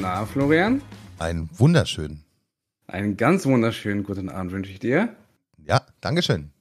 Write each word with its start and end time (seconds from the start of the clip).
Na, 0.00 0.24
Florian? 0.26 0.80
Einen 1.18 1.50
wunderschönen. 1.52 2.22
Einen 2.86 3.16
ganz 3.16 3.46
wunderschönen 3.46 4.04
guten 4.04 4.28
Abend 4.28 4.52
wünsche 4.52 4.70
ich 4.70 4.78
dir. 4.78 5.16
Ja, 5.66 5.82
Dankeschön. 6.00 6.52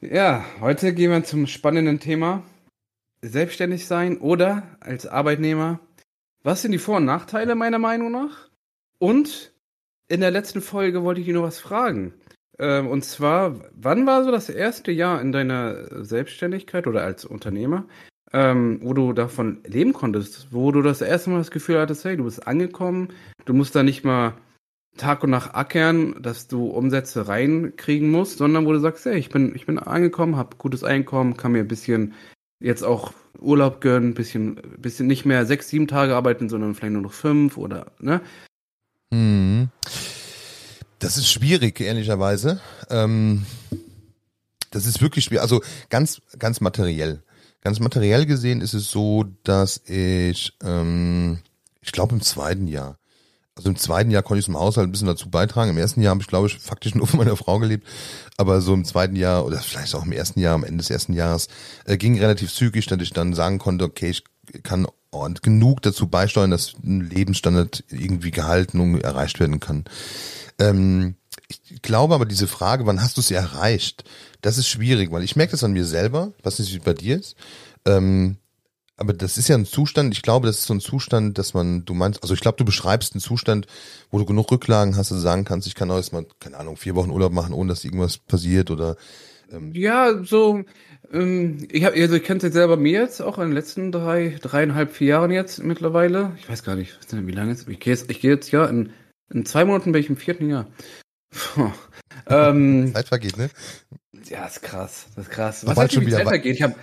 Ja, 0.00 0.44
heute 0.60 0.94
gehen 0.94 1.10
wir 1.10 1.22
zum 1.24 1.46
spannenden 1.46 2.00
Thema. 2.00 2.42
Selbstständig 3.20 3.86
sein 3.86 4.16
oder 4.16 4.62
als 4.80 5.06
Arbeitnehmer. 5.06 5.80
Was 6.42 6.62
sind 6.62 6.72
die 6.72 6.78
Vor- 6.78 6.96
und 6.96 7.04
Nachteile 7.04 7.54
meiner 7.54 7.78
Meinung 7.78 8.12
nach? 8.12 8.48
Und 8.98 9.52
in 10.08 10.20
der 10.20 10.30
letzten 10.30 10.62
Folge 10.62 11.02
wollte 11.02 11.20
ich 11.20 11.26
dich 11.26 11.34
noch 11.34 11.42
was 11.42 11.58
fragen. 11.58 12.14
Ähm, 12.58 12.86
und 12.86 13.04
zwar, 13.04 13.60
wann 13.72 14.06
war 14.06 14.24
so 14.24 14.30
das 14.30 14.48
erste 14.48 14.90
Jahr 14.90 15.20
in 15.20 15.32
deiner 15.32 16.02
Selbstständigkeit 16.02 16.86
oder 16.86 17.02
als 17.02 17.26
Unternehmer, 17.26 17.84
ähm, 18.32 18.80
wo 18.82 18.94
du 18.94 19.12
davon 19.12 19.58
leben 19.66 19.92
konntest, 19.92 20.48
wo 20.50 20.70
du 20.72 20.82
das 20.82 21.00
erste 21.00 21.30
Mal 21.30 21.38
das 21.38 21.50
Gefühl 21.50 21.80
hattest, 21.80 22.04
hey, 22.04 22.16
du 22.16 22.24
bist 22.24 22.46
angekommen, 22.46 23.08
du 23.44 23.54
musst 23.54 23.74
da 23.74 23.82
nicht 23.82 24.04
mal 24.04 24.34
Tag 24.96 25.22
und 25.22 25.30
Nacht 25.30 25.54
ackern, 25.54 26.20
dass 26.20 26.48
du 26.48 26.66
Umsätze 26.66 27.28
reinkriegen 27.28 28.10
musst, 28.10 28.38
sondern 28.38 28.66
wo 28.66 28.72
du 28.72 28.80
sagst, 28.80 29.04
hey, 29.04 29.18
ich 29.18 29.30
bin, 29.30 29.54
ich 29.54 29.66
bin 29.66 29.78
angekommen, 29.78 30.36
habe 30.36 30.56
gutes 30.58 30.84
Einkommen, 30.84 31.36
kann 31.36 31.52
mir 31.52 31.60
ein 31.60 31.68
bisschen 31.68 32.14
jetzt 32.60 32.82
auch 32.82 33.12
Urlaub 33.38 33.80
gönnen, 33.80 34.14
bisschen, 34.14 34.56
bisschen 34.78 35.06
nicht 35.06 35.24
mehr 35.24 35.46
sechs, 35.46 35.68
sieben 35.68 35.88
Tage 35.88 36.14
arbeiten, 36.14 36.48
sondern 36.48 36.74
vielleicht 36.74 36.92
nur 36.92 37.02
noch 37.02 37.12
fünf 37.12 37.56
oder, 37.56 37.86
ne? 38.00 38.20
Hm. 39.12 39.68
Das 40.98 41.16
ist 41.16 41.30
schwierig, 41.32 41.80
ehrlicherweise. 41.80 42.60
Ähm, 42.90 43.46
das 44.70 44.86
ist 44.86 45.00
wirklich 45.00 45.24
schwierig. 45.24 45.42
Also 45.42 45.62
ganz, 45.88 46.20
ganz 46.38 46.60
materiell. 46.60 47.22
Ganz 47.62 47.78
materiell 47.80 48.26
gesehen 48.26 48.60
ist 48.60 48.74
es 48.74 48.90
so, 48.90 49.24
dass 49.44 49.82
ich, 49.86 50.56
ähm, 50.62 51.38
ich 51.82 51.92
glaube 51.92 52.14
im 52.14 52.22
zweiten 52.22 52.66
Jahr, 52.66 52.98
also 53.56 53.68
im 53.68 53.76
zweiten 53.76 54.10
Jahr 54.10 54.22
konnte 54.22 54.38
ich 54.38 54.46
zum 54.46 54.58
Haushalt 54.58 54.88
ein 54.88 54.92
bisschen 54.92 55.06
dazu 55.06 55.28
beitragen. 55.28 55.70
Im 55.70 55.76
ersten 55.76 56.00
Jahr 56.00 56.12
habe 56.12 56.22
ich, 56.22 56.28
glaube 56.28 56.46
ich, 56.46 56.58
faktisch 56.58 56.94
nur 56.94 57.06
von 57.08 57.18
meiner 57.18 57.36
Frau 57.36 57.58
gelebt. 57.58 57.86
Aber 58.38 58.62
so 58.62 58.72
im 58.72 58.86
zweiten 58.86 59.16
Jahr 59.16 59.44
oder 59.44 59.58
vielleicht 59.58 59.94
auch 59.94 60.06
im 60.06 60.12
ersten 60.12 60.40
Jahr, 60.40 60.54
am 60.54 60.64
Ende 60.64 60.78
des 60.78 60.88
ersten 60.88 61.12
Jahres, 61.12 61.48
äh, 61.84 61.98
ging 61.98 62.18
relativ 62.18 62.54
zügig, 62.54 62.86
dass 62.86 63.02
ich 63.02 63.12
dann 63.12 63.34
sagen 63.34 63.58
konnte, 63.58 63.84
okay, 63.84 64.08
ich 64.10 64.24
kann 64.62 64.86
und 65.10 65.42
genug 65.42 65.82
dazu 65.82 66.06
beisteuern, 66.06 66.50
dass 66.50 66.74
ein 66.82 67.00
Lebensstandard 67.00 67.84
irgendwie 67.90 68.30
gehalten 68.30 68.80
und 68.80 69.00
erreicht 69.00 69.40
werden 69.40 69.60
kann. 69.60 69.84
Ähm, 70.58 71.16
ich 71.50 71.82
glaube 71.82 72.14
aber 72.14 72.26
diese 72.26 72.46
Frage, 72.46 72.86
wann 72.86 73.02
hast 73.02 73.16
du 73.16 73.20
es 73.20 73.30
erreicht, 73.30 74.04
das 74.40 74.58
ist 74.58 74.68
schwierig, 74.68 75.10
weil 75.12 75.22
ich 75.22 75.36
merke 75.36 75.52
das 75.52 75.64
an 75.64 75.72
mir 75.72 75.84
selber, 75.84 76.32
was 76.42 76.58
nicht 76.58 76.84
bei 76.84 76.94
dir 76.94 77.16
ist. 77.16 77.36
Ähm, 77.84 78.36
aber 78.96 79.14
das 79.14 79.38
ist 79.38 79.48
ja 79.48 79.56
ein 79.56 79.64
Zustand, 79.64 80.12
ich 80.12 80.20
glaube, 80.20 80.46
das 80.46 80.58
ist 80.58 80.66
so 80.66 80.74
ein 80.74 80.80
Zustand, 80.80 81.38
dass 81.38 81.54
man, 81.54 81.86
du 81.86 81.94
meinst, 81.94 82.22
also 82.22 82.34
ich 82.34 82.40
glaube, 82.40 82.58
du 82.58 82.66
beschreibst 82.66 83.14
einen 83.14 83.22
Zustand, 83.22 83.66
wo 84.10 84.18
du 84.18 84.26
genug 84.26 84.50
Rücklagen 84.52 84.94
hast, 84.94 85.10
dass 85.10 85.16
du 85.16 85.22
sagen 85.22 85.44
kannst, 85.44 85.66
ich 85.66 85.74
kann 85.74 85.90
auch 85.90 85.96
erstmal, 85.96 86.26
keine 86.38 86.58
Ahnung, 86.58 86.76
vier 86.76 86.94
Wochen 86.96 87.10
Urlaub 87.10 87.32
machen, 87.32 87.54
ohne 87.54 87.70
dass 87.70 87.82
irgendwas 87.82 88.18
passiert 88.18 88.70
oder 88.70 88.96
ähm 89.50 89.72
Ja, 89.72 90.22
so, 90.22 90.64
ähm, 91.12 91.66
ich 91.70 91.84
habe, 91.84 91.96
also 91.96 92.14
ich 92.14 92.24
kenne 92.24 92.38
es 92.38 92.44
jetzt 92.44 92.52
selber 92.52 92.76
mir 92.76 93.00
jetzt 93.00 93.22
auch 93.22 93.38
in 93.38 93.44
den 93.44 93.52
letzten 93.52 93.90
drei, 93.90 94.36
dreieinhalb, 94.40 94.92
vier 94.92 95.08
Jahren 95.08 95.30
jetzt 95.30 95.62
mittlerweile. 95.62 96.32
Ich 96.38 96.48
weiß 96.48 96.62
gar 96.62 96.76
nicht, 96.76 96.98
wie 97.10 97.32
lange 97.32 97.52
jetzt. 97.52 97.68
Ich 97.68 97.80
gehe 97.80 97.94
jetzt, 97.94 98.10
ich 98.10 98.20
gehe 98.20 98.32
jetzt 98.32 98.50
ja 98.50 98.66
in, 98.66 98.90
in 99.32 99.46
zwei 99.46 99.64
Monaten 99.64 99.92
bin 99.92 100.02
ich 100.02 100.10
im 100.10 100.18
vierten 100.18 100.48
Jahr. 100.50 100.66
Ähm, 102.26 102.90
Zeit 102.94 103.08
vergeht, 103.08 103.36
ne? 103.36 103.50
Ja, 104.24 104.46
ist 104.46 104.62
krass, 104.62 105.06
das 105.16 105.26
ist 105.26 105.30
krass. 105.30 105.66
Was 105.66 105.76
heißt, 105.76 106.00
wie 106.00 106.10
Zeit 106.10 106.28
vergeht? 106.28 106.56
Ich 106.56 106.62
habe 106.62 106.74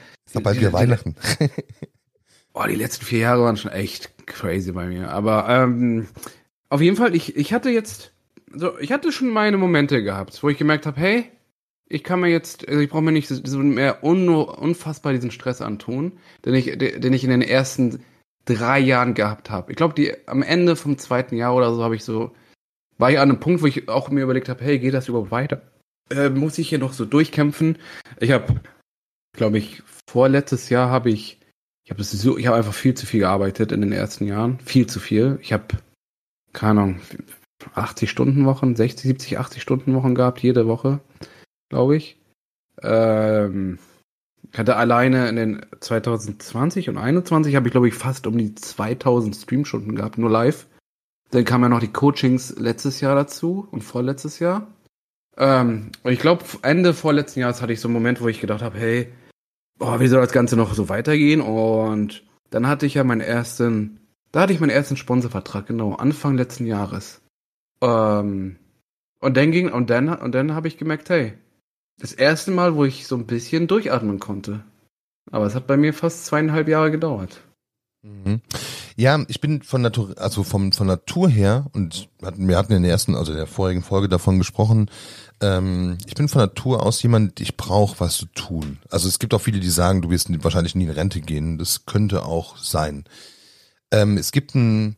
bald 0.42 0.60
wieder 0.60 0.74
Weihnachten. 0.74 1.16
Oh, 2.60 2.66
die 2.68 2.74
letzten 2.74 3.06
vier 3.06 3.20
Jahre 3.20 3.44
waren 3.44 3.56
schon 3.56 3.72
echt 3.72 4.26
crazy 4.26 4.72
bei 4.72 4.88
mir. 4.88 5.12
Aber 5.12 5.48
ähm, 5.48 6.08
auf 6.70 6.82
jeden 6.82 6.98
Fall, 6.98 7.16
ich, 7.16 7.36
ich 7.36 7.54
hatte 7.54 7.70
jetzt, 7.70 8.14
so, 8.52 8.80
ich 8.80 8.92
hatte 8.92 9.12
schon 9.12 9.30
meine 9.30 9.58
Momente 9.58 10.02
gehabt, 10.02 10.42
wo 10.42 10.50
ich 10.50 10.58
gemerkt 10.58 10.88
habe, 10.88 11.00
hey, 11.00 11.32
ich 11.88 12.04
kann 12.04 12.20
mir 12.20 12.30
jetzt, 12.30 12.68
also 12.68 12.80
ich 12.80 12.90
brauche 12.90 13.04
mir 13.04 13.12
nicht 13.12 13.28
so 13.28 13.60
mehr 13.60 14.04
un, 14.04 14.28
unfassbar 14.30 15.14
diesen 15.14 15.30
Stress 15.30 15.62
antun, 15.62 16.14
den 16.46 16.56
ich, 16.56 16.76
den 16.78 17.14
ich 17.14 17.24
in 17.24 17.30
den 17.30 17.44
ersten 17.44 18.04
drei 18.46 18.80
Jahren 18.80 19.14
gehabt 19.14 19.52
habe. 19.52 19.72
Ich 19.72 19.78
glaube, 19.78 19.94
die 19.94 20.28
am 20.28 20.42
Ende 20.42 20.76
vom 20.76 20.98
zweiten 20.98 21.36
Jahr 21.36 21.54
oder 21.54 21.76
so 21.76 21.84
habe 21.84 21.96
ich 21.96 22.04
so, 22.04 22.32
war 22.98 23.12
ich 23.12 23.20
an 23.20 23.30
einem 23.30 23.40
Punkt, 23.40 23.62
wo 23.62 23.68
ich 23.68 23.90
auch 23.90 24.10
mir 24.10 24.24
überlegt 24.24 24.50
habe, 24.50 24.64
hey, 24.64 24.80
geht 24.80 24.94
das 24.94 25.08
überhaupt 25.08 25.32
weiter? 25.32 25.62
Äh, 26.10 26.30
muss 26.30 26.58
ich 26.58 26.70
hier 26.70 26.80
noch 26.80 26.94
so 26.94 27.06
durchkämpfen? 27.06 27.78
Ich 28.20 28.32
habe, 28.32 28.62
glaube 29.34 29.58
ich, 29.58 29.84
vorletztes 30.10 30.70
Jahr 30.70 30.90
habe 30.90 31.10
ich 31.10 31.38
ich 31.88 31.92
habe 31.92 32.04
so, 32.04 32.38
ich 32.38 32.50
einfach 32.50 32.74
viel 32.74 32.96
zu 32.96 33.06
viel 33.06 33.22
gearbeitet 33.22 33.72
in 33.72 33.80
den 33.80 33.94
ersten 33.94 34.26
Jahren. 34.28 34.60
Viel 34.60 34.88
zu 34.88 35.00
viel. 35.00 35.40
Ich 35.42 35.54
habe, 35.54 35.68
keine 36.52 36.82
Ahnung, 36.82 37.00
80 37.76 38.10
Stunden 38.10 38.46
Wochen, 38.46 38.76
60, 38.76 39.08
70, 39.08 39.40
80 39.40 39.62
Stunden 39.62 39.96
Wochen 39.96 40.14
gehabt, 40.14 40.44
jede 40.44 40.68
Woche, 40.68 41.00
glaube 41.70 41.96
ich. 41.96 42.20
Ähm, 42.82 43.80
ich 44.52 44.60
hatte 44.60 44.76
alleine 44.76 45.30
in 45.30 45.38
den 45.38 45.66
2020 45.80 46.90
und 46.90 46.96
2021 46.96 47.56
habe 47.56 47.70
ich, 47.70 47.72
glaube 47.72 47.88
ich, 47.88 47.94
fast 47.94 48.28
um 48.28 48.38
die 48.38 48.54
2000 48.54 49.34
Streamstunden 49.34 49.96
gehabt, 49.96 50.18
nur 50.18 50.30
live. 50.30 50.68
Dann 51.32 51.46
kamen 51.46 51.64
ja 51.64 51.70
noch 51.70 51.80
die 51.80 51.92
Coachings 51.92 52.56
letztes 52.58 53.02
Jahr 53.02 53.16
dazu 53.16 53.68
und 53.72 53.84
vorletztes 53.84 54.40
Jahr. 54.40 54.68
Ähm, 55.38 55.92
und 56.04 56.12
ich 56.12 56.20
glaube, 56.20 56.44
Ende 56.62 56.94
vorletzten 56.94 57.42
Jahres 57.42 57.62
hatte 57.62 57.74
ich 57.74 57.82
so 57.82 57.88
einen 57.88 57.94
Moment, 57.94 58.22
wo 58.22 58.28
ich 58.28 58.40
gedacht 58.40 58.62
habe, 58.62 58.78
hey, 58.78 59.14
oh, 59.80 60.00
wie 60.00 60.08
soll 60.08 60.22
das 60.22 60.32
Ganze 60.32 60.56
noch 60.56 60.74
so 60.74 60.90
weitergehen? 60.90 61.42
Und 61.42 62.24
dann 62.50 62.68
hatte 62.68 62.86
ich 62.86 62.96
ja 62.96 63.04
meinen 63.04 63.22
ersten, 63.22 64.00
da 64.32 64.42
hatte 64.42 64.54
ich 64.54 64.60
meinen 64.60 64.70
ersten 64.72 64.98
Sponsorvertrag, 64.98 65.68
genau, 65.68 65.94
Anfang 65.96 66.38
letzten 66.38 66.66
Jahres. 66.66 67.22
Ähm, 67.82 68.58
und 69.20 69.38
dann 69.38 69.52
ging, 69.52 69.72
und 69.72 69.90
dann, 69.90 70.10
und 70.10 70.34
dann 70.34 70.54
habe 70.54 70.68
ich 70.68 70.78
gemerkt, 70.78 71.10
hey, 71.10 71.34
das 72.00 72.14
erste 72.14 72.52
Mal, 72.52 72.76
wo 72.76 72.86
ich 72.86 73.08
so 73.08 73.16
ein 73.16 73.26
bisschen 73.26 73.68
durchatmen 73.68 74.20
konnte. 74.20 74.64
Aber 75.32 75.46
es 75.46 75.56
hat 75.56 75.68
bei 75.68 75.78
mir 75.78 75.94
fast 75.94 76.26
zweieinhalb 76.26 76.68
Jahre 76.68 76.92
gedauert. 76.92 77.42
Mhm. 78.04 78.42
Ja, 78.96 79.24
ich 79.28 79.42
bin 79.42 79.62
von 79.62 79.82
Natur, 79.82 80.16
also 80.18 80.44
vom, 80.44 80.72
von 80.72 80.88
Natur 80.88 81.30
her, 81.30 81.66
und 81.74 82.10
wir 82.20 82.58
hatten 82.58 82.74
in 82.74 82.84
der 82.84 82.92
ersten, 82.92 83.16
also 83.16 83.34
der 83.34 83.48
vorigen 83.48 83.84
Folge 83.84 84.08
davon 84.08 84.38
gesprochen, 84.38 84.90
ähm, 85.42 85.98
ich 86.08 86.16
bin 86.16 86.28
von 86.28 86.42
Natur 86.42 86.84
aus 86.84 87.02
jemand, 87.04 87.40
ich 87.40 87.58
brauche 87.58 88.00
was 88.00 88.18
zu 88.18 88.26
tun. 88.26 88.80
Also 88.90 89.08
es 89.08 89.20
gibt 89.20 89.34
auch 89.34 89.42
viele, 89.42 89.60
die 89.60 89.70
sagen, 89.70 90.02
du 90.02 90.10
wirst 90.10 90.30
wahrscheinlich 90.44 90.76
nie 90.76 90.86
in 90.86 90.90
Rente 90.90 91.22
gehen. 91.22 91.58
Das 91.58 91.86
könnte 91.86 92.26
auch 92.26 92.58
sein. 92.58 93.06
Ähm, 93.92 94.18
es 94.18 94.32
gibt 94.32 94.56
ein, 94.56 94.98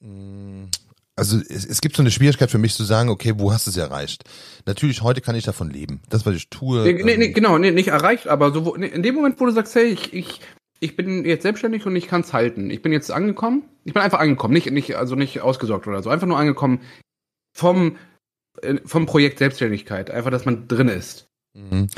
mm, 0.00 0.64
also 1.16 1.38
es, 1.38 1.64
es, 1.64 1.80
gibt 1.80 1.96
so 1.96 2.02
eine 2.02 2.10
Schwierigkeit 2.10 2.50
für 2.50 2.58
mich 2.58 2.74
zu 2.74 2.84
sagen, 2.84 3.08
okay, 3.08 3.34
wo 3.36 3.52
hast 3.52 3.66
du 3.66 3.70
es 3.70 3.76
erreicht? 3.76 4.24
Natürlich, 4.66 5.02
heute 5.02 5.20
kann 5.20 5.34
ich 5.34 5.44
davon 5.44 5.70
leben. 5.70 6.02
Das, 6.10 6.26
was 6.26 6.34
ich 6.34 6.50
tue. 6.50 6.82
Nee, 6.82 7.02
nee, 7.02 7.16
nee, 7.16 7.26
ähm, 7.26 7.34
genau, 7.34 7.58
nee, 7.58 7.70
nicht 7.70 7.88
erreicht, 7.88 8.26
aber 8.26 8.52
so, 8.52 8.74
in 8.74 9.02
dem 9.02 9.14
Moment, 9.14 9.40
wo 9.40 9.46
du 9.46 9.52
sagst, 9.52 9.74
hey, 9.74 9.86
ich, 9.86 10.12
ich, 10.12 10.40
ich 10.80 10.96
bin 10.96 11.24
jetzt 11.24 11.42
selbstständig 11.42 11.86
und 11.86 11.94
ich 11.94 12.08
kann 12.08 12.22
es 12.22 12.32
halten. 12.32 12.70
Ich 12.70 12.82
bin 12.82 12.92
jetzt 12.92 13.10
angekommen. 13.10 13.64
Ich 13.84 13.92
bin 13.92 14.02
einfach 14.02 14.18
angekommen, 14.18 14.54
nicht, 14.54 14.70
nicht, 14.70 14.96
also 14.96 15.14
nicht 15.14 15.40
ausgesorgt 15.40 15.86
oder 15.86 16.02
so. 16.02 16.10
Einfach 16.10 16.26
nur 16.26 16.38
angekommen 16.38 16.80
vom, 17.54 17.96
äh, 18.62 18.76
vom 18.84 19.06
Projekt 19.06 19.38
Selbstständigkeit. 19.38 20.10
Einfach, 20.10 20.30
dass 20.30 20.46
man 20.46 20.66
drin 20.68 20.88
ist. 20.88 21.28
Mhm. 21.54 21.88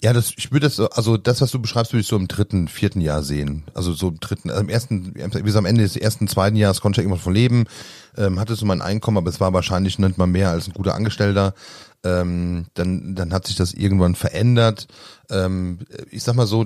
Ja, 0.00 0.12
das, 0.12 0.32
ich 0.36 0.52
würde 0.52 0.66
das, 0.66 0.78
also 0.78 1.16
das, 1.16 1.40
was 1.40 1.50
du 1.50 1.60
beschreibst, 1.60 1.92
würde 1.92 2.02
ich 2.02 2.06
so 2.06 2.14
im 2.14 2.28
dritten, 2.28 2.68
vierten 2.68 3.00
Jahr 3.00 3.24
sehen. 3.24 3.64
Also 3.74 3.92
so 3.92 4.08
im 4.08 4.20
dritten, 4.20 4.50
also 4.50 4.62
im 4.62 4.68
ersten, 4.68 5.12
wie 5.16 5.56
am 5.56 5.66
Ende 5.66 5.82
des 5.82 5.96
ersten, 5.96 6.28
zweiten 6.28 6.54
Jahres 6.54 6.80
konnte 6.80 7.00
ich 7.00 7.04
irgendwas 7.04 7.24
von 7.24 7.34
leben, 7.34 7.64
ähm, 8.16 8.38
hatte 8.38 8.54
so 8.54 8.64
mein 8.64 8.80
Einkommen, 8.80 9.16
aber 9.16 9.28
es 9.28 9.40
war 9.40 9.52
wahrscheinlich 9.52 9.98
nicht 9.98 10.16
mal 10.16 10.28
mehr 10.28 10.50
als 10.50 10.68
ein 10.68 10.74
guter 10.74 10.94
Angestellter. 10.94 11.54
Ähm, 12.04 12.66
dann, 12.74 13.16
dann 13.16 13.32
hat 13.32 13.48
sich 13.48 13.56
das 13.56 13.74
irgendwann 13.74 14.14
verändert. 14.14 14.86
Ähm, 15.30 15.80
ich 16.10 16.22
sag 16.22 16.36
mal 16.36 16.46
so, 16.46 16.64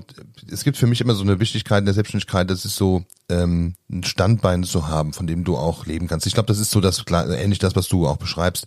es 0.51 0.63
gibt 0.63 0.77
für 0.77 0.87
mich 0.87 1.01
immer 1.01 1.15
so 1.15 1.23
eine 1.23 1.41
Wichtigkeit 1.41 1.81
in 1.81 1.87
der 1.87 1.95
Selbstständigkeit, 1.95 2.51
das 2.51 2.67
ist 2.67 2.77
so 2.77 3.05
ähm, 3.31 3.75
ein 3.91 4.05
Standbein 4.05 4.63
zu 4.63 4.89
haben, 4.89 5.15
von 5.15 5.27
dem 5.27 5.43
du 5.43 5.57
auch 5.57 5.87
leben 5.87 6.07
kannst. 6.07 6.27
Ich 6.27 6.35
glaube, 6.35 6.49
das 6.49 6.59
ist 6.59 6.71
so 6.71 6.81
das 6.81 7.03
ähnlich 7.11 7.59
das, 7.59 7.75
was 7.75 7.89
du 7.89 8.07
auch 8.07 8.19
beschreibst, 8.19 8.67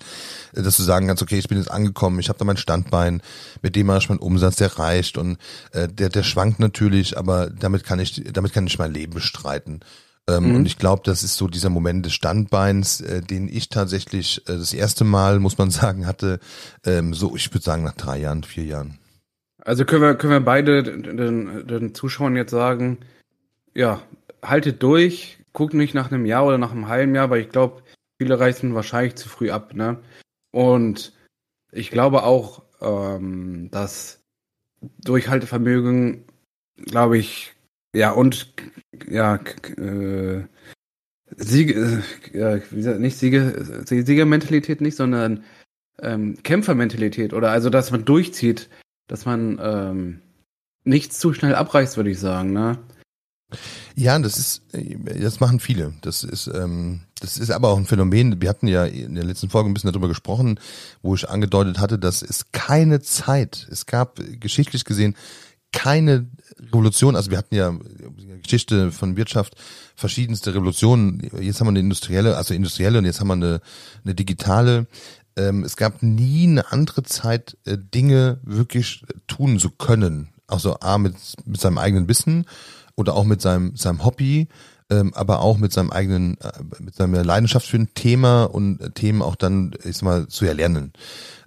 dass 0.53 0.77
du 0.77 0.83
sagen 0.83 1.07
kannst, 1.07 1.21
okay, 1.21 1.37
ich 1.37 1.47
bin 1.47 1.59
jetzt 1.59 1.69
angekommen, 1.69 2.19
ich 2.19 2.29
habe 2.29 2.39
da 2.39 2.45
mein 2.45 2.57
Standbein, 2.57 3.21
mit 3.61 3.75
dem 3.75 3.85
mache 3.85 3.99
ich 3.99 4.09
meinen 4.09 4.19
Umsatz, 4.19 4.55
der 4.55 4.77
reicht 4.79 5.17
und 5.19 5.37
äh, 5.71 5.87
der, 5.87 6.09
der 6.09 6.23
schwankt 6.23 6.59
natürlich, 6.59 7.17
aber 7.17 7.51
damit 7.51 7.83
kann 7.83 7.99
ich, 7.99 8.23
damit 8.33 8.53
kann 8.53 8.65
ich 8.65 8.79
mein 8.79 8.93
Leben 8.93 9.13
bestreiten. 9.13 9.81
Ähm, 10.27 10.49
mhm. 10.49 10.55
Und 10.55 10.65
ich 10.65 10.77
glaube, 10.77 11.03
das 11.05 11.23
ist 11.23 11.37
so 11.37 11.47
dieser 11.47 11.69
Moment 11.69 12.05
des 12.05 12.13
Standbeins, 12.13 13.01
äh, 13.01 13.21
den 13.21 13.47
ich 13.47 13.69
tatsächlich 13.69 14.39
äh, 14.47 14.53
das 14.53 14.73
erste 14.73 15.03
Mal, 15.03 15.39
muss 15.39 15.57
man 15.57 15.71
sagen, 15.71 16.07
hatte, 16.07 16.39
ähm, 16.85 17.13
so, 17.13 17.35
ich 17.35 17.53
würde 17.53 17.63
sagen, 17.63 17.83
nach 17.83 17.95
drei 17.95 18.19
Jahren, 18.19 18.43
vier 18.43 18.65
Jahren. 18.65 18.97
Also 19.63 19.85
können 19.85 20.01
wir, 20.01 20.15
können 20.15 20.33
wir 20.33 20.39
beide 20.41 20.83
den, 20.83 21.67
den 21.67 21.95
Zuschauern 21.95 22.35
jetzt 22.35 22.51
sagen, 22.51 22.99
ja, 23.73 24.01
haltet 24.43 24.81
durch, 24.83 25.39
guckt 25.53 25.73
nicht 25.73 25.95
nach 25.95 26.11
einem 26.11 26.25
Jahr 26.25 26.45
oder 26.45 26.57
nach 26.57 26.71
einem 26.71 26.87
halben 26.87 27.15
Jahr, 27.15 27.29
weil 27.29 27.41
ich 27.41 27.49
glaube, 27.49 27.81
viele 28.19 28.39
reißen 28.39 28.75
wahrscheinlich 28.75 29.15
zu 29.15 29.27
früh 29.27 29.49
ab, 29.49 29.73
ne? 29.73 29.97
Und 30.51 31.13
ich 31.71 31.89
glaube 31.89 32.23
auch, 32.23 32.61
ähm, 32.79 33.69
dass 33.71 34.21
Durchhaltevermögen, 35.03 36.25
glaube 36.77 37.17
ich, 37.17 37.54
ja, 37.95 38.11
und 38.11 38.53
ja, 39.09 39.35
äh, 39.35 40.43
Siege, 41.37 42.03
äh, 42.33 42.61
wie 42.69 42.75
gesagt, 42.75 42.99
nicht 42.99 43.17
Siege, 43.17 43.83
Siegermentalität 43.85 44.81
nicht, 44.81 44.95
sondern 44.95 45.43
ähm, 46.01 46.37
Kämpfermentalität 46.43 47.33
oder 47.33 47.51
also, 47.51 47.69
dass 47.69 47.91
man 47.91 48.05
durchzieht, 48.05 48.69
dass 49.07 49.25
man 49.25 49.59
ähm, 49.61 50.21
nichts 50.83 51.19
zu 51.19 51.33
schnell 51.33 51.55
abreißt, 51.55 51.97
würde 51.97 52.11
ich 52.11 52.19
sagen, 52.19 52.53
ne? 52.53 52.77
Ja, 53.95 54.17
das 54.19 54.37
ist, 54.37 54.63
das 54.73 55.39
machen 55.39 55.59
viele. 55.59 55.93
Das 56.01 56.23
ist, 56.23 56.47
ähm, 56.47 57.01
das 57.21 57.37
ist 57.37 57.51
aber 57.51 57.69
auch 57.69 57.77
ein 57.77 57.85
Phänomen. 57.85 58.41
Wir 58.41 58.49
hatten 58.49 58.67
ja 58.67 58.85
in 58.85 59.15
der 59.15 59.23
letzten 59.23 59.49
Folge 59.49 59.69
ein 59.69 59.73
bisschen 59.73 59.91
darüber 59.91 60.07
gesprochen, 60.07 60.59
wo 61.01 61.15
ich 61.15 61.29
angedeutet 61.29 61.79
hatte, 61.79 61.97
dass 61.97 62.21
es 62.21 62.51
keine 62.51 63.01
Zeit, 63.01 63.67
es 63.71 63.85
gab 63.85 64.19
geschichtlich 64.39 64.83
gesehen 64.83 65.15
keine 65.71 66.27
Revolution, 66.59 67.15
also 67.15 67.31
wir 67.31 67.37
hatten 67.37 67.55
ja 67.55 67.77
Geschichte 68.41 68.91
von 68.91 69.17
Wirtschaft 69.17 69.55
verschiedenste 69.95 70.53
Revolutionen. 70.53 71.21
Jetzt 71.39 71.59
haben 71.59 71.67
wir 71.67 71.71
eine 71.71 71.79
industrielle, 71.79 72.37
also 72.37 72.53
industrielle 72.53 72.99
und 72.99 73.05
jetzt 73.05 73.19
haben 73.19 73.27
wir 73.27 73.33
eine, 73.33 73.61
eine 74.03 74.15
digitale. 74.15 74.87
Ähm, 75.35 75.63
es 75.63 75.75
gab 75.75 76.01
nie 76.01 76.43
eine 76.43 76.71
andere 76.71 77.03
Zeit, 77.03 77.57
äh, 77.65 77.77
Dinge 77.77 78.39
wirklich 78.43 79.03
tun 79.27 79.59
zu 79.59 79.69
können. 79.69 80.29
Also 80.47 80.79
A, 80.79 80.97
mit, 80.97 81.15
mit 81.45 81.59
seinem 81.59 81.77
eigenen 81.77 82.07
Wissen 82.07 82.45
oder 82.95 83.15
auch 83.15 83.25
mit 83.25 83.41
seinem, 83.41 83.75
seinem 83.75 84.05
Hobby, 84.05 84.47
ähm, 84.89 85.13
aber 85.13 85.39
auch 85.39 85.57
mit 85.57 85.73
seinem 85.73 85.91
eigenen, 85.91 86.39
äh, 86.39 86.51
mit 86.79 86.95
seiner 86.95 87.23
Leidenschaft 87.23 87.67
für 87.67 87.77
ein 87.77 87.93
Thema 87.95 88.43
und 88.43 88.79
äh, 88.79 88.91
Themen 88.91 89.21
auch 89.21 89.35
dann, 89.35 89.73
ich 89.83 89.97
sag 89.97 90.03
mal, 90.03 90.27
zu 90.27 90.45
erlernen. 90.45 90.93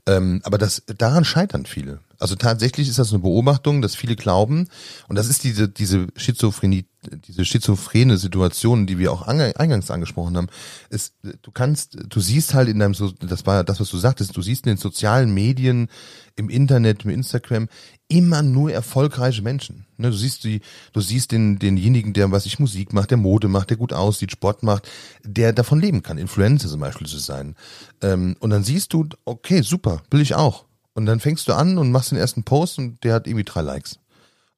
Ähm, 0.07 0.41
aber 0.43 0.59
das, 0.59 0.83
daran 0.87 1.25
scheitern 1.25 1.65
viele. 1.65 2.01
Also 2.19 2.35
tatsächlich 2.35 2.89
ist 2.89 2.99
das 2.99 3.13
eine 3.13 3.21
Beobachtung, 3.21 3.81
dass 3.81 3.95
viele 3.95 4.17
glauben, 4.17 4.69
und 5.09 5.17
das 5.17 5.29
ist 5.29 5.45
diese, 5.45 5.69
diese 5.69 6.09
Schizophrenie, 6.17 6.87
diese 7.27 7.45
schizophrene 7.45 8.17
Situation, 8.17 8.87
die 8.87 8.99
wir 8.99 9.13
auch 9.13 9.23
eingangs 9.23 9.91
angesprochen 9.91 10.37
haben, 10.37 10.49
ist, 10.91 11.15
du 11.43 11.53
kannst, 11.53 11.97
du 12.09 12.21
siehst 12.21 12.55
halt 12.55 12.69
in 12.69 12.81
deinem, 12.81 12.95
das 13.21 13.47
war 13.47 13.57
ja 13.57 13.63
das, 13.63 13.79
was 13.79 13.89
du 13.89 13.99
sagtest, 13.99 14.37
du 14.37 14.43
siehst 14.43 14.67
in 14.67 14.73
den 14.73 14.79
sozialen 14.79 15.33
Medien, 15.33 15.89
im 16.35 16.51
Internet, 16.51 17.05
im 17.05 17.11
Instagram, 17.11 17.69
immer 18.09 18.43
nur 18.43 18.73
erfolgreiche 18.73 19.43
Menschen. 19.43 19.87
Ne, 19.97 20.11
du 20.11 20.17
siehst 20.17 20.45
die, 20.45 20.61
du 20.93 21.01
siehst 21.01 21.33
den, 21.33 21.59
denjenigen, 21.59 22.13
der, 22.13 22.31
was 22.31 22.47
ich 22.47 22.59
Musik 22.59 22.93
macht, 22.93 23.11
der 23.11 23.19
Mode 23.19 23.49
macht, 23.49 23.71
der 23.71 23.77
gut 23.77 23.93
aussieht, 23.93 24.33
Sport 24.33 24.63
macht, 24.63 24.89
der 25.25 25.53
davon 25.53 25.81
leben 25.81 26.03
kann, 26.03 26.19
Influencer 26.19 26.69
zum 26.69 26.81
Beispiel 26.81 27.07
zu 27.07 27.19
sein. 27.19 27.55
Ähm, 28.03 28.37
und 28.41 28.51
dann 28.51 28.65
siehst 28.65 28.93
du, 28.93 29.09
okay, 29.25 29.63
super, 29.63 30.03
will 30.11 30.21
ich 30.21 30.35
auch. 30.35 30.68
Und 30.99 31.07
dann 31.07 31.21
fängst 31.21 31.47
du 31.47 31.53
an 31.53 31.79
und 31.79 31.93
machst 31.93 32.11
den 32.11 32.19
ersten 32.19 32.43
Post 32.43 32.77
und 32.77 33.05
der 33.05 33.15
hat 33.15 33.29
irgendwie 33.29 33.45
drei 33.45 33.61
Likes. 33.61 34.01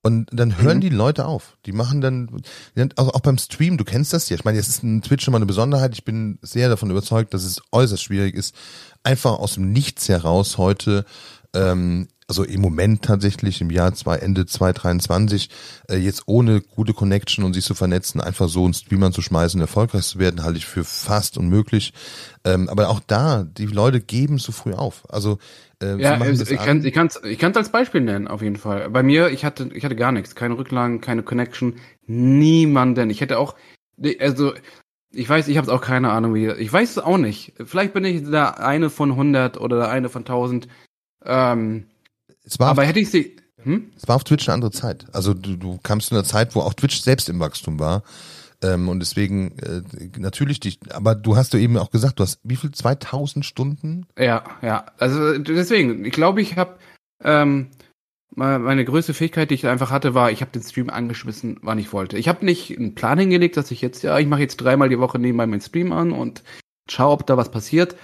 Und 0.00 0.30
dann 0.32 0.56
hören 0.56 0.78
mhm. 0.78 0.80
die 0.80 0.88
Leute 0.88 1.26
auf. 1.26 1.58
Die 1.66 1.72
machen 1.72 2.00
dann, 2.00 2.42
also 2.96 3.12
auch 3.12 3.20
beim 3.20 3.36
Stream, 3.36 3.76
du 3.76 3.84
kennst 3.84 4.14
das 4.14 4.26
ja. 4.30 4.36
Ich 4.36 4.44
meine, 4.46 4.56
jetzt 4.56 4.70
ist 4.70 4.82
ein 4.82 5.02
Twitch 5.02 5.22
schon 5.22 5.32
mal 5.32 5.36
eine 5.36 5.44
Besonderheit. 5.44 5.92
Ich 5.92 6.02
bin 6.02 6.38
sehr 6.40 6.70
davon 6.70 6.90
überzeugt, 6.90 7.34
dass 7.34 7.44
es 7.44 7.60
äußerst 7.72 8.02
schwierig 8.02 8.34
ist, 8.34 8.54
einfach 9.02 9.38
aus 9.38 9.56
dem 9.56 9.70
Nichts 9.70 10.08
heraus 10.08 10.56
heute 10.56 11.04
ähm, 11.54 12.08
also 12.30 12.44
im 12.44 12.60
Moment 12.60 13.02
tatsächlich 13.02 13.60
im 13.60 13.70
Jahr 13.70 13.92
zwei, 13.92 14.18
Ende 14.18 14.46
2023, 14.46 15.50
äh, 15.90 15.96
jetzt 15.96 16.22
ohne 16.26 16.60
gute 16.60 16.94
Connection 16.94 17.44
und 17.44 17.54
sich 17.54 17.64
zu 17.64 17.74
vernetzen, 17.74 18.20
einfach 18.20 18.48
so 18.48 18.64
einen 18.64 18.72
Streamer 18.72 19.10
zu 19.10 19.20
schmeißen, 19.20 19.60
erfolgreich 19.60 20.04
zu 20.04 20.20
werden, 20.20 20.44
halte 20.44 20.58
ich 20.58 20.64
für 20.64 20.84
fast 20.84 21.36
unmöglich. 21.36 21.92
Ähm, 22.44 22.68
aber 22.68 22.88
auch 22.88 23.00
da, 23.04 23.42
die 23.42 23.66
Leute 23.66 24.00
geben 24.00 24.38
zu 24.38 24.52
früh 24.52 24.74
auf. 24.74 25.02
Also 25.12 25.38
äh, 25.82 25.96
ja, 25.96 26.20
ich 26.24 26.58
kann 26.58 26.84
ich 26.84 26.92
kann's 26.92 27.20
ich 27.24 27.38
kann's 27.38 27.56
als 27.56 27.70
Beispiel 27.70 28.00
nennen 28.00 28.28
auf 28.28 28.42
jeden 28.42 28.56
Fall. 28.56 28.90
Bei 28.90 29.02
mir, 29.02 29.30
ich 29.30 29.44
hatte 29.44 29.70
ich 29.74 29.84
hatte 29.84 29.96
gar 29.96 30.12
nichts, 30.12 30.34
keine 30.34 30.56
Rücklagen, 30.58 31.00
keine 31.00 31.22
Connection, 31.22 31.76
niemanden. 32.06 33.10
Ich 33.10 33.20
hätte 33.20 33.38
auch 33.38 33.54
also 34.20 34.52
ich 35.12 35.28
weiß, 35.28 35.48
ich 35.48 35.58
habe 35.58 35.72
auch 35.72 35.80
keine 35.80 36.10
Ahnung 36.10 36.34
wie. 36.34 36.48
Ich 36.52 36.72
weiß 36.72 36.90
es 36.90 36.98
auch 36.98 37.18
nicht. 37.18 37.54
Vielleicht 37.64 37.92
bin 37.92 38.04
ich 38.04 38.30
da 38.30 38.50
eine 38.50 38.90
von 38.90 39.10
100 39.10 39.60
oder 39.60 39.78
der 39.78 39.90
eine 39.90 40.08
von 40.08 40.22
1000. 40.22 40.68
Ähm, 41.24 41.86
es 42.44 42.58
war 42.58 42.68
aber 42.68 42.84
hätte 42.84 43.00
ich 43.00 43.10
sie. 43.10 43.36
Hm? 43.62 43.90
Es 43.96 44.06
war 44.08 44.16
auf 44.16 44.24
Twitch 44.24 44.48
eine 44.48 44.54
andere 44.54 44.70
Zeit. 44.70 45.06
Also 45.12 45.34
du, 45.34 45.56
du 45.56 45.78
kamst 45.82 46.08
zu 46.08 46.14
einer 46.14 46.24
Zeit, 46.24 46.54
wo 46.54 46.60
auch 46.60 46.74
Twitch 46.74 47.00
selbst 47.00 47.28
im 47.28 47.40
Wachstum 47.40 47.78
war. 47.78 48.02
Ähm, 48.62 48.88
und 48.88 49.00
deswegen 49.00 49.58
äh, 49.58 49.82
natürlich 50.18 50.60
dich, 50.60 50.78
aber 50.90 51.14
du 51.14 51.36
hast 51.36 51.54
du 51.54 51.58
eben 51.58 51.76
auch 51.78 51.90
gesagt, 51.90 52.18
du 52.18 52.24
hast 52.24 52.40
wie 52.42 52.56
viel 52.56 52.70
2000 52.70 53.44
Stunden? 53.44 54.06
Ja, 54.18 54.44
ja. 54.62 54.86
Also 54.98 55.38
deswegen, 55.38 56.04
ich 56.04 56.12
glaube, 56.12 56.42
ich 56.42 56.56
habe 56.56 56.76
ähm, 57.24 57.68
meine 58.34 58.84
größte 58.84 59.14
Fähigkeit, 59.14 59.50
die 59.50 59.54
ich 59.54 59.66
einfach 59.66 59.90
hatte, 59.90 60.14
war, 60.14 60.30
ich 60.30 60.40
habe 60.40 60.52
den 60.52 60.62
Stream 60.62 60.90
angeschmissen, 60.90 61.58
wann 61.62 61.78
ich 61.78 61.92
wollte. 61.92 62.16
Ich 62.16 62.28
habe 62.28 62.44
nicht 62.44 62.78
einen 62.78 62.94
Plan 62.94 63.18
hingelegt, 63.18 63.56
dass 63.56 63.70
ich 63.70 63.80
jetzt, 63.80 64.02
ja, 64.02 64.18
ich 64.18 64.26
mache 64.26 64.42
jetzt 64.42 64.58
dreimal 64.58 64.88
die 64.88 65.00
Woche 65.00 65.18
nebenbei 65.18 65.46
meinen 65.46 65.60
Stream 65.60 65.92
an 65.92 66.12
und 66.12 66.42
schau, 66.88 67.12
ob 67.12 67.26
da 67.26 67.36
was 67.36 67.50
passiert, 67.50 67.96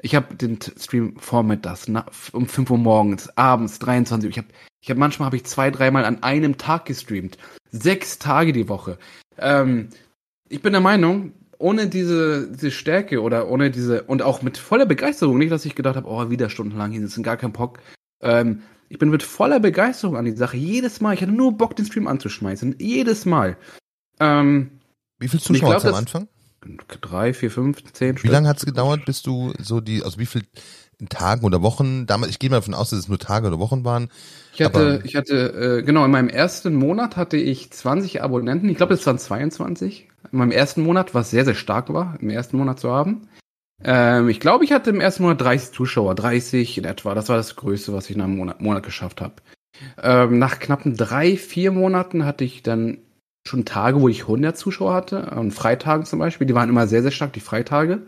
ich 0.00 0.14
habe 0.14 0.34
den 0.34 0.58
Stream 0.60 1.16
vormittags, 1.18 1.86
um 2.32 2.46
5 2.46 2.70
Uhr 2.70 2.78
morgens, 2.78 3.28
abends, 3.36 3.78
23 3.78 4.26
Uhr. 4.26 4.30
Ich 4.30 4.38
habe 4.38 4.48
ich 4.82 4.90
hab, 4.90 4.98
manchmal 4.98 5.26
habe 5.26 5.36
ich 5.36 5.44
zwei, 5.44 5.70
dreimal 5.70 6.04
an 6.04 6.22
einem 6.22 6.58
Tag 6.58 6.84
gestreamt. 6.84 7.38
Sechs 7.70 8.18
Tage 8.18 8.52
die 8.52 8.68
Woche. 8.68 8.98
Ähm, 9.38 9.88
ich 10.48 10.62
bin 10.62 10.72
der 10.72 10.80
Meinung, 10.80 11.32
ohne 11.58 11.88
diese, 11.88 12.50
diese 12.50 12.70
Stärke 12.70 13.22
oder 13.22 13.48
ohne 13.48 13.70
diese, 13.70 14.02
und 14.02 14.22
auch 14.22 14.42
mit 14.42 14.58
voller 14.58 14.86
Begeisterung, 14.86 15.38
nicht, 15.38 15.52
dass 15.52 15.64
ich 15.64 15.74
gedacht 15.74 15.96
habe, 15.96 16.08
oh, 16.08 16.30
wieder 16.30 16.50
stundenlang 16.50 16.92
hier 16.92 17.00
sitzen, 17.00 17.22
gar 17.22 17.36
kein 17.36 17.52
Bock. 17.52 17.78
Ähm, 18.20 18.62
ich 18.88 18.98
bin 18.98 19.08
mit 19.10 19.22
voller 19.22 19.60
Begeisterung 19.60 20.16
an 20.16 20.24
die 20.24 20.36
Sache. 20.36 20.56
Jedes 20.56 21.00
Mal, 21.00 21.14
ich 21.14 21.22
hatte 21.22 21.32
nur 21.32 21.56
Bock, 21.56 21.74
den 21.76 21.86
Stream 21.86 22.06
anzuschmeißen. 22.06 22.76
Jedes 22.78 23.24
Mal. 23.24 23.56
Ähm, 24.20 24.80
Wie 25.18 25.28
viel 25.28 25.40
Zuschauer 25.40 25.80
glaub, 25.80 25.84
am 25.86 25.94
Anfang? 25.94 26.28
drei, 27.00 27.34
vier, 27.34 27.50
fünf, 27.50 27.82
zehn 27.92 28.22
Wie 28.22 28.28
lange 28.28 28.48
hat 28.48 28.58
es 28.58 28.64
gedauert, 28.64 29.04
bis 29.04 29.22
du 29.22 29.52
so 29.58 29.80
die, 29.80 30.02
also 30.02 30.18
wie 30.18 30.26
viel 30.26 30.42
Tagen 31.08 31.44
oder 31.44 31.62
Wochen, 31.62 32.06
damals, 32.06 32.30
ich 32.30 32.38
gehe 32.38 32.50
mal 32.50 32.56
davon 32.56 32.74
aus, 32.74 32.90
dass 32.90 32.98
es 33.00 33.08
nur 33.08 33.18
Tage 33.18 33.46
oder 33.46 33.58
Wochen 33.58 33.84
waren. 33.84 34.08
Ich 34.54 34.62
hatte, 34.62 35.00
ich 35.04 35.16
hatte, 35.16 35.78
äh, 35.78 35.82
genau, 35.82 36.04
in 36.04 36.10
meinem 36.10 36.28
ersten 36.28 36.74
Monat 36.74 37.16
hatte 37.16 37.36
ich 37.36 37.70
20 37.70 38.22
Abonnenten, 38.22 38.68
ich 38.68 38.76
glaube, 38.76 38.94
es 38.94 39.06
waren 39.06 39.18
22. 39.18 40.08
In 40.32 40.38
meinem 40.38 40.52
ersten 40.52 40.82
Monat, 40.82 41.14
was 41.14 41.30
sehr, 41.30 41.44
sehr 41.44 41.54
stark 41.54 41.92
war, 41.92 42.16
im 42.20 42.30
ersten 42.30 42.56
Monat 42.56 42.80
zu 42.80 42.90
haben. 42.90 43.28
Ähm, 43.82 44.28
ich 44.28 44.40
glaube, 44.40 44.64
ich 44.64 44.72
hatte 44.72 44.90
im 44.90 45.00
ersten 45.00 45.22
Monat 45.22 45.40
30 45.40 45.72
Zuschauer, 45.72 46.14
30 46.14 46.78
in 46.78 46.84
etwa. 46.84 47.14
Das 47.14 47.28
war 47.28 47.36
das 47.36 47.56
Größte, 47.56 47.92
was 47.92 48.08
ich 48.08 48.16
in 48.16 48.22
einem 48.22 48.36
Monat, 48.36 48.60
Monat 48.60 48.82
geschafft 48.82 49.20
habe. 49.20 49.34
Ähm, 50.02 50.38
nach 50.38 50.58
knappen 50.58 50.96
drei, 50.96 51.36
vier 51.36 51.72
Monaten 51.72 52.24
hatte 52.24 52.44
ich 52.44 52.62
dann 52.62 52.98
schon 53.46 53.64
Tage, 53.64 54.00
wo 54.00 54.08
ich 54.08 54.22
100 54.22 54.56
Zuschauer 54.56 54.94
hatte, 54.94 55.32
an 55.32 55.50
Freitagen 55.50 56.06
zum 56.06 56.18
Beispiel. 56.18 56.46
Die 56.46 56.54
waren 56.54 56.68
immer 56.68 56.86
sehr, 56.86 57.02
sehr 57.02 57.10
stark, 57.10 57.32
die 57.32 57.40
Freitage. 57.40 58.02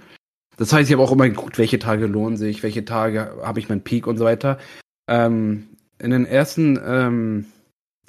Das 0.56 0.72
heißt, 0.72 0.88
ich 0.88 0.94
habe 0.94 1.02
auch 1.02 1.12
immer 1.12 1.28
geguckt, 1.28 1.58
welche 1.58 1.78
Tage 1.78 2.06
lohnen 2.06 2.36
sich, 2.36 2.62
welche 2.62 2.84
Tage 2.84 3.36
habe 3.42 3.58
ich 3.60 3.68
meinen 3.68 3.82
Peak 3.82 4.06
und 4.06 4.16
so 4.16 4.24
weiter. 4.24 4.58
Ähm, 5.06 5.68
in 5.98 6.10
den 6.10 6.26
ersten 6.26 6.78
ähm, 6.84 7.46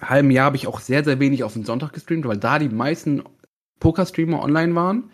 halben 0.01 0.31
Jahr 0.31 0.45
habe 0.45 0.55
ich 0.55 0.67
auch 0.67 0.79
sehr, 0.79 1.03
sehr 1.03 1.19
wenig 1.19 1.43
auf 1.43 1.53
den 1.53 1.65
Sonntag 1.65 1.93
gestreamt, 1.93 2.25
weil 2.25 2.37
da 2.37 2.59
die 2.59 2.69
meisten 2.69 3.23
Poker-Streamer 3.79 4.41
online 4.41 4.75
waren. 4.75 5.11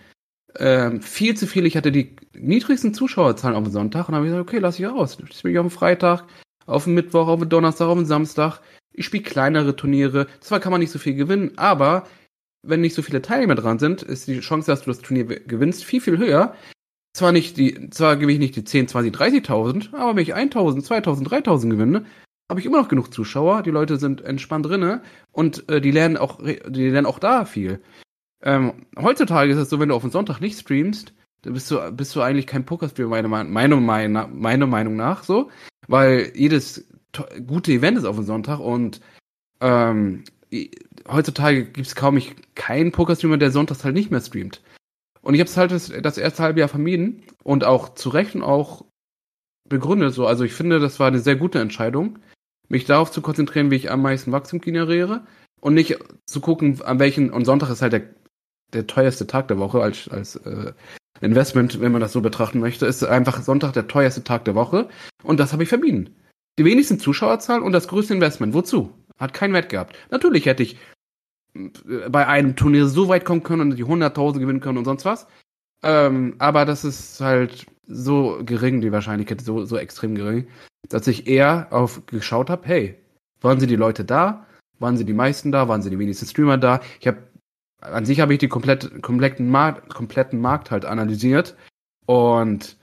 Ähm, 0.57 1.01
viel 1.01 1.35
zu 1.35 1.47
viel. 1.47 1.65
Ich 1.65 1.75
hatte 1.75 1.91
die 1.91 2.15
niedrigsten 2.33 2.93
Zuschauerzahlen 2.93 3.55
auf 3.55 3.63
dem 3.63 3.71
Sonntag 3.71 4.07
und 4.07 4.15
habe 4.15 4.25
gesagt, 4.25 4.41
okay, 4.41 4.59
lass 4.59 4.79
ich 4.79 4.85
aus. 4.85 5.17
Ich 5.19 5.37
spiele 5.37 5.59
auf 5.59 5.67
dem 5.67 5.71
Freitag, 5.71 6.25
auf 6.65 6.83
dem 6.83 6.93
Mittwoch, 6.93 7.27
auf 7.27 7.39
dem 7.39 7.49
Donnerstag, 7.49 7.87
auf 7.87 7.97
dem 7.97 8.05
Samstag. 8.05 8.59
Ich 8.93 9.05
spiele 9.05 9.23
kleinere 9.23 9.75
Turniere. 9.75 10.27
Zwar 10.39 10.59
kann 10.59 10.71
man 10.71 10.79
nicht 10.79 10.91
so 10.91 10.99
viel 10.99 11.15
gewinnen, 11.15 11.53
aber 11.57 12.05
wenn 12.61 12.81
nicht 12.81 12.93
so 12.93 13.01
viele 13.01 13.21
Teilnehmer 13.21 13.55
dran 13.55 13.79
sind, 13.79 14.03
ist 14.03 14.27
die 14.27 14.39
Chance, 14.39 14.71
dass 14.71 14.83
du 14.83 14.91
das 14.91 14.99
Turnier 14.99 15.25
gewinnst, 15.25 15.83
viel, 15.83 15.99
viel 15.99 16.17
höher. 16.17 16.55
Zwar 17.13 17.31
nicht 17.31 17.57
die, 17.57 17.89
zwar 17.91 18.17
gebe 18.17 18.31
ich 18.31 18.39
nicht 18.39 18.55
die 18.55 18.63
10, 18.63 18.87
20, 18.87 19.13
30.000, 19.15 19.95
aber 19.95 20.15
wenn 20.15 20.23
ich 20.23 20.35
1.000, 20.35 20.85
2.000, 20.85 21.27
3.000 21.27 21.69
gewinne, 21.69 22.05
habe 22.49 22.59
ich 22.59 22.65
immer 22.65 22.81
noch 22.81 22.89
genug 22.89 23.13
Zuschauer. 23.13 23.63
Die 23.63 23.71
Leute 23.71 23.97
sind 23.97 24.21
entspannt 24.21 24.65
drinne 24.65 25.01
und 25.31 25.69
äh, 25.69 25.79
die 25.81 25.91
lernen 25.91 26.17
auch, 26.17 26.39
die 26.43 26.89
lernen 26.89 27.05
auch 27.05 27.19
da 27.19 27.45
viel. 27.45 27.81
Ähm, 28.43 28.85
heutzutage 28.97 29.51
ist 29.51 29.57
es 29.57 29.69
so, 29.69 29.79
wenn 29.79 29.89
du 29.89 29.95
auf 29.95 30.01
den 30.01 30.11
Sonntag 30.11 30.41
nicht 30.41 30.59
streamst, 30.59 31.13
dann 31.43 31.53
bist 31.53 31.71
du, 31.71 31.91
bist 31.91 32.15
du 32.15 32.21
eigentlich 32.21 32.47
kein 32.47 32.65
Pokerstreamer, 32.65 33.09
meine, 33.09 33.27
meine, 33.27 33.75
meine, 33.77 34.29
meine 34.31 34.67
Meinung 34.67 34.95
nach, 34.95 35.23
so. 35.23 35.49
Weil 35.87 36.31
jedes 36.35 36.87
gute 37.47 37.71
Event 37.71 37.97
ist 37.97 38.05
auf 38.05 38.15
den 38.15 38.25
Sonntag 38.25 38.59
und 38.59 39.01
ähm, 39.61 40.23
heutzutage 41.07 41.65
gibt 41.65 41.87
es 41.87 41.95
kaum 41.95 42.17
ich, 42.17 42.35
keinen 42.55 42.91
Pokerstreamer, 42.91 43.37
der 43.37 43.51
sonntags 43.51 43.83
halt 43.83 43.95
nicht 43.95 44.11
mehr 44.11 44.21
streamt. 44.21 44.61
Und 45.23 45.33
ich 45.33 45.39
habe 45.39 45.49
es 45.49 45.57
halt 45.57 45.71
das, 45.71 45.91
das 46.01 46.17
erste 46.17 46.43
halbe 46.43 46.59
Jahr 46.59 46.69
vermieden 46.69 47.23
und 47.43 47.63
auch 47.63 47.95
zu 47.95 48.09
Recht 48.09 48.35
und 48.35 48.43
auch 48.43 48.85
begründet 49.69 50.13
so. 50.13 50.27
Also 50.27 50.43
ich 50.43 50.53
finde, 50.53 50.79
das 50.79 50.99
war 50.99 51.07
eine 51.07 51.19
sehr 51.19 51.37
gute 51.37 51.59
Entscheidung, 51.59 52.19
mich 52.67 52.85
darauf 52.85 53.09
zu 53.09 53.21
konzentrieren, 53.21 53.71
wie 53.71 53.75
ich 53.75 53.89
am 53.89 54.01
meisten 54.01 54.31
Wachstum 54.33 54.59
generiere 54.59 55.25
und 55.61 55.73
nicht 55.73 55.97
zu 56.25 56.41
gucken, 56.41 56.81
an 56.81 56.99
welchen, 56.99 57.31
und 57.31 57.45
Sonntag 57.45 57.69
ist 57.69 57.81
halt 57.81 57.93
der, 57.93 58.03
der 58.73 58.85
teuerste 58.85 59.25
Tag 59.25 59.47
der 59.47 59.59
Woche 59.59 59.81
als, 59.81 60.09
als 60.09 60.35
äh, 60.35 60.73
Investment, 61.21 61.79
wenn 61.79 61.93
man 61.93 62.01
das 62.01 62.11
so 62.11 62.21
betrachten 62.21 62.59
möchte, 62.59 62.85
ist 62.85 63.03
einfach 63.03 63.41
Sonntag 63.41 63.71
der 63.73 63.87
teuerste 63.87 64.25
Tag 64.25 64.43
der 64.43 64.55
Woche 64.55 64.89
und 65.23 65.39
das 65.39 65.53
habe 65.53 65.63
ich 65.63 65.69
vermieden. 65.69 66.15
Die 66.59 66.65
wenigsten 66.65 66.99
Zuschauerzahlen 66.99 67.63
und 67.63 67.71
das 67.71 67.87
größte 67.87 68.13
Investment. 68.13 68.53
Wozu? 68.53 68.91
Hat 69.17 69.33
keinen 69.33 69.53
Wert 69.53 69.69
gehabt. 69.69 69.95
Natürlich 70.11 70.45
hätte 70.45 70.63
ich 70.63 70.77
bei 72.09 72.27
einem 72.27 72.55
Turnier 72.55 72.87
so 72.87 73.07
weit 73.07 73.25
kommen 73.25 73.43
können 73.43 73.61
und 73.61 73.77
die 73.77 73.85
100.000 73.85 74.39
gewinnen 74.39 74.59
können 74.59 74.77
und 74.77 74.85
sonst 74.85 75.05
was. 75.05 75.27
Ähm, 75.83 76.35
aber 76.39 76.65
das 76.65 76.83
ist 76.83 77.19
halt 77.19 77.65
so 77.85 78.39
gering, 78.43 78.81
die 78.81 78.91
Wahrscheinlichkeit, 78.91 79.41
so, 79.41 79.65
so 79.65 79.77
extrem 79.77 80.15
gering, 80.15 80.47
dass 80.89 81.07
ich 81.07 81.27
eher 81.27 81.67
auf 81.71 82.05
geschaut 82.05 82.49
habe, 82.49 82.65
hey, 82.65 82.95
waren 83.41 83.59
sie 83.59 83.67
die 83.67 83.75
Leute 83.75 84.05
da? 84.05 84.47
Waren 84.79 84.97
sie 84.97 85.05
die 85.05 85.13
meisten 85.13 85.51
da? 85.51 85.67
Waren 85.67 85.81
sie 85.81 85.89
die 85.89 85.99
wenigsten 85.99 86.25
Streamer 86.25 86.57
da? 86.57 86.79
Ich 86.99 87.07
habe 87.07 87.17
an 87.81 88.05
sich 88.05 88.21
habe 88.21 88.33
ich 88.33 88.39
die 88.39 88.47
komplett, 88.47 89.01
kompletten, 89.01 89.49
Markt, 89.49 89.93
kompletten 89.93 90.39
Markt 90.39 90.71
halt 90.71 90.85
analysiert 90.85 91.55
und 92.05 92.77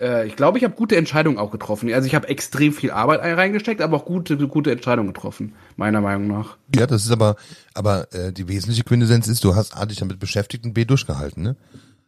äh, 0.00 0.26
ich 0.26 0.36
glaube, 0.36 0.58
ich 0.58 0.64
habe 0.64 0.74
gute 0.74 0.96
Entscheidungen 0.96 1.38
auch 1.38 1.50
getroffen. 1.50 1.92
Also 1.92 2.06
ich 2.06 2.14
habe 2.14 2.28
extrem 2.28 2.72
viel 2.72 2.90
Arbeit 2.90 3.20
reingesteckt, 3.20 3.80
aber 3.80 3.96
auch 3.96 4.04
gute, 4.04 4.36
gute 4.48 4.70
Entscheidungen 4.70 5.12
getroffen, 5.12 5.54
meiner 5.76 6.00
Meinung 6.00 6.28
nach. 6.28 6.56
Ja, 6.74 6.86
das 6.86 7.04
ist 7.04 7.10
aber, 7.10 7.36
aber 7.74 8.12
äh, 8.12 8.32
die 8.32 8.48
wesentliche 8.48 8.84
Quintessenz 8.84 9.28
ist, 9.28 9.44
du 9.44 9.54
hast 9.54 9.76
A 9.76 9.86
dich 9.86 9.98
damit 9.98 10.18
beschäftigt 10.18 10.64
und 10.64 10.74
B 10.74 10.84
durchgehalten, 10.84 11.42
ne? 11.42 11.56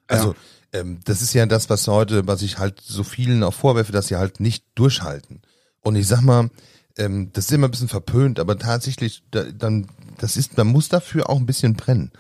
Also 0.06 0.35
ja. 0.75 0.80
ähm, 0.80 1.00
das 1.04 1.23
ist 1.23 1.35
ja 1.35 1.47
das, 1.47 1.70
was 1.70 1.87
heute, 1.87 2.26
was 2.26 2.42
ich 2.42 2.59
halt 2.59 2.80
so 2.80 3.04
vielen 3.04 3.42
auch 3.44 3.54
vorwerfe, 3.54 3.92
dass 3.92 4.09
sie 4.09 4.16
halt 4.16 4.40
nicht 4.40 4.64
durchhalten. 4.75 5.40
Und 5.82 5.97
ich 5.97 6.09
sag 6.09 6.23
mal, 6.23 6.50
ähm, 6.99 7.30
das 7.32 7.44
ist 7.44 7.52
immer 7.52 7.68
ein 7.68 7.70
bisschen 7.70 7.88
verpönt, 7.88 8.40
aber 8.40 8.59
tatsächlich, 8.59 9.23
da, 9.30 9.44
dann, 9.44 9.87
das 10.18 10.37
ist, 10.37 10.56
man 10.56 10.66
muss 10.66 10.88
dafür 10.88 11.30
auch 11.30 11.38
ein 11.38 11.47
bisschen 11.47 11.75
brennen. 11.75 12.11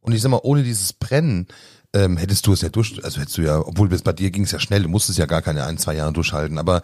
Und 0.00 0.12
ich 0.12 0.22
sag 0.22 0.30
mal, 0.30 0.40
ohne 0.42 0.62
dieses 0.62 0.92
Brennen 0.92 1.48
ähm, 1.94 2.16
hättest 2.16 2.46
du 2.46 2.52
es 2.52 2.60
ja 2.60 2.68
durch, 2.68 3.02
also 3.02 3.20
hättest 3.20 3.38
du 3.38 3.42
ja, 3.42 3.60
obwohl 3.60 3.88
bis 3.88 4.02
bei 4.02 4.12
dir 4.12 4.30
ging 4.30 4.44
es 4.44 4.52
ja 4.52 4.58
schnell, 4.58 4.82
du 4.82 4.88
musstest 4.88 5.18
ja 5.18 5.26
gar 5.26 5.42
keine 5.42 5.64
ein, 5.64 5.78
zwei 5.78 5.94
Jahre 5.94 6.12
durchhalten, 6.12 6.58
aber 6.58 6.82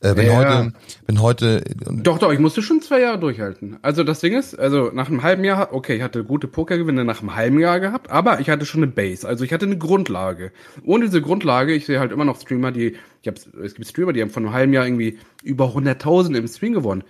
äh, 0.00 0.16
wenn 0.16 0.26
ja. 0.26 0.36
heute, 0.36 0.72
wenn 1.06 1.22
heute. 1.22 1.62
Doch, 1.88 2.18
doch, 2.18 2.32
ich 2.32 2.40
musste 2.40 2.60
schon 2.60 2.82
zwei 2.82 3.00
Jahre 3.00 3.20
durchhalten. 3.20 3.78
Also 3.82 4.02
das 4.02 4.18
Ding 4.18 4.36
ist, 4.36 4.58
also 4.58 4.90
nach 4.92 5.08
einem 5.08 5.22
halben 5.22 5.44
Jahr, 5.44 5.72
okay, 5.72 5.96
ich 5.96 6.02
hatte 6.02 6.24
gute 6.24 6.48
Pokergewinne 6.48 7.04
nach 7.04 7.20
einem 7.20 7.36
halben 7.36 7.60
Jahr 7.60 7.78
gehabt, 7.78 8.10
aber 8.10 8.40
ich 8.40 8.50
hatte 8.50 8.66
schon 8.66 8.82
eine 8.82 8.90
Base, 8.90 9.26
also 9.26 9.44
ich 9.44 9.52
hatte 9.52 9.64
eine 9.64 9.78
Grundlage. 9.78 10.50
Ohne 10.84 11.04
diese 11.04 11.22
Grundlage, 11.22 11.72
ich 11.72 11.86
sehe 11.86 12.00
halt 12.00 12.10
immer 12.10 12.24
noch 12.24 12.40
Streamer, 12.40 12.72
die, 12.72 12.96
ich 13.22 13.28
hab, 13.28 13.36
es 13.62 13.74
gibt 13.74 13.86
Streamer, 13.86 14.12
die 14.12 14.22
haben 14.22 14.30
von 14.30 14.44
einem 14.44 14.52
halben 14.52 14.72
Jahr 14.72 14.84
irgendwie 14.84 15.18
über 15.44 15.66
100.000 15.66 16.36
im 16.36 16.48
Stream 16.48 16.72
gewonnen. 16.72 17.04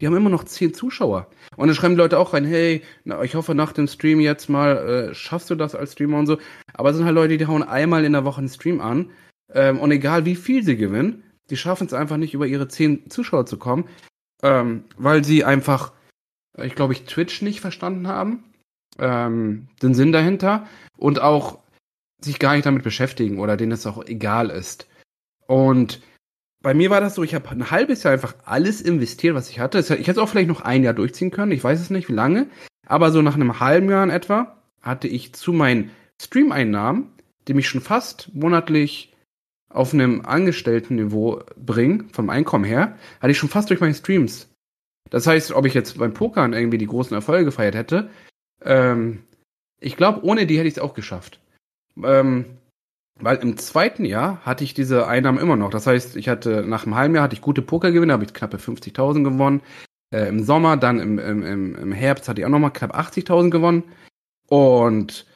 Die 0.00 0.06
haben 0.06 0.16
immer 0.16 0.30
noch 0.30 0.44
zehn 0.44 0.72
Zuschauer. 0.74 1.28
Und 1.56 1.66
dann 1.68 1.74
schreiben 1.74 1.94
die 1.94 2.00
Leute 2.00 2.18
auch 2.18 2.32
rein, 2.32 2.44
hey, 2.44 2.82
na, 3.04 3.22
ich 3.22 3.34
hoffe 3.34 3.54
nach 3.54 3.72
dem 3.72 3.88
Stream 3.88 4.20
jetzt 4.20 4.48
mal, 4.48 4.76
äh, 5.10 5.14
schaffst 5.14 5.50
du 5.50 5.56
das 5.56 5.74
als 5.74 5.92
Streamer 5.92 6.18
und 6.18 6.26
so. 6.26 6.38
Aber 6.74 6.90
es 6.90 6.96
sind 6.96 7.04
halt 7.04 7.16
Leute, 7.16 7.36
die 7.36 7.46
hauen 7.46 7.64
einmal 7.64 8.04
in 8.04 8.12
der 8.12 8.24
Woche 8.24 8.38
einen 8.38 8.48
Stream 8.48 8.80
an. 8.80 9.10
Ähm, 9.52 9.80
und 9.80 9.90
egal 9.90 10.24
wie 10.24 10.36
viel 10.36 10.62
sie 10.62 10.76
gewinnen, 10.76 11.24
die 11.50 11.56
schaffen 11.56 11.86
es 11.86 11.94
einfach 11.94 12.16
nicht, 12.16 12.34
über 12.34 12.46
ihre 12.46 12.68
zehn 12.68 13.10
Zuschauer 13.10 13.46
zu 13.46 13.56
kommen. 13.56 13.88
Ähm, 14.42 14.84
weil 14.96 15.24
sie 15.24 15.44
einfach, 15.44 15.92
ich 16.62 16.76
glaube, 16.76 16.92
ich 16.92 17.04
Twitch 17.04 17.42
nicht 17.42 17.60
verstanden 17.60 18.06
haben. 18.06 18.44
Ähm, 19.00 19.68
den 19.82 19.94
Sinn 19.94 20.12
dahinter. 20.12 20.68
Und 20.96 21.20
auch 21.20 21.58
sich 22.20 22.38
gar 22.38 22.54
nicht 22.54 22.66
damit 22.66 22.84
beschäftigen 22.84 23.38
oder 23.38 23.56
denen 23.56 23.72
es 23.72 23.86
auch 23.86 24.04
egal 24.04 24.50
ist. 24.50 24.88
Und 25.46 26.00
bei 26.60 26.74
mir 26.74 26.90
war 26.90 27.00
das 27.00 27.14
so, 27.14 27.22
ich 27.22 27.34
habe 27.34 27.48
ein 27.50 27.70
halbes 27.70 28.02
Jahr 28.02 28.12
einfach 28.12 28.34
alles 28.44 28.80
investiert, 28.80 29.34
was 29.34 29.48
ich 29.48 29.60
hatte. 29.60 29.78
Ich 29.78 29.90
hätte 29.90 30.10
es 30.12 30.18
auch 30.18 30.28
vielleicht 30.28 30.48
noch 30.48 30.60
ein 30.60 30.82
Jahr 30.82 30.94
durchziehen 30.94 31.30
können, 31.30 31.52
ich 31.52 31.62
weiß 31.62 31.80
es 31.80 31.90
nicht, 31.90 32.08
wie 32.08 32.14
lange. 32.14 32.48
Aber 32.86 33.10
so 33.12 33.22
nach 33.22 33.34
einem 33.34 33.60
halben 33.60 33.88
Jahr 33.90 34.02
in 34.02 34.10
etwa 34.10 34.56
hatte 34.80 35.08
ich 35.08 35.34
zu 35.34 35.52
meinen 35.52 35.90
Stream-Einnahmen, 36.20 37.12
die 37.46 37.54
mich 37.54 37.68
schon 37.68 37.80
fast 37.80 38.34
monatlich 38.34 39.14
auf 39.68 39.92
einem 39.92 40.24
Angestellten-Niveau 40.24 41.42
bringen, 41.56 42.08
vom 42.12 42.30
Einkommen 42.30 42.64
her, 42.64 42.96
hatte 43.20 43.30
ich 43.30 43.38
schon 43.38 43.50
fast 43.50 43.70
durch 43.70 43.80
meine 43.80 43.94
Streams. 43.94 44.48
Das 45.10 45.26
heißt, 45.26 45.52
ob 45.52 45.66
ich 45.66 45.74
jetzt 45.74 45.98
beim 45.98 46.14
Pokern 46.14 46.52
irgendwie 46.52 46.78
die 46.78 46.86
großen 46.86 47.14
Erfolge 47.14 47.46
gefeiert 47.46 47.74
hätte, 47.74 48.10
ähm, 48.64 49.24
ich 49.80 49.96
glaube, 49.96 50.24
ohne 50.24 50.46
die 50.46 50.58
hätte 50.58 50.68
ich 50.68 50.74
es 50.74 50.82
auch 50.82 50.94
geschafft. 50.94 51.40
Ähm, 52.02 52.46
weil 53.20 53.36
im 53.38 53.56
zweiten 53.56 54.04
Jahr 54.04 54.40
hatte 54.44 54.64
ich 54.64 54.74
diese 54.74 55.06
Einnahmen 55.06 55.38
immer 55.38 55.56
noch. 55.56 55.70
Das 55.70 55.86
heißt, 55.86 56.16
ich 56.16 56.28
hatte 56.28 56.62
nach 56.62 56.84
einem 56.84 56.94
halben 56.94 57.14
Jahr 57.14 57.24
hatte 57.24 57.34
ich 57.34 57.40
gute 57.40 57.62
Pokergewinne, 57.62 58.12
habe 58.12 58.24
ich 58.24 58.34
knappe 58.34 58.58
50.000 58.58 59.24
gewonnen. 59.24 59.62
Äh, 60.10 60.28
Im 60.28 60.42
Sommer, 60.44 60.76
dann 60.76 61.00
im, 61.00 61.18
im, 61.18 61.74
im 61.74 61.92
Herbst 61.92 62.28
hatte 62.28 62.40
ich 62.40 62.46
auch 62.46 62.50
nochmal 62.50 62.72
knapp 62.72 62.96
80.000 62.96 63.50
gewonnen. 63.50 63.84
Und 64.48 65.26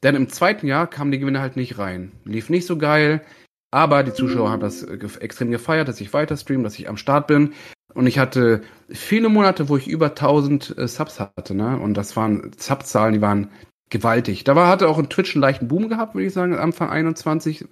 dann 0.00 0.14
im 0.14 0.28
zweiten 0.28 0.66
Jahr 0.66 0.86
kamen 0.88 1.12
die 1.12 1.18
Gewinne 1.18 1.40
halt 1.40 1.56
nicht 1.56 1.78
rein. 1.78 2.12
Lief 2.24 2.50
nicht 2.50 2.66
so 2.66 2.76
geil, 2.76 3.22
aber 3.70 4.02
die 4.02 4.12
Zuschauer 4.12 4.50
haben 4.50 4.60
das 4.60 4.82
äh, 4.82 4.98
extrem 5.20 5.50
gefeiert, 5.50 5.88
dass 5.88 6.00
ich 6.00 6.12
weiter 6.12 6.36
stream, 6.36 6.64
dass 6.64 6.78
ich 6.78 6.88
am 6.88 6.96
Start 6.96 7.26
bin. 7.26 7.52
Und 7.94 8.06
ich 8.06 8.18
hatte 8.18 8.62
viele 8.90 9.28
Monate, 9.28 9.68
wo 9.68 9.76
ich 9.76 9.88
über 9.88 10.08
1000 10.08 10.76
äh, 10.76 10.88
Subs 10.88 11.20
hatte, 11.20 11.54
ne? 11.54 11.78
Und 11.78 11.94
das 11.94 12.16
waren 12.16 12.52
Subzahlen, 12.58 13.14
die 13.14 13.20
waren 13.20 13.50
gewaltig. 13.90 14.44
Da 14.44 14.56
war, 14.56 14.68
hatte 14.68 14.88
auch 14.88 14.98
ein 14.98 15.08
Twitch 15.08 15.34
einen 15.34 15.42
leichten 15.42 15.68
Boom 15.68 15.88
gehabt, 15.88 16.14
würde 16.14 16.26
ich 16.26 16.32
sagen, 16.32 16.54
Anfang 16.54 16.90
21. 16.90 17.66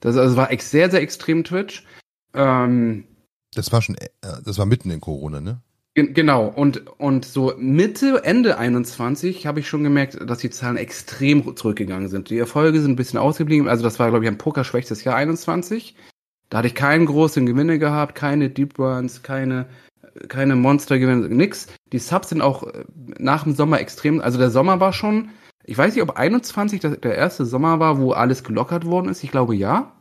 Das 0.00 0.16
also 0.16 0.36
war 0.36 0.48
sehr, 0.58 0.90
sehr 0.90 1.02
extrem 1.02 1.44
Twitch. 1.44 1.84
Ähm, 2.34 3.04
das 3.54 3.72
war 3.72 3.82
schon, 3.82 3.96
äh, 3.96 4.08
das 4.44 4.58
war 4.58 4.66
mitten 4.66 4.90
in 4.90 5.00
Corona, 5.00 5.40
ne? 5.40 5.60
Genau, 5.94 6.46
und, 6.46 6.86
und 7.00 7.24
so 7.24 7.54
Mitte, 7.58 8.22
Ende 8.22 8.56
21 8.56 9.48
habe 9.48 9.58
ich 9.58 9.68
schon 9.68 9.82
gemerkt, 9.82 10.16
dass 10.24 10.38
die 10.38 10.50
Zahlen 10.50 10.76
extrem 10.76 11.56
zurückgegangen 11.56 12.08
sind. 12.08 12.30
Die 12.30 12.38
Erfolge 12.38 12.80
sind 12.80 12.92
ein 12.92 12.96
bisschen 12.96 13.18
ausgeblieben. 13.18 13.66
Also 13.66 13.82
das 13.82 13.98
war, 13.98 14.10
glaube 14.10 14.24
ich, 14.24 14.30
ein 14.30 14.38
pokerschwächstes 14.38 15.02
Jahr 15.02 15.16
21. 15.16 15.96
Da 16.50 16.58
hatte 16.58 16.68
ich 16.68 16.76
keinen 16.76 17.06
großen 17.06 17.46
Gewinne 17.46 17.80
gehabt, 17.80 18.14
keine 18.14 18.48
Deep 18.48 18.78
Runs, 18.78 19.24
keine 19.24 19.66
keine 20.28 20.56
Monstergewinne, 20.56 21.28
nix. 21.28 21.68
Die 21.92 21.98
Subs 21.98 22.30
sind 22.30 22.42
auch 22.42 22.64
äh, 22.64 22.84
nach 23.18 23.44
dem 23.44 23.54
Sommer 23.54 23.80
extrem, 23.80 24.20
also 24.20 24.38
der 24.38 24.50
Sommer 24.50 24.80
war 24.80 24.92
schon, 24.92 25.30
ich 25.68 25.76
weiß 25.76 25.94
nicht, 25.94 26.02
ob 26.02 26.16
21 26.16 26.80
der, 26.80 27.14
erste 27.14 27.44
Sommer 27.44 27.78
war, 27.78 27.98
wo 27.98 28.12
alles 28.12 28.42
gelockert 28.42 28.86
worden 28.86 29.10
ist. 29.10 29.22
Ich 29.22 29.30
glaube 29.30 29.54
ja. 29.54 29.92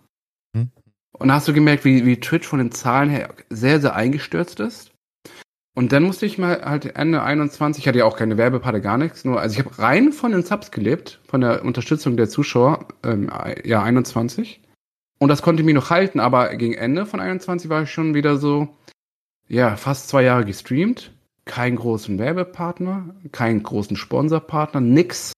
Hm. 0.56 0.70
Und 1.12 1.28
da 1.28 1.36
hast 1.36 1.48
du 1.48 1.54
gemerkt, 1.54 1.84
wie, 1.84 2.06
wie 2.06 2.20
Twitch 2.20 2.48
von 2.48 2.60
den 2.60 2.72
Zahlen 2.72 3.10
her 3.10 3.34
sehr, 3.50 3.82
sehr 3.82 3.96
eingestürzt 3.96 4.62
ist. 4.62 4.92
Und 5.76 5.92
dann 5.92 6.04
musste 6.04 6.26
ich 6.26 6.38
mal 6.38 6.62
halt 6.64 6.96
Ende 6.96 7.22
21, 7.22 7.84
ich 7.84 7.88
hatte 7.88 8.00
ja 8.00 8.06
auch 8.06 8.18
keine 8.18 8.38
Werbepartner, 8.38 8.80
gar 8.80 8.98
nichts, 8.98 9.26
nur, 9.26 9.40
also 9.40 9.54
ich 9.54 9.64
habe 9.64 9.78
rein 9.78 10.12
von 10.12 10.32
den 10.32 10.42
Subs 10.42 10.72
gelebt, 10.72 11.20
von 11.28 11.42
der 11.42 11.64
Unterstützung 11.64 12.18
der 12.18 12.30
Zuschauer, 12.30 12.88
ähm, 13.04 13.30
ja, 13.64 13.84
21. 13.84 14.62
Und 15.20 15.30
das 15.30 15.44
konnte 15.44 15.62
mich 15.64 15.76
noch 15.76 15.92
halten, 15.92 16.20
aber 16.20 16.56
gegen 16.56 16.74
Ende 16.74 17.06
von 17.06 17.20
21 17.20 17.70
war 17.70 17.84
ich 17.84 17.92
schon 17.92 18.16
wieder 18.16 18.38
so, 18.38 18.70
ja, 19.48 19.76
fast 19.76 20.08
zwei 20.08 20.24
Jahre 20.24 20.46
gestreamt, 20.46 21.12
keinen 21.46 21.76
großen 21.76 22.18
Werbepartner, 22.18 23.16
keinen 23.32 23.62
großen 23.62 23.98
Sponsorpartner, 23.98 24.82
nix. 24.82 25.34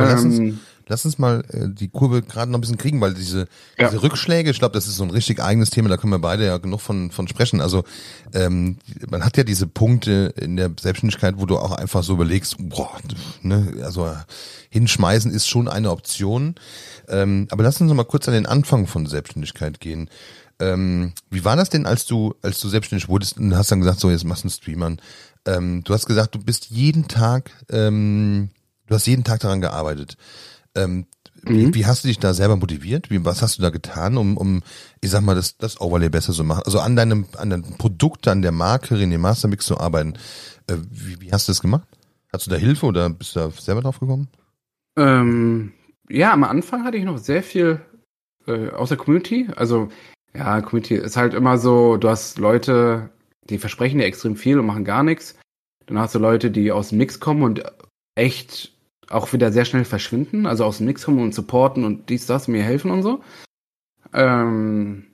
Lass, 0.00 0.24
uns, 0.24 0.38
ähm, 0.38 0.60
lass 0.86 1.04
uns 1.04 1.18
mal 1.18 1.44
äh, 1.50 1.68
die 1.68 1.88
Kurve 1.88 2.22
gerade 2.22 2.50
noch 2.50 2.58
ein 2.58 2.60
bisschen 2.60 2.78
kriegen, 2.78 3.00
weil 3.00 3.14
diese, 3.14 3.48
ja. 3.78 3.88
diese 3.88 4.02
Rückschläge, 4.02 4.50
ich 4.50 4.58
glaube, 4.58 4.74
das 4.74 4.86
ist 4.86 4.96
so 4.96 5.04
ein 5.04 5.10
richtig 5.10 5.42
eigenes 5.42 5.70
Thema, 5.70 5.88
da 5.88 5.96
können 5.96 6.12
wir 6.12 6.18
beide 6.18 6.44
ja 6.44 6.58
genug 6.58 6.80
von, 6.80 7.10
von 7.10 7.28
sprechen. 7.28 7.60
Also 7.60 7.84
ähm, 8.32 8.78
man 9.08 9.24
hat 9.24 9.36
ja 9.36 9.44
diese 9.44 9.66
Punkte 9.66 10.34
in 10.40 10.56
der 10.56 10.70
Selbstständigkeit, 10.80 11.34
wo 11.38 11.46
du 11.46 11.58
auch 11.58 11.72
einfach 11.72 12.02
so 12.02 12.14
überlegst, 12.14 12.56
boah, 12.58 12.98
ne, 13.42 13.74
also 13.82 14.10
hinschmeißen 14.70 15.30
ist 15.30 15.48
schon 15.48 15.68
eine 15.68 15.90
Option. 15.90 16.56
Ähm, 17.08 17.46
aber 17.50 17.62
lass 17.62 17.80
uns 17.80 17.88
noch 17.88 17.96
mal 17.96 18.04
kurz 18.04 18.28
an 18.28 18.34
den 18.34 18.46
Anfang 18.46 18.86
von 18.86 19.06
Selbstständigkeit 19.06 19.80
gehen. 19.80 20.08
Ähm, 20.60 21.12
wie 21.30 21.44
war 21.44 21.56
das 21.56 21.68
denn, 21.68 21.86
als 21.86 22.06
du, 22.06 22.34
als 22.42 22.60
du 22.60 22.68
selbstständig 22.68 23.08
wurdest 23.08 23.38
und 23.38 23.56
hast 23.56 23.72
dann 23.72 23.80
gesagt, 23.80 24.00
so 24.00 24.10
jetzt 24.10 24.24
machst 24.24 24.44
du 24.44 24.48
einen 24.48 24.52
Streamern? 24.52 25.00
Ähm, 25.46 25.82
du 25.84 25.92
hast 25.92 26.06
gesagt, 26.06 26.34
du 26.34 26.38
bist 26.38 26.70
jeden 26.70 27.08
Tag, 27.08 27.50
ähm, 27.70 28.50
du 28.86 28.94
hast 28.94 29.06
jeden 29.06 29.24
Tag 29.24 29.40
daran 29.40 29.60
gearbeitet. 29.60 30.16
Ähm, 30.74 31.06
Wie, 31.46 31.66
Mhm. 31.66 31.74
wie 31.74 31.84
hast 31.84 32.04
du 32.04 32.08
dich 32.08 32.18
da 32.18 32.32
selber 32.32 32.56
motiviert? 32.56 33.10
Wie, 33.10 33.22
was 33.26 33.42
hast 33.42 33.58
du 33.58 33.62
da 33.62 33.68
getan, 33.68 34.16
um, 34.16 34.38
um, 34.38 34.62
ich 35.02 35.10
sag 35.10 35.20
mal, 35.22 35.34
das, 35.34 35.58
das 35.58 35.78
Overlay 35.78 36.08
besser 36.08 36.32
zu 36.32 36.42
machen? 36.42 36.62
Also 36.64 36.80
an 36.80 36.96
deinem, 36.96 37.26
an 37.36 37.50
deinem 37.50 37.76
Produkt, 37.76 38.28
an 38.28 38.40
der 38.40 38.52
Marke 38.52 38.94
René 38.94 39.18
Mastermix 39.18 39.66
zu 39.66 39.78
arbeiten. 39.78 40.14
Äh, 40.68 40.76
wie, 40.90 41.20
wie 41.20 41.32
hast 41.32 41.46
du 41.46 41.50
das 41.50 41.60
gemacht? 41.60 41.86
Hast 42.32 42.46
du 42.46 42.50
da 42.50 42.56
Hilfe 42.56 42.86
oder 42.86 43.10
bist 43.10 43.36
du 43.36 43.40
da 43.40 43.50
selber 43.50 43.82
drauf 43.82 44.00
gekommen? 44.00 44.28
Ähm, 44.96 45.72
ja, 46.08 46.32
am 46.32 46.44
Anfang 46.44 46.84
hatte 46.84 46.96
ich 46.96 47.04
noch 47.04 47.18
sehr 47.18 47.42
viel 47.42 47.80
äh, 48.46 48.70
aus 48.70 48.88
der 48.88 48.98
Community. 48.98 49.48
Also, 49.54 49.88
ja, 50.34 50.62
Community 50.62 50.94
ist 50.94 51.16
halt 51.16 51.34
immer 51.34 51.58
so, 51.58 51.96
du 51.98 52.08
hast 52.08 52.38
Leute, 52.38 53.10
die 53.50 53.58
versprechen 53.58 53.98
dir 53.98 54.06
extrem 54.06 54.36
viel 54.36 54.58
und 54.58 54.66
machen 54.66 54.84
gar 54.84 55.02
nichts. 55.02 55.34
Dann 55.86 55.98
hast 55.98 56.14
du 56.14 56.18
Leute, 56.18 56.50
die 56.50 56.72
aus 56.72 56.88
dem 56.88 56.98
Nix 56.98 57.20
kommen 57.20 57.42
und 57.42 57.62
echt 58.14 58.73
auch 59.10 59.32
wieder 59.32 59.52
sehr 59.52 59.64
schnell 59.64 59.84
verschwinden. 59.84 60.46
Also 60.46 60.64
aus 60.64 60.78
dem 60.78 60.86
Nix 60.86 61.04
kommen 61.04 61.20
und 61.20 61.34
supporten 61.34 61.84
und 61.84 62.08
dies, 62.08 62.26
das, 62.26 62.48
mir 62.48 62.62
helfen 62.62 62.90
und 62.90 63.02
so. 63.02 63.22
Ähm, 64.12 65.04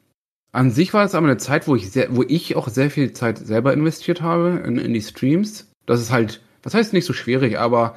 an 0.53 0.71
sich 0.71 0.93
war 0.95 1.05
es 1.05 1.15
aber 1.15 1.27
eine 1.27 1.37
Zeit, 1.37 1.69
wo 1.69 1.77
ich 1.77 1.91
sehr, 1.91 2.15
wo 2.15 2.23
ich 2.27 2.57
auch 2.57 2.69
sehr 2.69 2.91
viel 2.91 3.13
Zeit 3.13 3.39
selber 3.39 3.73
investiert 3.73 4.21
habe 4.21 4.63
in, 4.67 4.79
in 4.79 4.93
die 4.93 5.03
Streams. 5.03 5.71
Das 5.87 6.01
ist 6.01 6.11
halt, 6.11 6.41
was 6.63 6.75
heißt 6.75 6.93
nicht 6.93 7.05
so 7.07 7.13
schwierig, 7.13 7.59
aber 7.59 7.97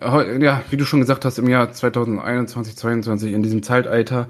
heu- 0.00 0.38
ja, 0.38 0.62
wie 0.70 0.76
du 0.76 0.84
schon 0.84 1.00
gesagt 1.00 1.24
hast, 1.24 1.38
im 1.38 1.48
Jahr 1.48 1.72
2021, 1.72 2.76
2022, 2.76 3.32
in 3.32 3.42
diesem 3.42 3.62
Zeitalter, 3.62 4.28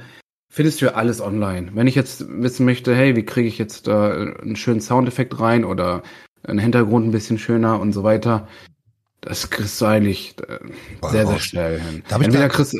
findest 0.52 0.80
du 0.80 0.86
ja 0.86 0.94
alles 0.94 1.20
online. 1.20 1.72
Wenn 1.74 1.86
ich 1.86 1.94
jetzt 1.94 2.24
wissen 2.28 2.64
möchte, 2.64 2.94
hey, 2.94 3.16
wie 3.16 3.24
kriege 3.24 3.48
ich 3.48 3.58
jetzt 3.58 3.86
da 3.86 4.12
einen 4.12 4.56
schönen 4.56 4.80
Soundeffekt 4.80 5.38
rein 5.40 5.64
oder 5.64 6.02
einen 6.44 6.58
Hintergrund 6.60 7.06
ein 7.06 7.12
bisschen 7.12 7.38
schöner 7.38 7.80
und 7.80 7.92
so 7.92 8.04
weiter, 8.04 8.48
das 9.20 9.50
kriegst 9.50 9.80
du 9.80 9.86
eigentlich 9.86 10.34
äh, 10.48 10.58
sehr, 11.10 11.26
sehr 11.26 11.40
schnell 11.40 11.80
hin. 11.80 12.02
Entweder 12.08 12.48
kriegst 12.48 12.74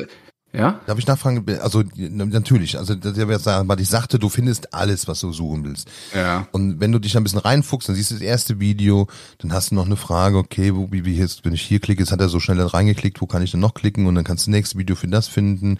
ja? 0.51 0.79
Darf 0.87 0.97
ich 0.97 1.05
nachfragen? 1.05 1.45
Also 1.61 1.83
natürlich, 1.95 2.77
also 2.77 2.95
das 2.95 3.15
wäre 3.15 3.31
jetzt 3.31 3.43
sagen, 3.43 3.69
weil 3.69 3.79
ich 3.79 3.87
sagte, 3.89 4.17
du 4.17 4.29
findest 4.29 4.73
alles, 4.73 5.07
was 5.07 5.19
du 5.19 5.31
suchen 5.31 5.63
willst. 5.63 5.87
Ja. 6.15 6.47
Und 6.51 6.79
wenn 6.79 6.91
du 6.91 6.97
dich 6.97 7.15
ein 7.15 7.23
bisschen 7.23 7.39
reinfuchst, 7.39 7.87
dann 7.87 7.95
siehst 7.95 8.09
du 8.09 8.15
das 8.15 8.23
erste 8.23 8.59
Video, 8.59 9.07
dann 9.37 9.53
hast 9.53 9.69
du 9.69 9.75
noch 9.75 9.85
eine 9.85 9.95
Frage, 9.95 10.37
okay, 10.37 10.75
wo, 10.75 10.87
wie, 10.91 11.05
wie 11.05 11.15
jetzt, 11.15 11.45
wenn 11.45 11.53
ich 11.53 11.61
hier 11.61 11.79
klicke, 11.79 12.01
jetzt 12.01 12.11
hat 12.11 12.19
er 12.19 12.29
so 12.29 12.39
schnell 12.39 12.59
reingeklickt, 12.61 13.21
wo 13.21 13.27
kann 13.27 13.43
ich 13.43 13.51
denn 13.51 13.59
noch 13.59 13.75
klicken? 13.75 14.07
Und 14.07 14.15
dann 14.15 14.23
kannst 14.23 14.47
du 14.47 14.51
das 14.51 14.57
nächste 14.57 14.79
Video 14.79 14.95
für 14.95 15.07
das 15.07 15.27
finden. 15.27 15.77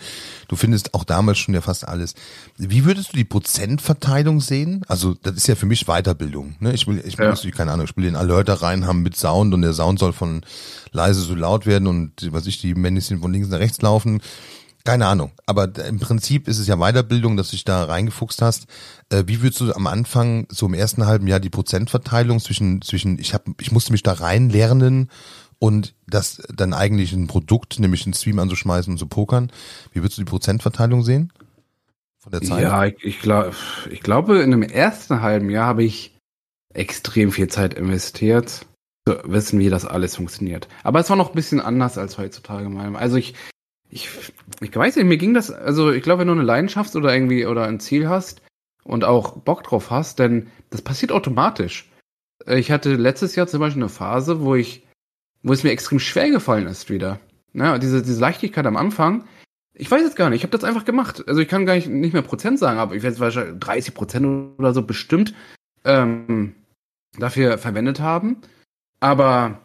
Du 0.48 0.56
findest 0.56 0.94
auch 0.94 1.04
damals 1.04 1.40
schon 1.40 1.56
ja 1.56 1.62
fast 1.62 1.88
alles. 1.88 2.14
Wie 2.58 2.86
würdest 2.86 3.14
du 3.14 3.18
die 3.18 3.24
Prozentverteilung 3.24 4.40
sehen? 4.40 4.84
Also, 4.88 5.16
das 5.16 5.36
ist 5.36 5.48
ja 5.48 5.56
für 5.56 5.66
mich 5.66 5.86
Weiterbildung. 5.86 6.56
Ne? 6.60 6.74
Ich 6.74 6.86
will, 6.86 7.02
ich 7.04 7.18
will, 7.18 7.26
Ja. 7.26 7.34
ja. 7.34 7.52
keine 7.52 7.72
Ahnung, 7.72 7.88
ich 7.90 7.98
will 7.98 8.04
den 8.04 8.16
Alerter 8.16 8.62
rein 8.62 8.86
haben 8.86 9.02
mit 9.02 9.16
Sound 9.16 9.54
und 9.54 9.64
der 9.64 9.74
Sound 9.74 9.98
soll 10.00 10.14
von 10.14 10.42
leise 10.92 11.22
so 11.22 11.36
laut 11.36 11.66
werden 11.66 11.88
und 11.88 12.32
was 12.32 12.46
ich, 12.48 12.62
die 12.62 12.76
Männchen 12.76 13.20
von 13.20 13.32
links 13.34 13.50
nach 13.50 13.60
rechts 13.60 13.82
laufen. 13.82 14.22
Keine 14.86 15.08
Ahnung, 15.08 15.32
aber 15.46 15.70
im 15.88 16.00
Prinzip 16.00 16.48
ist 16.48 16.58
es 16.58 16.68
ja 16.68 16.78
Weiterbildung, 16.78 17.36
dass 17.36 17.50
du 17.50 17.58
dich 17.58 17.66
da 17.66 17.84
reingefuchst 17.84 18.42
hast. 18.42 18.68
Äh, 19.10 19.24
wie 19.28 19.42
würdest 19.42 19.60
du 19.62 19.74
am 19.74 19.88
Anfang, 19.88 20.48
so 20.50 20.66
im 20.66 20.74
ersten 20.74 21.06
halben 21.06 21.28
Jahr, 21.28 21.40
die 21.40 21.50
Prozentverteilung 21.50 22.40
zwischen, 22.40 22.82
zwischen 22.82 23.20
ich 23.20 23.34
hab, 23.34 23.46
ich 23.60 23.72
musste 23.72 23.92
mich 23.92 24.04
da 24.04 24.14
reinlernen 24.14 25.10
und 25.60 25.94
das 26.08 26.42
dann 26.54 26.74
eigentlich 26.74 27.12
ein 27.12 27.28
Produkt, 27.28 27.80
nämlich 27.80 28.06
einen 28.06 28.14
Stream 28.14 28.40
anzuschmeißen 28.40 28.94
und 28.94 28.98
zu 28.98 29.08
pokern. 29.08 29.52
Wie 29.92 30.00
würdest 30.02 30.18
du 30.18 30.22
die 30.22 30.30
Prozentverteilung 30.30 31.04
sehen? 31.04 31.34
Von 32.18 32.32
der 32.32 32.42
Zeit? 32.42 32.64
Ja, 32.64 32.86
ich, 32.86 32.96
ich, 33.04 33.20
glaub, 33.20 33.54
ich 33.92 34.02
glaube, 34.02 34.40
in 34.40 34.52
dem 34.52 34.64
ersten 34.64 35.22
halben 35.22 35.50
Jahr 35.50 35.68
habe 35.68 35.84
ich 35.84 36.18
extrem 36.74 37.32
viel 37.32 37.48
Zeit 37.50 37.74
investiert, 37.74 38.66
zu 39.06 39.20
wissen, 39.26 39.60
wie 39.60 39.70
das 39.70 39.86
alles 39.86 40.16
funktioniert. 40.16 40.68
Aber 40.84 41.00
es 41.00 41.10
war 41.10 41.18
noch 41.18 41.30
ein 41.30 41.36
bisschen 41.36 41.60
anders 41.60 41.98
als 41.98 42.18
heutzutage. 42.18 42.70
mal. 42.70 42.96
Also 42.96 43.18
ich, 43.18 43.34
ich, 43.90 44.10
ich 44.62 44.76
weiß 44.76 44.96
nicht, 44.96 45.06
mir 45.06 45.18
ging 45.18 45.34
das, 45.34 45.52
also 45.52 45.92
ich 45.92 46.04
glaube, 46.04 46.22
wenn 46.22 46.28
du 46.28 46.34
eine 46.34 46.44
Leidenschaft 46.44 46.96
oder 46.96 47.14
irgendwie 47.14 47.46
oder 47.46 47.66
ein 47.66 47.80
Ziel 47.80 48.08
hast 48.08 48.42
und 48.84 49.04
auch 49.04 49.38
Bock 49.38 49.64
drauf 49.64 49.90
hast, 49.90 50.20
denn 50.20 50.48
das 50.70 50.82
passiert 50.82 51.12
automatisch. 51.12 51.90
Ich 52.46 52.72
hatte 52.72 52.96
letztes 52.96 53.36
Jahr 53.36 53.48
zum 53.48 53.60
Beispiel 53.60 53.82
eine 53.82 53.90
Phase, 53.90 54.42
wo 54.42 54.56
ich, 54.56 54.88
wo 55.44 55.54
es 55.54 55.64
mir 55.64 55.72
extrem 55.72 56.00
schwer 56.00 56.30
gefallen 56.30 56.68
ist 56.68 56.90
wieder. 56.90 57.20
Ja, 57.54 57.78
diese, 57.80 58.04
diese 58.04 58.22
Leichtigkeit 58.22 58.66
am 58.66 58.78
Anfang, 58.78 59.26
ich 59.74 59.90
weiß 59.90 60.04
es 60.04 60.16
gar 60.16 60.30
nicht. 60.30 60.38
Ich 60.38 60.44
habe 60.44 60.58
das 60.58 60.68
einfach 60.68 60.86
gemacht. 60.86 61.24
Also 61.28 61.42
ich 61.42 61.48
kann 61.48 61.66
gar 61.66 61.76
nicht, 61.76 61.88
nicht 61.88 62.14
mehr 62.14 62.22
Prozent 62.22 62.60
sagen, 62.60 62.80
aber 62.80 62.96
ich 62.96 63.04
werde 63.04 63.20
wahrscheinlich 63.20 63.60
30 63.60 63.94
Prozent 63.94 64.60
oder 64.60 64.74
so 64.74 64.84
bestimmt 64.84 65.34
ähm, 65.86 66.54
dafür 67.18 67.58
verwendet 67.58 68.00
haben. 68.00 68.38
Aber 69.00 69.62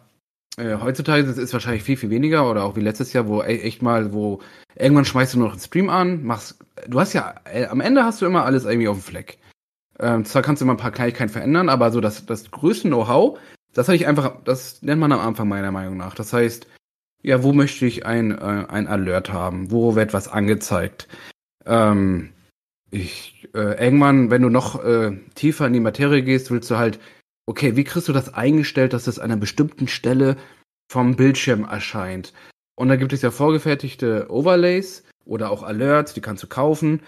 äh, 0.57 0.77
heutzutage 0.81 1.23
ist 1.23 1.37
es 1.37 1.53
wahrscheinlich 1.53 1.83
viel, 1.83 1.97
viel 1.97 2.09
weniger 2.09 2.49
oder 2.49 2.63
auch 2.63 2.75
wie 2.75 2.81
letztes 2.81 3.13
Jahr, 3.13 3.27
wo 3.27 3.41
e- 3.41 3.61
echt 3.61 3.81
mal, 3.81 4.13
wo 4.13 4.41
irgendwann 4.75 5.05
schmeißt 5.05 5.33
du 5.33 5.39
noch 5.39 5.51
einen 5.51 5.59
Stream 5.59 5.89
an, 5.89 6.23
machst, 6.23 6.59
du 6.87 6.99
hast 6.99 7.13
ja, 7.13 7.35
äh, 7.45 7.65
am 7.65 7.81
Ende 7.81 8.03
hast 8.03 8.21
du 8.21 8.25
immer 8.25 8.45
alles 8.45 8.65
irgendwie 8.65 8.87
auf 8.87 8.97
dem 8.97 9.03
Fleck. 9.03 9.37
Ähm, 9.99 10.25
zwar 10.25 10.41
kannst 10.41 10.61
du 10.61 10.65
immer 10.65 10.73
ein 10.73 10.77
paar 10.77 10.91
Kleinigkeiten 10.91 11.31
verändern, 11.31 11.69
aber 11.69 11.91
so 11.91 12.01
das, 12.01 12.25
das 12.25 12.51
größte 12.51 12.87
Know-how, 12.87 13.39
das 13.73 13.87
hatte 13.87 13.95
ich 13.95 14.07
einfach, 14.07 14.43
das 14.43 14.81
nennt 14.81 15.01
man 15.01 15.11
am 15.11 15.19
Anfang 15.19 15.47
meiner 15.47 15.71
Meinung 15.71 15.97
nach. 15.97 16.15
Das 16.15 16.33
heißt, 16.33 16.67
ja, 17.21 17.43
wo 17.43 17.53
möchte 17.53 17.85
ich 17.85 18.05
ein, 18.05 18.31
äh, 18.31 18.65
ein 18.67 18.87
Alert 18.87 19.33
haben? 19.33 19.71
Wo 19.71 19.95
wird 19.95 20.13
was 20.13 20.27
angezeigt? 20.27 21.07
Ähm, 21.65 22.29
ich, 22.91 23.49
äh, 23.53 23.83
irgendwann, 23.83 24.29
wenn 24.29 24.41
du 24.41 24.49
noch 24.49 24.83
äh, 24.83 25.17
tiefer 25.33 25.67
in 25.67 25.73
die 25.73 25.79
Materie 25.79 26.23
gehst, 26.23 26.51
willst 26.51 26.69
du 26.71 26.77
halt, 26.77 26.99
okay, 27.45 27.75
wie 27.75 27.83
kriegst 27.83 28.07
du 28.07 28.13
das 28.13 28.33
eingestellt, 28.33 28.93
dass 28.93 29.07
es 29.07 29.19
an 29.19 29.31
einer 29.31 29.39
bestimmten 29.39 29.87
Stelle 29.87 30.37
vom 30.91 31.15
Bildschirm 31.15 31.63
erscheint? 31.63 32.33
Und 32.75 32.89
da 32.89 32.95
gibt 32.95 33.13
es 33.13 33.21
ja 33.21 33.31
vorgefertigte 33.31 34.27
Overlays 34.29 35.03
oder 35.25 35.49
auch 35.49 35.63
Alerts, 35.63 36.13
die 36.13 36.21
kannst 36.21 36.43
du 36.43 36.47
kaufen. 36.47 37.01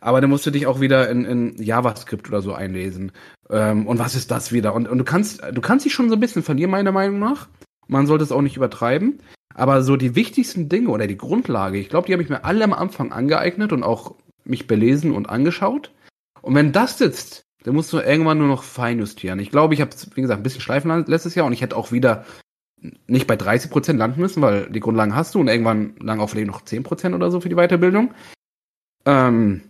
Aber 0.00 0.20
dann 0.20 0.30
musst 0.30 0.46
du 0.46 0.50
dich 0.50 0.66
auch 0.66 0.80
wieder 0.80 1.08
in, 1.08 1.24
in 1.24 1.62
JavaScript 1.62 2.28
oder 2.28 2.42
so 2.42 2.52
einlesen. 2.52 3.12
Ähm, 3.50 3.86
und 3.86 3.98
was 3.98 4.14
ist 4.14 4.30
das 4.30 4.52
wieder? 4.52 4.74
Und, 4.74 4.88
und 4.88 4.98
du 4.98 5.04
kannst, 5.04 5.42
du 5.52 5.60
kannst 5.60 5.84
dich 5.84 5.94
schon 5.94 6.08
so 6.08 6.16
ein 6.16 6.20
bisschen 6.20 6.42
verlieren, 6.42 6.70
meiner 6.70 6.92
Meinung 6.92 7.18
nach. 7.18 7.48
Man 7.88 8.06
sollte 8.06 8.24
es 8.24 8.32
auch 8.32 8.42
nicht 8.42 8.56
übertreiben. 8.56 9.18
Aber 9.54 9.82
so 9.82 9.96
die 9.96 10.14
wichtigsten 10.14 10.68
Dinge 10.68 10.88
oder 10.88 11.06
die 11.06 11.16
Grundlage, 11.16 11.78
ich 11.78 11.88
glaube, 11.88 12.06
die 12.06 12.12
habe 12.12 12.22
ich 12.22 12.28
mir 12.28 12.44
alle 12.44 12.64
am 12.64 12.72
Anfang 12.72 13.12
angeeignet 13.12 13.72
und 13.72 13.82
auch 13.84 14.16
mich 14.44 14.66
belesen 14.66 15.12
und 15.12 15.28
angeschaut. 15.28 15.92
Und 16.42 16.54
wenn 16.54 16.72
das 16.72 16.98
sitzt, 16.98 17.43
dann 17.64 17.74
musst 17.74 17.92
du 17.92 17.98
irgendwann 17.98 18.38
nur 18.38 18.46
noch 18.46 18.62
feinjustieren. 18.62 19.40
Ich 19.40 19.50
glaube, 19.50 19.74
ich 19.74 19.80
habe 19.80 19.90
wie 20.14 20.20
gesagt, 20.20 20.40
ein 20.40 20.42
bisschen 20.42 20.60
schleifen 20.60 21.04
letztes 21.06 21.34
Jahr 21.34 21.46
und 21.46 21.52
ich 21.52 21.62
hätte 21.62 21.76
auch 21.76 21.90
wieder 21.92 22.24
nicht 23.06 23.26
bei 23.26 23.36
30 23.36 23.70
Prozent 23.70 23.98
landen 23.98 24.20
müssen, 24.20 24.42
weil 24.42 24.70
die 24.70 24.80
Grundlagen 24.80 25.16
hast 25.16 25.34
du 25.34 25.40
und 25.40 25.48
irgendwann 25.48 25.96
lang 25.98 26.20
auf 26.20 26.34
noch 26.34 26.62
10 26.62 26.82
Prozent 26.82 27.14
oder 27.14 27.30
so 27.30 27.40
für 27.40 27.48
die 27.48 27.56
Weiterbildung. 27.56 28.12
Ähm, 29.06 29.62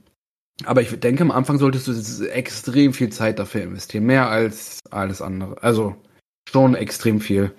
aber 0.65 0.83
ich 0.83 0.99
denke, 0.99 1.23
am 1.23 1.31
Anfang 1.31 1.59
solltest 1.59 1.87
du 1.87 2.27
extrem 2.27 2.93
viel 2.93 3.11
Zeit 3.11 3.39
dafür 3.39 3.63
investieren. 3.63 4.05
Mehr 4.05 4.29
als 4.29 4.81
alles 4.91 5.23
andere. 5.23 5.63
Also 5.63 5.95
schon 6.49 6.75
extrem 6.75 7.21
viel. 7.21 7.53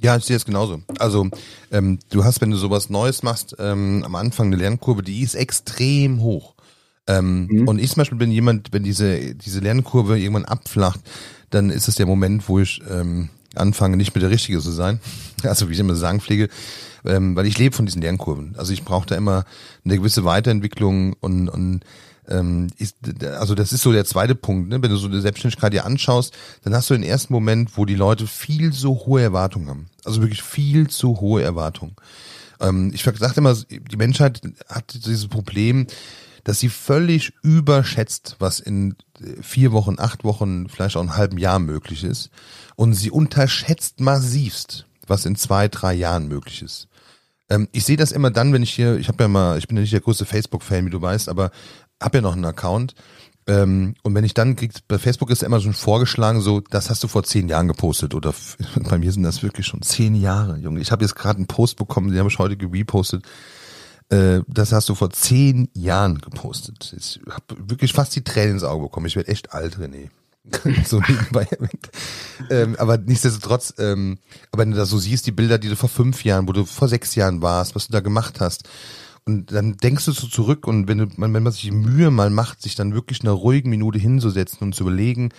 Ja, 0.00 0.16
ich 0.16 0.24
sehe 0.24 0.36
es 0.36 0.44
genauso. 0.44 0.80
Also 0.98 1.28
ähm, 1.70 2.00
du 2.10 2.24
hast, 2.24 2.40
wenn 2.40 2.50
du 2.50 2.56
sowas 2.56 2.90
Neues 2.90 3.22
machst, 3.22 3.56
ähm, 3.58 4.02
am 4.04 4.14
Anfang 4.16 4.48
eine 4.48 4.56
Lernkurve, 4.56 5.02
die 5.02 5.22
ist 5.22 5.34
extrem 5.34 6.20
hoch. 6.20 6.54
Ähm, 7.08 7.48
Mhm. 7.50 7.68
Und 7.68 7.78
ich 7.80 7.90
zum 7.90 8.02
Beispiel 8.02 8.18
bin 8.18 8.30
jemand, 8.30 8.72
wenn 8.72 8.84
diese, 8.84 9.34
diese 9.34 9.60
Lernkurve 9.60 10.18
irgendwann 10.18 10.44
abflacht, 10.44 11.00
dann 11.50 11.70
ist 11.70 11.88
es 11.88 11.96
der 11.96 12.06
Moment, 12.06 12.48
wo 12.48 12.60
ich 12.60 12.82
ähm, 12.88 13.30
anfange, 13.54 13.96
nicht 13.96 14.14
mehr 14.14 14.20
der 14.20 14.30
Richtige 14.30 14.60
zu 14.60 14.70
sein. 14.70 15.00
Also 15.44 15.68
wie 15.68 15.72
ich 15.72 15.78
immer 15.78 15.94
sagen 15.94 16.20
pflege, 16.20 16.48
ähm, 17.04 17.36
weil 17.36 17.46
ich 17.46 17.58
lebe 17.58 17.74
von 17.74 17.86
diesen 17.86 18.02
Lernkurven. 18.02 18.56
Also 18.58 18.72
ich 18.72 18.82
brauche 18.82 19.06
da 19.06 19.14
immer 19.14 19.44
eine 19.84 19.96
gewisse 19.96 20.24
Weiterentwicklung 20.24 21.14
und, 21.20 21.48
und 21.48 21.80
ähm, 22.28 22.66
ist, 22.76 22.96
also 23.38 23.54
das 23.54 23.72
ist 23.72 23.82
so 23.82 23.92
der 23.92 24.04
zweite 24.04 24.34
Punkt, 24.34 24.68
ne? 24.68 24.82
wenn 24.82 24.90
du 24.90 24.96
so 24.96 25.06
eine 25.06 25.20
Selbstständigkeit 25.20 25.72
dir 25.72 25.86
anschaust, 25.86 26.36
dann 26.64 26.74
hast 26.74 26.90
du 26.90 26.94
den 26.94 27.04
ersten 27.04 27.32
Moment, 27.32 27.76
wo 27.76 27.84
die 27.84 27.94
Leute 27.94 28.26
viel 28.26 28.72
zu 28.72 29.06
hohe 29.06 29.22
Erwartungen 29.22 29.68
haben. 29.68 29.86
Also 30.04 30.20
wirklich 30.20 30.42
viel 30.42 30.88
zu 30.88 31.20
hohe 31.20 31.42
Erwartungen. 31.42 31.94
Ähm, 32.60 32.90
ich 32.92 33.04
sage 33.04 33.34
immer, 33.36 33.54
die 33.54 33.96
Menschheit 33.96 34.40
hat 34.68 34.92
dieses 34.92 35.28
Problem, 35.28 35.86
dass 36.48 36.60
sie 36.60 36.70
völlig 36.70 37.34
überschätzt, 37.42 38.36
was 38.38 38.58
in 38.58 38.94
vier 39.42 39.70
Wochen, 39.72 39.96
acht 39.98 40.24
Wochen, 40.24 40.66
vielleicht 40.70 40.96
auch 40.96 41.02
einem 41.02 41.14
halben 41.14 41.36
Jahr 41.36 41.58
möglich 41.58 42.04
ist. 42.04 42.30
Und 42.74 42.94
sie 42.94 43.10
unterschätzt 43.10 44.00
massivst, 44.00 44.86
was 45.06 45.26
in 45.26 45.36
zwei, 45.36 45.68
drei 45.68 45.92
Jahren 45.92 46.26
möglich 46.26 46.62
ist. 46.62 46.88
Ähm, 47.50 47.68
ich 47.72 47.84
sehe 47.84 47.98
das 47.98 48.12
immer 48.12 48.30
dann, 48.30 48.54
wenn 48.54 48.62
ich 48.62 48.72
hier, 48.72 48.96
ich 48.96 49.08
habe 49.08 49.24
ja 49.24 49.28
mal, 49.28 49.58
ich 49.58 49.68
bin 49.68 49.76
ja 49.76 49.82
nicht 49.82 49.92
der 49.92 50.00
größte 50.00 50.24
Facebook-Fan, 50.24 50.86
wie 50.86 50.90
du 50.90 51.02
weißt, 51.02 51.28
aber 51.28 51.50
habe 52.02 52.16
ja 52.16 52.22
noch 52.22 52.32
einen 52.32 52.46
Account. 52.46 52.94
Ähm, 53.46 53.94
und 54.02 54.14
wenn 54.14 54.24
ich 54.24 54.32
dann 54.32 54.56
krieg, 54.56 54.72
bei 54.88 54.98
Facebook 54.98 55.28
ist 55.28 55.42
immer 55.42 55.60
schon 55.60 55.74
vorgeschlagen, 55.74 56.40
so, 56.40 56.60
das 56.60 56.88
hast 56.88 57.04
du 57.04 57.08
vor 57.08 57.24
zehn 57.24 57.50
Jahren 57.50 57.68
gepostet. 57.68 58.14
Oder 58.14 58.32
bei 58.88 58.96
mir 58.96 59.12
sind 59.12 59.22
das 59.22 59.42
wirklich 59.42 59.66
schon 59.66 59.82
zehn 59.82 60.14
Jahre, 60.14 60.56
Junge. 60.56 60.80
Ich 60.80 60.92
habe 60.92 61.04
jetzt 61.04 61.14
gerade 61.14 61.36
einen 61.36 61.46
Post 61.46 61.76
bekommen, 61.76 62.08
den 62.08 62.18
habe 62.18 62.30
ich 62.30 62.38
heute 62.38 62.56
gerepostet. 62.56 63.26
Äh, 64.10 64.40
das 64.46 64.72
hast 64.72 64.88
du 64.88 64.94
vor 64.94 65.10
zehn 65.10 65.68
Jahren 65.74 66.18
gepostet. 66.18 66.94
Ich 66.96 67.20
habe 67.28 67.70
wirklich 67.70 67.92
fast 67.92 68.16
die 68.16 68.24
Tränen 68.24 68.54
ins 68.54 68.64
Auge 68.64 68.84
bekommen. 68.84 69.06
Ich 69.06 69.16
werde 69.16 69.30
echt 69.30 69.52
alt, 69.52 69.78
René. 69.78 70.08
so 70.86 71.00
nebenbei 71.00 71.46
ähm, 72.48 72.74
aber 72.78 72.96
nichtsdestotrotz, 72.96 73.74
ähm, 73.76 74.16
aber 74.50 74.62
wenn 74.62 74.70
du 74.70 74.78
da 74.78 74.86
so 74.86 74.96
siehst, 74.96 75.26
die 75.26 75.32
Bilder, 75.32 75.58
die 75.58 75.68
du 75.68 75.76
vor 75.76 75.90
fünf 75.90 76.24
Jahren, 76.24 76.48
wo 76.48 76.52
du 76.52 76.64
vor 76.64 76.88
sechs 76.88 77.14
Jahren 77.14 77.42
warst, 77.42 77.74
was 77.74 77.88
du 77.88 77.92
da 77.92 78.00
gemacht 78.00 78.40
hast, 78.40 78.66
und 79.26 79.52
dann 79.52 79.76
denkst 79.76 80.06
du 80.06 80.12
so 80.12 80.26
zurück 80.26 80.66
und 80.66 80.88
wenn, 80.88 80.98
du, 80.98 81.06
wenn 81.18 81.30
man 81.30 81.52
sich 81.52 81.60
die 81.60 81.70
Mühe 81.70 82.10
mal 82.10 82.30
macht, 82.30 82.62
sich 82.62 82.76
dann 82.76 82.94
wirklich 82.94 83.20
eine 83.20 83.32
ruhige 83.32 83.68
Minute 83.68 83.98
hinzusetzen 83.98 84.60
und 84.60 84.74
zu 84.74 84.84
überlegen, 84.84 85.30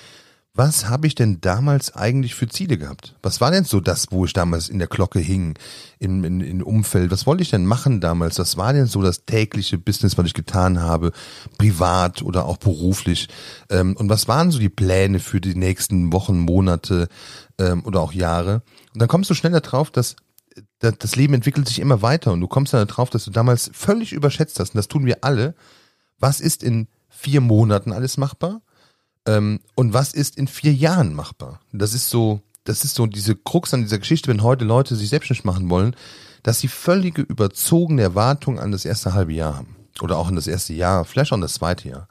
was 0.55 0.89
habe 0.89 1.07
ich 1.07 1.15
denn 1.15 1.41
damals 1.41 1.95
eigentlich 1.95 2.35
für 2.35 2.47
Ziele 2.47 2.77
gehabt? 2.77 3.15
Was 3.21 3.39
war 3.39 3.51
denn 3.51 3.63
so 3.63 3.79
das, 3.79 4.07
wo 4.09 4.25
ich 4.25 4.33
damals 4.33 4.67
in 4.67 4.79
der 4.79 4.87
Glocke 4.87 5.19
hing, 5.19 5.57
im, 5.99 6.23
in, 6.23 6.41
in 6.41 6.63
Umfeld? 6.63 7.11
Was 7.11 7.27
wollte 7.27 7.43
ich 7.43 7.51
denn 7.51 7.65
machen 7.65 8.01
damals? 8.01 8.39
Was 8.39 8.57
war 8.57 8.73
denn 8.73 8.87
so 8.87 9.01
das 9.01 9.25
tägliche 9.25 9.77
Business, 9.77 10.17
was 10.17 10.25
ich 10.25 10.33
getan 10.33 10.81
habe, 10.81 11.11
privat 11.57 12.23
oder 12.23 12.45
auch 12.45 12.57
beruflich? 12.57 13.29
Ähm, 13.69 13.95
und 13.95 14.09
was 14.09 14.27
waren 14.27 14.51
so 14.51 14.59
die 14.59 14.69
Pläne 14.69 15.19
für 15.19 15.39
die 15.39 15.55
nächsten 15.55 16.11
Wochen, 16.11 16.39
Monate 16.39 17.07
ähm, 17.59 17.85
oder 17.85 18.01
auch 18.01 18.11
Jahre? 18.11 18.63
Und 18.93 19.01
dann 19.01 19.07
kommst 19.07 19.29
du 19.29 19.35
schneller 19.35 19.61
drauf, 19.61 19.91
dass 19.91 20.15
das 20.79 21.15
Leben 21.15 21.33
entwickelt 21.35 21.67
sich 21.67 21.79
immer 21.79 22.01
weiter 22.01 22.31
und 22.31 22.41
du 22.41 22.47
kommst 22.47 22.73
dann 22.73 22.87
drauf, 22.87 23.09
dass 23.09 23.25
du 23.25 23.31
damals 23.31 23.69
völlig 23.73 24.13
überschätzt 24.13 24.59
hast, 24.59 24.73
und 24.73 24.77
das 24.77 24.87
tun 24.87 25.05
wir 25.05 25.23
alle. 25.23 25.55
Was 26.19 26.41
ist 26.41 26.63
in 26.63 26.87
vier 27.07 27.39
Monaten 27.39 27.93
alles 27.93 28.17
machbar? 28.17 28.61
Ähm, 29.25 29.59
und 29.75 29.93
was 29.93 30.13
ist 30.13 30.37
in 30.37 30.47
vier 30.47 30.73
Jahren 30.73 31.13
machbar? 31.13 31.59
Das 31.71 31.93
ist 31.93 32.09
so, 32.09 32.41
das 32.63 32.83
ist 32.83 32.95
so 32.95 33.05
diese 33.05 33.35
Krux 33.35 33.73
an 33.73 33.81
dieser 33.81 33.99
Geschichte, 33.99 34.29
wenn 34.29 34.43
heute 34.43 34.65
Leute 34.65 34.95
sich 34.95 35.09
selbstständig 35.09 35.45
machen 35.45 35.69
wollen, 35.69 35.95
dass 36.43 36.59
sie 36.59 36.67
völlige 36.67 37.21
überzogene 37.21 38.01
Erwartungen 38.01 38.59
an 38.59 38.71
das 38.71 38.85
erste 38.85 39.13
halbe 39.13 39.33
Jahr 39.33 39.55
haben. 39.55 39.75
Oder 40.01 40.17
auch 40.17 40.27
an 40.27 40.35
das 40.35 40.47
erste 40.47 40.73
Jahr, 40.73 41.03
vielleicht 41.03 41.31
auch 41.31 41.35
an 41.35 41.41
das 41.41 41.55
zweite 41.55 41.89
Jahr. 41.89 42.07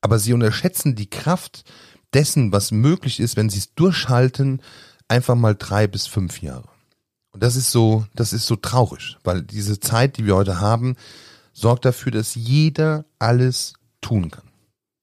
Aber 0.00 0.18
sie 0.18 0.32
unterschätzen 0.32 0.96
die 0.96 1.08
Kraft 1.08 1.64
dessen, 2.12 2.52
was 2.52 2.72
möglich 2.72 3.20
ist, 3.20 3.36
wenn 3.36 3.48
sie 3.48 3.58
es 3.58 3.74
durchhalten, 3.74 4.60
einfach 5.08 5.36
mal 5.36 5.54
drei 5.54 5.86
bis 5.86 6.06
fünf 6.06 6.42
Jahre. 6.42 6.68
Und 7.32 7.42
das 7.42 7.56
ist 7.56 7.70
so, 7.70 8.04
das 8.14 8.32
ist 8.32 8.46
so 8.46 8.56
traurig, 8.56 9.16
weil 9.24 9.42
diese 9.42 9.80
Zeit, 9.80 10.18
die 10.18 10.26
wir 10.26 10.36
heute 10.36 10.60
haben, 10.60 10.96
sorgt 11.52 11.84
dafür, 11.84 12.12
dass 12.12 12.34
jeder 12.34 13.04
alles 13.18 13.74
tun 14.00 14.30
kann. 14.30 14.51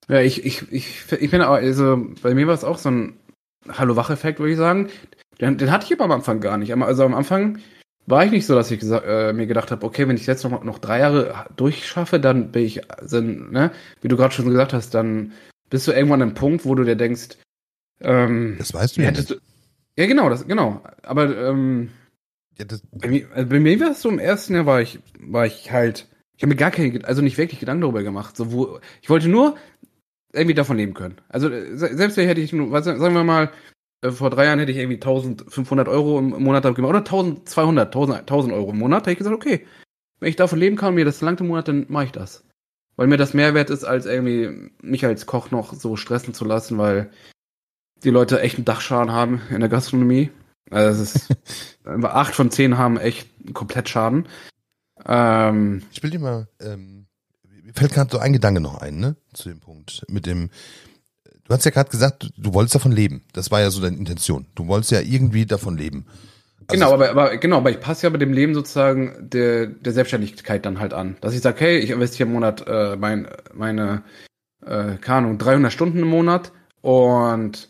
Ja, 0.10 0.22
ich, 0.22 0.44
ich, 0.44 0.72
ich, 0.72 1.06
ich 1.12 1.32
bin 1.32 1.42
auch, 1.42 1.54
also 1.54 2.08
bei 2.24 2.34
mir 2.34 2.48
war 2.48 2.56
es 2.56 2.64
auch 2.64 2.80
so 2.80 2.90
ein 2.90 3.20
Hallo-Wach-Effekt, 3.68 4.40
würde 4.40 4.52
ich 4.52 4.58
sagen. 4.58 4.90
Den, 5.40 5.58
den 5.58 5.72
hatte 5.72 5.86
ich 5.86 5.94
aber 5.94 6.06
am 6.06 6.12
Anfang 6.12 6.42
gar 6.42 6.58
nicht. 6.58 6.74
Also 6.74 7.04
am 7.04 7.14
Anfang 7.14 7.60
war 8.08 8.26
ich 8.26 8.32
nicht 8.32 8.48
so, 8.48 8.56
dass 8.56 8.72
ich 8.72 8.82
äh, 8.84 9.34
mir 9.34 9.46
gedacht 9.46 9.70
habe, 9.70 9.86
okay, 9.86 10.08
wenn 10.08 10.18
ich 10.18 10.26
jetzt 10.26 10.44
noch, 10.44 10.64
noch 10.64 10.80
drei 10.80 11.00
Jahre 11.00 11.46
durchschaffe, 11.56 12.20
dann 12.20 12.52
bin 12.52 12.64
ich, 12.64 12.82
dann, 13.08 13.52
ne, 13.52 13.72
wie 14.02 14.08
du 14.08 14.18
gerade 14.18 14.34
schon 14.34 14.50
gesagt 14.50 14.74
hast, 14.74 14.96
dann 14.96 15.32
bist 15.70 15.88
du 15.88 15.92
irgendwann 15.92 16.24
an 16.24 16.30
einem 16.30 16.36
Punkt, 16.36 16.66
wo 16.66 16.74
du 16.74 16.84
dir 16.84 16.96
denkst, 16.96 17.38
ähm, 18.02 18.56
das 18.58 18.74
weißt 18.74 18.98
du 18.98 19.02
ja 19.02 19.12
nicht. 19.12 19.30
Du, 19.30 19.36
ja, 19.96 20.08
genau, 20.08 20.30
das, 20.30 20.48
genau. 20.48 20.82
Aber 21.04 21.38
ähm, 21.38 21.92
ja, 22.58 22.66
bei 22.94 23.10
mir, 23.10 23.28
also 23.34 23.50
bei 23.50 23.60
mir 23.60 23.80
war 23.80 23.92
es 23.92 24.02
so 24.02 24.10
im 24.10 24.18
ersten 24.18 24.56
Jahr 24.56 24.66
war 24.66 24.82
ich, 24.82 25.00
war 25.20 25.46
ich 25.46 25.72
halt, 25.72 26.08
ich 26.36 26.42
habe 26.42 26.50
mir 26.50 26.56
gar 26.56 26.72
keine, 26.72 27.06
also 27.06 27.22
nicht 27.22 27.38
wirklich 27.38 27.60
Gedanken 27.60 27.82
darüber 27.82 28.02
gemacht. 28.02 28.36
So, 28.36 28.52
wo, 28.52 28.80
ich 29.02 29.10
wollte 29.10 29.28
nur 29.28 29.56
irgendwie 30.34 30.56
davon 30.56 30.78
leben 30.78 30.94
können. 30.94 31.18
Also 31.30 31.50
selbst 31.50 32.18
wenn 32.18 32.28
hätte 32.28 32.42
ich 32.42 32.54
nur, 32.54 32.82
sagen 32.82 33.14
wir 33.14 33.24
mal, 33.24 33.52
äh, 34.02 34.12
vor 34.12 34.30
drei 34.30 34.46
Jahren 34.46 34.60
hätte 34.60 34.72
ich 34.72 34.78
irgendwie 34.78 34.98
1500 34.98 35.88
Euro 35.88 36.20
im 36.20 36.30
Monat 36.30 36.64
gemacht 36.64 36.90
oder 36.90 37.00
1200, 37.00 37.88
1000, 37.88 38.20
1000 38.20 38.54
Euro 38.54 38.72
im 38.72 38.78
Monat, 38.78 39.04
hätte 39.04 39.12
ich 39.12 39.18
gesagt, 39.18 39.36
okay, 39.36 39.66
wenn 40.20 40.30
ich 40.30 40.36
davon 40.36 40.60
leben 40.60 40.76
kann 40.76 40.90
und 40.90 40.96
mir 40.96 41.06
das 41.06 41.22
langt 41.22 41.42
im 41.42 41.48
Monat, 41.48 41.68
dann 41.68 41.86
mache 41.90 42.06
ich 42.06 42.12
das. 42.12 42.44
Weil 42.96 43.08
mir 43.08 43.18
das 43.18 43.34
Mehrwert 43.34 43.70
ist, 43.70 43.86
als 43.86 44.06
irgendwie 44.06 44.72
mich 44.82 45.06
als 45.06 45.26
Koch 45.26 45.52
noch 45.52 45.74
so 45.74 45.96
stressen 45.96 46.34
zu 46.34 46.44
lassen, 46.44 46.78
weil 46.78 47.10
die 48.04 48.10
Leute 48.10 48.42
echt 48.42 48.58
einen 48.58 48.66
Dachschaden 48.66 49.12
haben 49.12 49.42
in 49.50 49.62
der 49.62 49.70
Gastronomie. 49.70 50.30
Also 50.70 51.04
es 51.04 51.16
ist, 51.16 51.38
acht 52.04 52.36
von 52.36 52.52
zehn 52.52 52.78
haben 52.78 52.98
echt 52.98 53.30
komplett 53.54 53.90
Schaden. 53.90 54.28
Ähm, 55.06 55.84
ich 55.92 56.04
will 56.04 56.10
dir 56.10 56.20
mal, 56.20 56.48
ähm, 56.60 56.99
fällt 57.74 57.94
gerade 57.94 58.12
so 58.12 58.20
ein 58.20 58.34
Gedanke 58.34 58.62
noch 58.62 58.82
ein, 58.82 58.98
ne? 58.98 59.16
Zu 59.34 59.50
dem 59.50 59.60
Punkt. 59.60 60.04
Mit 60.08 60.26
dem, 60.26 60.50
du 61.46 61.54
hast 61.54 61.66
ja 61.66 61.72
gerade 61.72 61.90
gesagt, 61.90 62.32
du 62.38 62.54
wolltest 62.54 62.76
davon 62.76 62.92
leben. 62.92 63.24
Das 63.34 63.52
war 63.52 63.62
ja 63.62 63.70
so 63.70 63.82
deine 63.82 63.98
Intention. 63.98 64.46
Du 64.56 64.68
wolltest 64.68 64.92
ja 64.92 65.02
irgendwie 65.02 65.46
davon 65.46 65.78
leben. 65.78 66.06
Also 66.68 66.80
genau, 66.80 66.94
aber, 66.94 67.10
aber 67.10 67.38
genau, 67.38 67.58
aber 67.58 67.72
ich 67.72 67.80
passe 67.80 68.06
ja 68.06 68.10
bei 68.12 68.18
dem 68.20 68.32
Leben 68.32 68.54
sozusagen 68.54 69.30
der, 69.30 69.66
der 69.68 69.92
Selbstständigkeit 69.92 70.66
dann 70.66 70.80
halt 70.80 70.94
an. 70.94 71.18
Dass 71.22 71.34
ich 71.34 71.42
sage, 71.42 71.60
hey, 71.62 71.80
ich 71.80 71.90
investiere 71.90 72.28
im 72.28 72.34
Monat 72.34 72.66
äh, 72.68 72.96
mein, 72.96 73.28
meine, 73.54 74.04
äh, 74.64 74.96
keine 74.98 75.18
Ahnung, 75.18 75.38
300 75.40 75.74
Stunden 75.74 76.00
im 76.00 76.08
Monat 76.08 76.52
und 76.82 77.70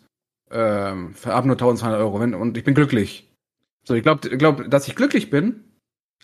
ähm, 0.51 1.13
habe 1.25 1.47
nur 1.47 1.55
1200 1.55 1.99
Euro 1.99 2.19
wenn, 2.19 2.33
und 2.33 2.57
ich 2.57 2.63
bin 2.63 2.73
glücklich. 2.73 3.31
So, 3.85 3.93
ich 3.95 4.03
glaube, 4.03 4.29
glaub, 4.37 4.69
dass 4.69 4.87
ich 4.87 4.95
glücklich 4.95 5.29
bin, 5.29 5.63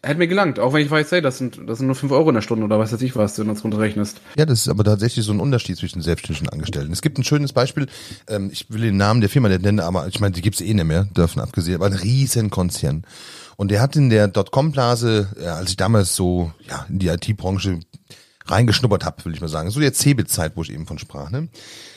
Hätte 0.05 0.19
mir 0.19 0.27
gelangt, 0.27 0.59
auch 0.59 0.71
wenn 0.71 0.85
ich 0.85 0.91
weiß, 0.91 1.11
hey, 1.13 1.21
das 1.21 1.39
sind, 1.39 1.59
das 1.67 1.79
sind 1.79 1.87
nur 1.87 1.95
5 1.95 2.11
Euro 2.11 2.29
in 2.29 2.35
der 2.35 2.43
Stunde 2.43 2.63
oder 2.63 2.77
was 2.77 2.93
weiß 2.93 3.01
ich 3.01 3.15
was, 3.15 3.39
wenn 3.39 3.47
du 3.47 3.53
das 3.53 3.63
runterrechnest. 3.63 4.21
Ja, 4.37 4.45
das 4.45 4.59
ist 4.59 4.69
aber 4.69 4.83
tatsächlich 4.83 5.25
so 5.25 5.33
ein 5.33 5.39
Unterschied 5.39 5.77
zwischen 5.77 6.03
Selbstständigen 6.03 6.49
Angestellten. 6.49 6.93
Es 6.93 7.01
gibt 7.01 7.17
ein 7.17 7.23
schönes 7.23 7.53
Beispiel, 7.53 7.87
ähm, 8.27 8.51
ich 8.51 8.69
will 8.69 8.81
den 8.81 8.97
Namen 8.97 9.21
der 9.21 9.31
Firma 9.31 9.49
nicht 9.49 9.63
nennen, 9.63 9.79
aber 9.79 10.07
ich 10.07 10.19
meine, 10.19 10.33
die 10.33 10.43
gibt's 10.43 10.61
eh 10.61 10.75
nicht 10.75 10.85
mehr, 10.85 11.05
dürfen 11.05 11.39
abgesehen, 11.41 11.75
aber 11.75 11.87
ein 11.87 11.93
Riesenkonzern. 11.93 13.03
Und 13.57 13.71
der 13.71 13.81
hat 13.81 13.95
in 13.95 14.11
der 14.11 14.27
Dotcom-Blase, 14.27 15.29
ja, 15.41 15.55
als 15.55 15.71
ich 15.71 15.77
damals 15.77 16.15
so 16.15 16.51
ja, 16.69 16.85
in 16.87 16.99
die 16.99 17.07
IT-Branche 17.07 17.79
reingeschnuppert 18.45 19.05
habe, 19.05 19.25
will 19.25 19.33
ich 19.33 19.41
mal 19.41 19.47
sagen, 19.47 19.71
so 19.71 19.79
der 19.79 19.93
Cebit-Zeit, 19.93 20.51
wo 20.55 20.61
ich 20.61 20.71
eben 20.71 20.85
von 20.85 20.99
sprach, 20.99 21.31
ne? 21.31 21.47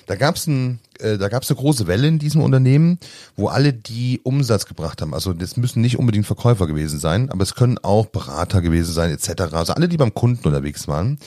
Da 0.09 0.17
gab's 0.17 0.47
ein, 0.47 0.81
äh, 1.01 1.19
da 1.19 1.29
gab's 1.29 1.51
eine 1.51 1.59
große 1.59 1.87
Welle 1.87 2.09
in 2.09 2.19
diesem 2.19 2.41
Unternehmen, 2.41 2.99
wo 3.37 3.49
alle 3.49 3.75
die 3.75 4.21
Umsatz 4.25 4.65
gebracht 4.65 5.03
haben. 5.03 5.13
Also 5.13 5.35
das 5.35 5.59
müssen 5.59 5.83
nicht 5.83 5.99
unbedingt 5.99 6.27
Verkäufer 6.27 6.67
gewesen 6.67 6.99
sein, 6.99 7.31
aber 7.31 7.43
es 7.43 7.55
können 7.55 7.77
auch 7.77 8.07
Berater 8.07 8.63
gewesen 8.63 8.95
sein 8.95 9.11
etc. 9.11 9.53
Also 9.53 9.75
alle, 9.75 9.87
die 9.87 9.99
beim 9.99 10.15
Kunden 10.15 10.49
unterwegs 10.49 10.89
waren, 10.89 11.19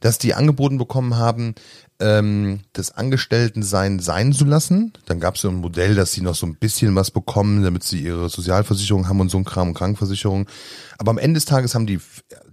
dass 0.00 0.16
die 0.16 0.32
angeboten 0.32 0.78
bekommen 0.78 1.16
haben, 1.16 1.54
ähm, 2.00 2.60
das 2.72 2.92
Angestelltensein 2.92 3.98
sein 3.98 4.32
zu 4.32 4.46
lassen. 4.46 4.94
Dann 5.04 5.20
gab's 5.20 5.42
so 5.42 5.50
ein 5.50 5.56
Modell, 5.56 5.94
dass 5.94 6.12
sie 6.12 6.22
noch 6.22 6.34
so 6.34 6.46
ein 6.46 6.56
bisschen 6.56 6.94
was 6.94 7.10
bekommen, 7.10 7.62
damit 7.62 7.84
sie 7.84 8.00
ihre 8.00 8.30
Sozialversicherung 8.30 9.10
haben 9.10 9.20
und 9.20 9.30
so 9.30 9.36
ein 9.36 9.44
Kram 9.44 9.68
und 9.68 9.74
Krankenversicherung. 9.74 10.48
Aber 10.96 11.10
am 11.10 11.18
Ende 11.18 11.34
des 11.34 11.44
Tages 11.44 11.74
haben 11.74 11.86
die, 11.86 12.00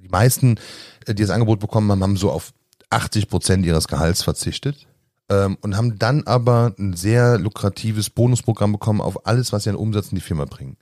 die 0.03 0.09
meisten, 0.09 0.57
äh, 1.05 1.15
die 1.15 1.21
das 1.21 1.31
Angebot 1.31 1.61
bekommen 1.61 1.89
haben, 1.89 2.03
haben 2.03 2.17
so 2.17 2.31
auf 2.31 2.51
80 2.89 3.29
Prozent 3.29 3.65
ihres 3.65 3.87
Gehalts 3.87 4.23
verzichtet 4.23 4.85
ähm, 5.29 5.57
und 5.61 5.77
haben 5.77 5.99
dann 5.99 6.23
aber 6.25 6.73
ein 6.77 6.93
sehr 6.93 7.37
lukratives 7.37 8.09
Bonusprogramm 8.09 8.71
bekommen 8.71 9.01
auf 9.01 9.25
alles, 9.25 9.53
was 9.53 9.63
sie 9.63 9.69
an 9.69 9.75
Umsatz 9.75 10.09
in 10.09 10.15
die 10.15 10.21
Firma 10.21 10.45
bringen. 10.45 10.77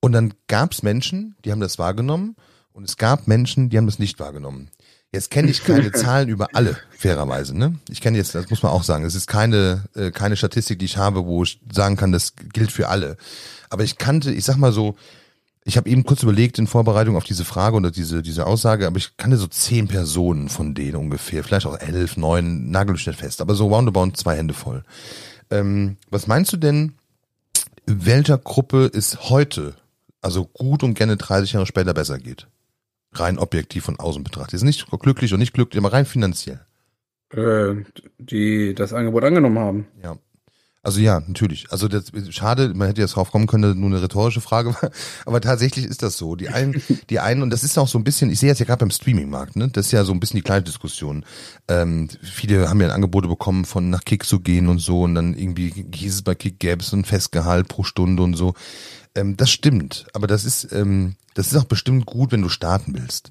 Und 0.00 0.12
dann 0.12 0.34
gab 0.48 0.72
es 0.72 0.82
Menschen, 0.82 1.36
die 1.44 1.52
haben 1.52 1.60
das 1.60 1.78
wahrgenommen 1.78 2.36
und 2.72 2.84
es 2.84 2.96
gab 2.96 3.26
Menschen, 3.26 3.68
die 3.68 3.76
haben 3.76 3.86
das 3.86 3.98
nicht 3.98 4.18
wahrgenommen. 4.18 4.70
Jetzt 5.12 5.30
kenne 5.30 5.50
ich 5.50 5.64
keine 5.64 5.90
Zahlen 5.92 6.28
über 6.28 6.48
alle, 6.54 6.76
fairerweise. 6.96 7.56
Ne? 7.56 7.78
Ich 7.88 8.00
kenne 8.00 8.16
jetzt, 8.16 8.34
das 8.34 8.48
muss 8.48 8.62
man 8.62 8.72
auch 8.72 8.84
sagen, 8.84 9.04
es 9.04 9.14
ist 9.14 9.26
keine, 9.26 9.84
äh, 9.94 10.10
keine 10.10 10.36
Statistik, 10.36 10.78
die 10.78 10.84
ich 10.84 10.96
habe, 10.96 11.26
wo 11.26 11.42
ich 11.42 11.60
sagen 11.72 11.96
kann, 11.96 12.12
das 12.12 12.34
gilt 12.36 12.70
für 12.70 12.88
alle. 12.88 13.16
Aber 13.68 13.82
ich 13.82 13.98
kannte, 13.98 14.32
ich 14.32 14.44
sag 14.44 14.56
mal 14.56 14.72
so, 14.72 14.94
ich 15.64 15.76
habe 15.76 15.90
eben 15.90 16.04
kurz 16.04 16.22
überlegt 16.22 16.58
in 16.58 16.66
Vorbereitung 16.66 17.16
auf 17.16 17.24
diese 17.24 17.44
Frage 17.44 17.76
oder 17.76 17.90
diese, 17.90 18.22
diese 18.22 18.46
Aussage, 18.46 18.86
aber 18.86 18.96
ich 18.96 19.16
kannte 19.16 19.36
so 19.36 19.46
zehn 19.46 19.88
Personen 19.88 20.48
von 20.48 20.74
denen 20.74 20.96
ungefähr, 20.96 21.44
vielleicht 21.44 21.66
auch 21.66 21.78
elf, 21.78 22.16
neun, 22.16 22.70
nagel 22.70 22.96
ich 22.96 23.06
nicht 23.06 23.18
fest, 23.18 23.40
aber 23.40 23.54
so 23.54 23.68
roundabout 23.68 24.12
zwei 24.14 24.36
Hände 24.36 24.54
voll. 24.54 24.84
Ähm, 25.50 25.96
was 26.10 26.26
meinst 26.26 26.52
du 26.52 26.56
denn, 26.56 26.94
welcher 27.86 28.38
Gruppe 28.38 28.90
es 28.92 29.30
heute, 29.30 29.74
also 30.22 30.46
gut 30.46 30.82
und 30.82 30.94
gerne 30.94 31.16
30 31.16 31.52
Jahre 31.52 31.66
später 31.66 31.92
besser 31.92 32.18
geht? 32.18 32.46
Rein 33.12 33.38
objektiv 33.38 33.84
von 33.84 33.98
außen 33.98 34.22
betrachtet. 34.22 34.60
Sind 34.60 34.66
nicht 34.68 34.86
glücklich 34.88 35.32
und 35.32 35.40
nicht 35.40 35.52
glücklich, 35.52 35.78
aber 35.82 35.92
rein 35.92 36.06
finanziell. 36.06 36.60
Äh, 37.32 37.84
die 38.18 38.74
das 38.74 38.92
Angebot 38.92 39.24
angenommen 39.24 39.58
haben. 39.58 39.86
Ja. 40.02 40.16
Also 40.82 41.00
ja, 41.00 41.20
natürlich. 41.20 41.66
Also 41.70 41.88
das, 41.88 42.10
schade, 42.30 42.72
man 42.74 42.88
hätte 42.88 43.02
jetzt 43.02 43.14
drauf 43.16 43.30
kommen 43.30 43.46
können, 43.46 43.78
nur 43.78 43.90
eine 43.90 44.00
rhetorische 44.00 44.40
Frage 44.40 44.74
war. 44.74 44.90
Aber 45.26 45.42
tatsächlich 45.42 45.84
ist 45.84 46.02
das 46.02 46.16
so. 46.16 46.36
Die 46.36 46.48
einen, 46.48 46.82
die 47.10 47.20
einen, 47.20 47.42
und 47.42 47.50
das 47.50 47.64
ist 47.64 47.76
auch 47.78 47.88
so 47.88 47.98
ein 47.98 48.04
bisschen, 48.04 48.30
ich 48.30 48.40
sehe 48.40 48.48
jetzt 48.48 48.60
ja 48.60 48.64
gerade 48.64 48.80
beim 48.80 48.90
Streaming-Markt, 48.90 49.56
ne? 49.56 49.68
Das 49.68 49.86
ist 49.86 49.92
ja 49.92 50.04
so 50.04 50.12
ein 50.12 50.20
bisschen 50.20 50.38
die 50.38 50.42
kleine 50.42 50.62
Diskussion. 50.62 51.26
Ähm, 51.68 52.08
viele 52.22 52.70
haben 52.70 52.80
ja 52.80 52.88
Angebote 52.88 53.28
bekommen, 53.28 53.66
von 53.66 53.90
nach 53.90 54.04
Kick 54.04 54.24
zu 54.24 54.40
gehen 54.40 54.68
und 54.68 54.78
so, 54.78 55.02
und 55.02 55.14
dann 55.14 55.34
irgendwie 55.34 55.86
hieß 55.94 56.14
es 56.14 56.22
bei 56.22 56.34
Kick 56.34 56.58
gäbe 56.58 56.82
es 56.82 56.92
ein 56.94 57.04
Festgehalt 57.04 57.68
pro 57.68 57.82
Stunde 57.82 58.22
und 58.22 58.34
so. 58.34 58.54
Ähm, 59.14 59.36
das 59.36 59.50
stimmt, 59.50 60.06
aber 60.12 60.26
das 60.26 60.44
ist, 60.44 60.72
ähm, 60.72 61.16
das 61.34 61.48
ist 61.48 61.56
auch 61.56 61.64
bestimmt 61.64 62.06
gut, 62.06 62.32
wenn 62.32 62.42
du 62.42 62.48
starten 62.48 62.94
willst. 62.94 63.30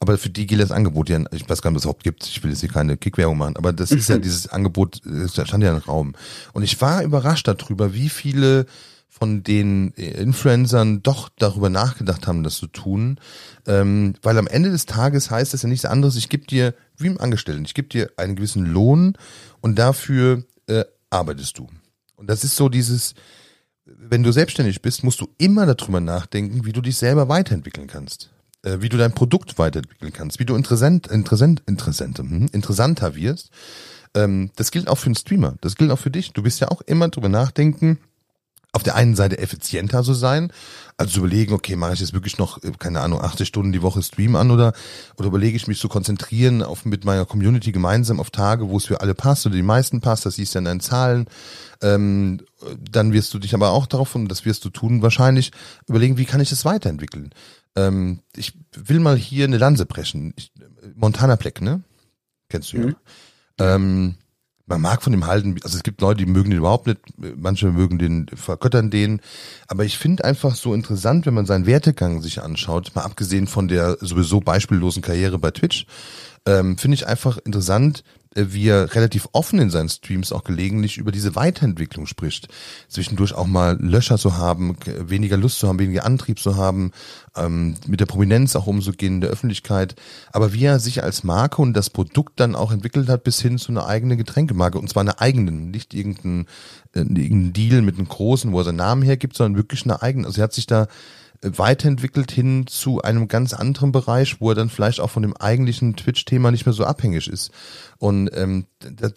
Aber 0.00 0.18
für 0.18 0.30
die 0.30 0.46
gilt 0.46 0.60
das 0.60 0.72
Angebot 0.72 1.08
ja, 1.08 1.20
ich 1.30 1.48
weiß 1.48 1.62
gar 1.62 1.70
nicht, 1.70 1.76
was 1.76 1.82
es 1.82 1.84
überhaupt 1.84 2.04
gibt. 2.04 2.26
Ich 2.26 2.42
will 2.42 2.50
jetzt 2.50 2.60
hier 2.60 2.68
keine 2.68 2.96
Kickwerbung 2.96 3.38
machen, 3.38 3.56
aber 3.56 3.72
das 3.72 3.92
ist 3.92 4.08
ja 4.08 4.18
dieses 4.18 4.48
Angebot, 4.48 5.02
das 5.04 5.32
stand 5.32 5.62
ja 5.62 5.70
im 5.70 5.78
Raum. 5.78 6.14
Und 6.52 6.62
ich 6.62 6.80
war 6.80 7.02
überrascht 7.02 7.46
darüber, 7.46 7.94
wie 7.94 8.08
viele 8.08 8.66
von 9.08 9.42
den 9.42 9.90
Influencern 9.90 11.02
doch 11.02 11.28
darüber 11.36 11.68
nachgedacht 11.68 12.26
haben, 12.26 12.42
das 12.42 12.54
zu 12.54 12.68
tun. 12.68 13.20
Ähm, 13.66 14.14
weil 14.22 14.38
am 14.38 14.46
Ende 14.46 14.70
des 14.70 14.86
Tages 14.86 15.30
heißt 15.30 15.52
das 15.52 15.62
ja 15.62 15.68
nichts 15.68 15.84
anderes, 15.84 16.16
ich 16.16 16.28
gebe 16.28 16.46
dir, 16.46 16.74
wie 16.96 17.08
im 17.08 17.20
Angestellten, 17.20 17.64
ich 17.64 17.74
gebe 17.74 17.88
dir 17.88 18.10
einen 18.16 18.36
gewissen 18.36 18.64
Lohn 18.64 19.18
und 19.60 19.78
dafür 19.78 20.44
äh, 20.68 20.84
arbeitest 21.10 21.58
du. 21.58 21.68
Und 22.16 22.30
das 22.30 22.44
ist 22.44 22.56
so 22.56 22.68
dieses, 22.68 23.14
wenn 23.98 24.22
du 24.22 24.32
selbstständig 24.32 24.82
bist, 24.82 25.04
musst 25.04 25.20
du 25.20 25.28
immer 25.38 25.66
darüber 25.66 26.00
nachdenken, 26.00 26.64
wie 26.64 26.72
du 26.72 26.80
dich 26.80 26.96
selber 26.96 27.28
weiterentwickeln 27.28 27.86
kannst. 27.86 28.30
äh, 28.62 28.78
wie 28.80 28.88
du 28.88 28.96
dein 28.96 29.12
Produkt 29.12 29.58
weiterentwickeln 29.58 30.12
kannst, 30.12 30.38
wie 30.38 30.44
du 30.44 30.54
interessant, 30.54 31.06
interessant, 31.06 31.62
interessant, 31.66 32.18
hm, 32.18 32.48
interessanter 32.52 33.14
wirst. 33.14 33.50
Ähm, 34.14 34.50
das 34.56 34.70
gilt 34.70 34.88
auch 34.88 34.98
für 34.98 35.06
einen 35.06 35.14
Streamer. 35.14 35.54
Das 35.60 35.76
gilt 35.76 35.90
auch 35.90 35.98
für 35.98 36.10
dich. 36.10 36.32
Du 36.32 36.42
bist 36.42 36.60
ja 36.60 36.68
auch 36.68 36.80
immer 36.82 37.08
drüber 37.08 37.28
nachdenken, 37.28 37.98
auf 38.72 38.82
der 38.82 38.96
einen 38.96 39.16
Seite 39.16 39.38
effizienter 39.38 40.02
so 40.02 40.14
sein, 40.14 40.52
also 41.00 41.14
zu 41.14 41.18
überlegen, 41.20 41.54
okay, 41.54 41.76
mache 41.76 41.94
ich 41.94 42.00
jetzt 42.00 42.12
wirklich 42.12 42.36
noch, 42.36 42.62
äh, 42.62 42.72
keine 42.78 43.00
Ahnung, 43.00 43.22
80 43.22 43.48
Stunden 43.48 43.72
die 43.72 43.80
Woche 43.80 44.02
Stream 44.02 44.36
an 44.36 44.50
oder, 44.50 44.74
oder 45.16 45.28
überlege 45.28 45.56
ich 45.56 45.66
mich 45.66 45.80
zu 45.80 45.88
konzentrieren 45.88 46.62
auf 46.62 46.84
mit 46.84 47.06
meiner 47.06 47.24
Community 47.24 47.72
gemeinsam 47.72 48.20
auf 48.20 48.30
Tage, 48.30 48.68
wo 48.68 48.76
es 48.76 48.84
für 48.84 49.00
alle 49.00 49.14
passt 49.14 49.46
oder 49.46 49.56
die 49.56 49.62
meisten 49.62 50.02
passt, 50.02 50.26
das 50.26 50.34
siehst 50.34 50.54
du 50.54 50.58
in 50.58 50.66
deinen 50.66 50.80
Zahlen. 50.80 51.26
Ähm, 51.80 52.42
dann 52.78 53.14
wirst 53.14 53.32
du 53.32 53.38
dich 53.38 53.54
aber 53.54 53.70
auch 53.70 53.86
darauf, 53.86 54.14
und 54.14 54.28
das 54.28 54.44
wirst 54.44 54.62
du 54.66 54.68
tun 54.68 55.00
wahrscheinlich, 55.00 55.52
überlegen, 55.88 56.18
wie 56.18 56.26
kann 56.26 56.42
ich 56.42 56.50
das 56.50 56.66
weiterentwickeln. 56.66 57.30
Ähm, 57.76 58.20
ich 58.36 58.52
will 58.74 59.00
mal 59.00 59.16
hier 59.16 59.46
eine 59.46 59.56
Lanze 59.56 59.86
brechen. 59.86 60.34
Ich, 60.36 60.52
Montana 60.94 61.36
Black, 61.36 61.62
ne? 61.62 61.82
Kennst 62.50 62.74
du 62.74 62.76
ja. 62.76 62.86
Mhm. 62.86 62.96
Ähm, 63.58 64.14
man 64.70 64.80
mag 64.80 65.02
von 65.02 65.12
dem 65.12 65.26
halten, 65.26 65.56
also 65.64 65.76
es 65.76 65.82
gibt 65.82 66.00
Leute, 66.00 66.24
die 66.24 66.30
mögen 66.30 66.50
den 66.50 66.60
überhaupt 66.60 66.86
nicht, 66.86 67.00
manche 67.36 67.66
mögen 67.72 67.98
den, 67.98 68.26
vergöttern 68.34 68.90
den, 68.90 69.20
aber 69.66 69.84
ich 69.84 69.98
finde 69.98 70.24
einfach 70.24 70.54
so 70.54 70.72
interessant, 70.72 71.26
wenn 71.26 71.34
man 71.34 71.44
seinen 71.44 71.66
Wertegang 71.66 72.22
sich 72.22 72.40
anschaut, 72.40 72.92
mal 72.94 73.02
abgesehen 73.02 73.48
von 73.48 73.68
der 73.68 73.98
sowieso 74.00 74.40
beispiellosen 74.40 75.02
Karriere 75.02 75.38
bei 75.38 75.50
Twitch, 75.50 75.86
ähm, 76.46 76.78
finde 76.78 76.94
ich 76.94 77.06
einfach 77.06 77.38
interessant, 77.38 78.04
wie 78.34 78.68
er 78.68 78.94
relativ 78.94 79.28
offen 79.32 79.58
in 79.58 79.70
seinen 79.70 79.88
Streams 79.88 80.32
auch 80.32 80.44
gelegentlich 80.44 80.98
über 80.98 81.10
diese 81.10 81.34
Weiterentwicklung 81.34 82.06
spricht. 82.06 82.48
Zwischendurch 82.88 83.34
auch 83.34 83.46
mal 83.46 83.76
Löcher 83.80 84.18
zu 84.18 84.36
haben, 84.36 84.76
weniger 84.86 85.36
Lust 85.36 85.58
zu 85.58 85.66
haben, 85.66 85.80
weniger 85.80 86.04
Antrieb 86.04 86.38
zu 86.38 86.56
haben, 86.56 86.92
ähm, 87.36 87.74
mit 87.88 87.98
der 87.98 88.06
Prominenz 88.06 88.54
auch 88.54 88.68
umzugehen 88.68 89.16
in 89.16 89.20
der 89.20 89.30
Öffentlichkeit. 89.30 89.96
Aber 90.32 90.52
wie 90.52 90.64
er 90.64 90.78
sich 90.78 91.02
als 91.02 91.24
Marke 91.24 91.60
und 91.60 91.74
das 91.74 91.90
Produkt 91.90 92.38
dann 92.38 92.54
auch 92.54 92.70
entwickelt 92.70 93.08
hat 93.08 93.24
bis 93.24 93.40
hin 93.40 93.58
zu 93.58 93.72
einer 93.72 93.86
eigenen 93.86 94.16
Getränkemarke. 94.16 94.78
Und 94.78 94.88
zwar 94.88 95.00
einer 95.00 95.20
eigenen, 95.20 95.72
nicht 95.72 95.92
irgendeinen 95.92 96.46
äh, 96.94 97.00
irgendein 97.00 97.52
Deal 97.52 97.82
mit 97.82 97.98
einem 97.98 98.08
großen, 98.08 98.52
wo 98.52 98.60
er 98.60 98.64
seinen 98.64 98.76
Namen 98.76 99.02
hergibt, 99.02 99.36
sondern 99.36 99.56
wirklich 99.56 99.84
eine 99.84 100.02
eigene. 100.02 100.26
Also 100.26 100.40
er 100.40 100.44
hat 100.44 100.52
sich 100.52 100.66
da 100.66 100.86
weiterentwickelt 101.42 102.30
hin 102.30 102.66
zu 102.66 103.00
einem 103.00 103.26
ganz 103.26 103.54
anderen 103.54 103.92
Bereich, 103.92 104.40
wo 104.40 104.50
er 104.50 104.54
dann 104.54 104.68
vielleicht 104.68 105.00
auch 105.00 105.10
von 105.10 105.22
dem 105.22 105.34
eigentlichen 105.36 105.96
Twitch-Thema 105.96 106.50
nicht 106.50 106.66
mehr 106.66 106.74
so 106.74 106.84
abhängig 106.84 107.28
ist. 107.28 107.50
Und 107.98 108.30
ähm, 108.34 108.66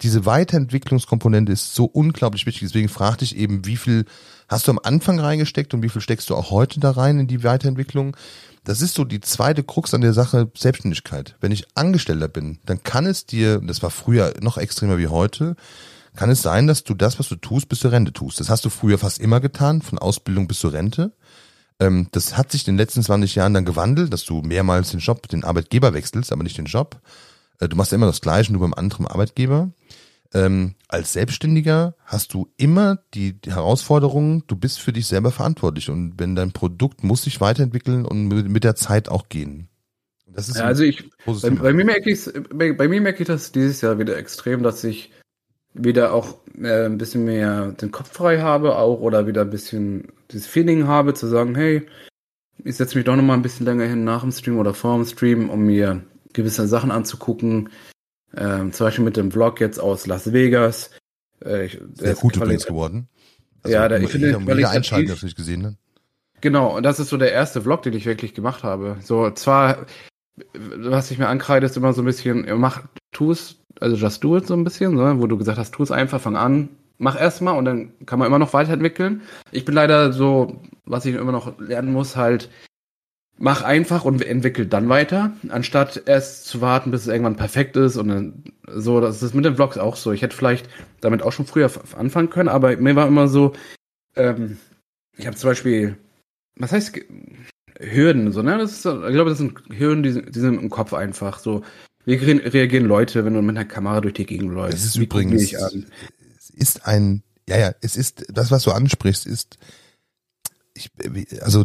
diese 0.02 0.24
Weiterentwicklungskomponente 0.24 1.52
ist 1.52 1.74
so 1.74 1.84
unglaublich 1.84 2.46
wichtig. 2.46 2.68
Deswegen 2.68 2.88
fragte 2.88 3.24
ich 3.24 3.36
eben, 3.36 3.66
wie 3.66 3.76
viel 3.76 4.06
hast 4.48 4.66
du 4.66 4.72
am 4.72 4.80
Anfang 4.82 5.20
reingesteckt 5.20 5.74
und 5.74 5.82
wie 5.82 5.90
viel 5.90 6.00
steckst 6.00 6.30
du 6.30 6.34
auch 6.34 6.50
heute 6.50 6.80
da 6.80 6.92
rein 6.92 7.20
in 7.20 7.26
die 7.26 7.44
Weiterentwicklung? 7.44 8.16
Das 8.64 8.80
ist 8.80 8.94
so 8.94 9.04
die 9.04 9.20
zweite 9.20 9.62
Krux 9.62 9.92
an 9.92 10.00
der 10.00 10.14
Sache 10.14 10.50
Selbstständigkeit. 10.56 11.36
Wenn 11.40 11.52
ich 11.52 11.66
Angestellter 11.74 12.28
bin, 12.28 12.58
dann 12.64 12.82
kann 12.82 13.04
es 13.04 13.26
dir, 13.26 13.60
das 13.60 13.82
war 13.82 13.90
früher 13.90 14.32
noch 14.40 14.56
extremer 14.56 14.96
wie 14.96 15.08
heute, 15.08 15.56
kann 16.16 16.30
es 16.30 16.40
sein, 16.40 16.66
dass 16.66 16.84
du 16.84 16.94
das, 16.94 17.18
was 17.18 17.28
du 17.28 17.36
tust, 17.36 17.68
bis 17.68 17.80
zur 17.80 17.92
Rente 17.92 18.12
tust. 18.12 18.40
Das 18.40 18.48
hast 18.48 18.64
du 18.64 18.70
früher 18.70 18.98
fast 18.98 19.18
immer 19.18 19.40
getan, 19.40 19.82
von 19.82 19.98
Ausbildung 19.98 20.46
bis 20.46 20.60
zur 20.60 20.72
Rente. 20.72 21.12
Ähm, 21.80 22.08
das 22.12 22.36
hat 22.36 22.52
sich 22.52 22.66
in 22.66 22.74
den 22.74 22.78
letzten 22.78 23.02
20 23.02 23.34
Jahren 23.34 23.54
dann 23.54 23.64
gewandelt, 23.64 24.12
dass 24.12 24.24
du 24.24 24.42
mehrmals 24.42 24.90
den 24.90 25.00
Job, 25.00 25.28
den 25.28 25.44
Arbeitgeber 25.44 25.94
wechselst, 25.94 26.32
aber 26.32 26.42
nicht 26.42 26.58
den 26.58 26.66
Job. 26.66 27.00
Äh, 27.60 27.68
du 27.68 27.76
machst 27.76 27.92
ja 27.92 27.96
immer 27.96 28.06
das 28.06 28.20
Gleiche, 28.20 28.52
nur 28.52 28.60
beim 28.60 28.74
anderen 28.74 29.06
Arbeitgeber. 29.06 29.70
Ähm, 30.32 30.74
als 30.88 31.12
Selbstständiger 31.12 31.94
hast 32.04 32.34
du 32.34 32.48
immer 32.56 32.98
die, 33.14 33.40
die 33.40 33.52
Herausforderung, 33.52 34.44
du 34.48 34.56
bist 34.56 34.80
für 34.80 34.92
dich 34.92 35.06
selber 35.06 35.30
verantwortlich 35.30 35.90
und 35.90 36.14
wenn 36.18 36.34
dein 36.34 36.50
Produkt 36.50 37.04
muss 37.04 37.22
sich 37.22 37.40
weiterentwickeln 37.40 38.04
und 38.04 38.26
mit, 38.26 38.48
mit 38.48 38.64
der 38.64 38.74
Zeit 38.74 39.08
auch 39.08 39.28
gehen. 39.28 39.68
Das 40.26 40.48
ist 40.48 40.56
ja, 40.56 40.64
also 40.64 40.82
ich, 40.82 41.08
bei, 41.24 41.50
bei, 41.50 41.72
mir 41.72 41.84
merke 41.84 42.10
ich, 42.10 42.28
bei, 42.52 42.72
bei 42.72 42.88
mir 42.88 43.00
merke 43.00 43.22
ich 43.22 43.28
das 43.28 43.52
dieses 43.52 43.80
Jahr 43.80 44.00
wieder 44.00 44.16
extrem, 44.16 44.64
dass 44.64 44.82
ich 44.82 45.12
wieder 45.74 46.14
auch 46.14 46.36
äh, 46.60 46.86
ein 46.86 46.98
bisschen 46.98 47.24
mehr 47.24 47.72
den 47.72 47.90
Kopf 47.90 48.12
frei 48.12 48.40
habe, 48.40 48.76
auch 48.76 49.00
oder 49.00 49.26
wieder 49.26 49.42
ein 49.42 49.50
bisschen 49.50 50.08
dieses 50.30 50.46
Feeling 50.46 50.86
habe, 50.86 51.14
zu 51.14 51.26
sagen, 51.26 51.54
hey, 51.54 51.86
ich 52.64 52.76
setze 52.76 52.96
mich 52.96 53.04
doch 53.04 53.16
noch 53.16 53.22
mal 53.22 53.34
ein 53.34 53.42
bisschen 53.42 53.66
länger 53.66 53.84
hin 53.84 54.04
nach 54.04 54.22
dem 54.22 54.32
Stream 54.32 54.58
oder 54.58 54.72
vor 54.72 54.96
dem 54.96 55.04
Stream, 55.04 55.50
um 55.50 55.66
mir 55.66 56.02
gewisse 56.32 56.66
Sachen 56.68 56.90
anzugucken. 56.90 57.70
Ähm, 58.36 58.72
zum 58.72 58.86
Beispiel 58.86 59.04
mit 59.04 59.16
dem 59.16 59.30
Vlog 59.30 59.60
jetzt 59.60 59.78
aus 59.78 60.06
Las 60.06 60.32
Vegas. 60.32 60.90
Äh, 61.44 61.66
ich, 61.66 61.80
Sehr 61.94 62.14
gut 62.14 62.36
übrigens 62.36 62.66
geworden. 62.66 63.08
Also 63.62 63.76
ja, 63.76 63.88
da, 63.88 63.98
ich 63.98 64.10
finde, 64.10 64.30
ich 64.30 64.66
einschalten, 64.66 65.08
das 65.08 65.22
nicht 65.22 65.36
gesehen 65.36 65.62
ne? 65.62 65.76
Genau, 66.40 66.76
und 66.76 66.82
das 66.82 67.00
ist 67.00 67.08
so 67.08 67.16
der 67.16 67.32
erste 67.32 67.62
Vlog, 67.62 67.82
den 67.82 67.94
ich 67.94 68.04
wirklich 68.04 68.34
gemacht 68.34 68.64
habe. 68.64 68.98
So, 69.00 69.30
zwar, 69.30 69.86
was 70.52 71.10
ich 71.10 71.18
mir 71.18 71.28
ankreide, 71.28 71.64
ist 71.64 71.76
immer 71.76 71.94
so 71.94 72.02
ein 72.02 72.04
bisschen, 72.04 72.46
mach, 72.60 72.82
tu 73.12 73.30
es, 73.30 73.63
also 73.80 73.96
just 73.96 74.22
do 74.22 74.36
it 74.36 74.46
so 74.46 74.54
ein 74.54 74.64
bisschen, 74.64 74.94
ne? 74.94 75.16
wo 75.18 75.26
du 75.26 75.36
gesagt 75.36 75.58
hast, 75.58 75.72
tu 75.72 75.82
es 75.82 75.90
einfach, 75.90 76.20
fang 76.20 76.36
an, 76.36 76.68
mach 76.98 77.20
erstmal 77.20 77.56
und 77.56 77.64
dann 77.64 77.92
kann 78.06 78.18
man 78.18 78.26
immer 78.26 78.38
noch 78.38 78.52
weiterentwickeln. 78.52 79.22
Ich 79.52 79.64
bin 79.64 79.74
leider 79.74 80.12
so, 80.12 80.60
was 80.84 81.06
ich 81.06 81.14
immer 81.14 81.32
noch 81.32 81.58
lernen 81.58 81.92
muss, 81.92 82.16
halt, 82.16 82.50
mach 83.38 83.62
einfach 83.62 84.04
und 84.04 84.24
entwickel 84.24 84.66
dann 84.66 84.88
weiter, 84.88 85.32
anstatt 85.48 86.02
erst 86.06 86.46
zu 86.46 86.60
warten, 86.60 86.90
bis 86.90 87.02
es 87.02 87.08
irgendwann 87.08 87.36
perfekt 87.36 87.76
ist 87.76 87.96
und 87.96 88.08
dann 88.08 88.44
so, 88.68 89.00
das 89.00 89.22
ist 89.22 89.34
mit 89.34 89.44
den 89.44 89.56
Vlogs 89.56 89.76
auch 89.76 89.96
so. 89.96 90.12
Ich 90.12 90.22
hätte 90.22 90.36
vielleicht 90.36 90.68
damit 91.00 91.22
auch 91.22 91.32
schon 91.32 91.46
früher 91.46 91.70
anfangen 91.96 92.30
können, 92.30 92.48
aber 92.48 92.76
mir 92.76 92.96
war 92.96 93.08
immer 93.08 93.28
so, 93.28 93.52
ähm, 94.16 94.58
ich 95.16 95.26
habe 95.26 95.36
zum 95.36 95.50
Beispiel, 95.50 95.96
was 96.56 96.72
heißt 96.72 96.98
Hürden, 97.80 98.32
so, 98.32 98.42
ne? 98.42 98.58
Das 98.58 98.72
ist, 98.72 98.86
ich 98.86 99.12
glaube, 99.12 99.30
das 99.30 99.38
sind 99.38 99.58
Hürden, 99.70 100.02
die, 100.02 100.30
die 100.30 100.38
sind 100.38 100.60
im 100.60 100.70
Kopf 100.70 100.94
einfach 100.94 101.38
so. 101.38 101.62
Wie 102.04 102.14
reagieren 102.14 102.86
Leute, 102.86 103.24
wenn 103.24 103.34
du 103.34 103.42
mit 103.42 103.56
einer 103.56 103.66
Kamera 103.66 104.00
durch 104.00 104.14
die 104.14 104.26
Gegend 104.26 104.52
läufst? 104.52 104.74
Das 104.74 104.84
ist 104.84 104.98
Wie 104.98 105.04
übrigens, 105.04 105.52
es 105.52 106.50
ist 106.50 106.86
ein, 106.86 107.22
ja, 107.48 107.58
ja, 107.58 107.74
es 107.80 107.96
ist, 107.96 108.26
das, 108.28 108.50
was 108.50 108.64
du 108.64 108.72
ansprichst, 108.72 109.26
ist, 109.26 109.58
ich, 110.74 110.90
also, 111.40 111.64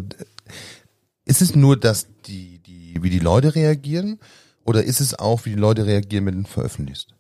ist 1.25 1.41
es 1.41 1.55
nur, 1.55 1.77
dass 1.77 2.07
die, 2.25 2.59
die, 2.59 2.97
wie 3.01 3.09
die 3.09 3.19
Leute 3.19 3.55
reagieren, 3.55 4.19
oder 4.65 4.83
ist 4.83 5.01
es 5.01 5.17
auch, 5.17 5.45
wie 5.45 5.51
die 5.51 5.55
Leute 5.55 5.85
reagieren, 5.85 6.25
wenn 6.25 6.43
du 6.43 6.49
veröffentlichst? 6.49 7.15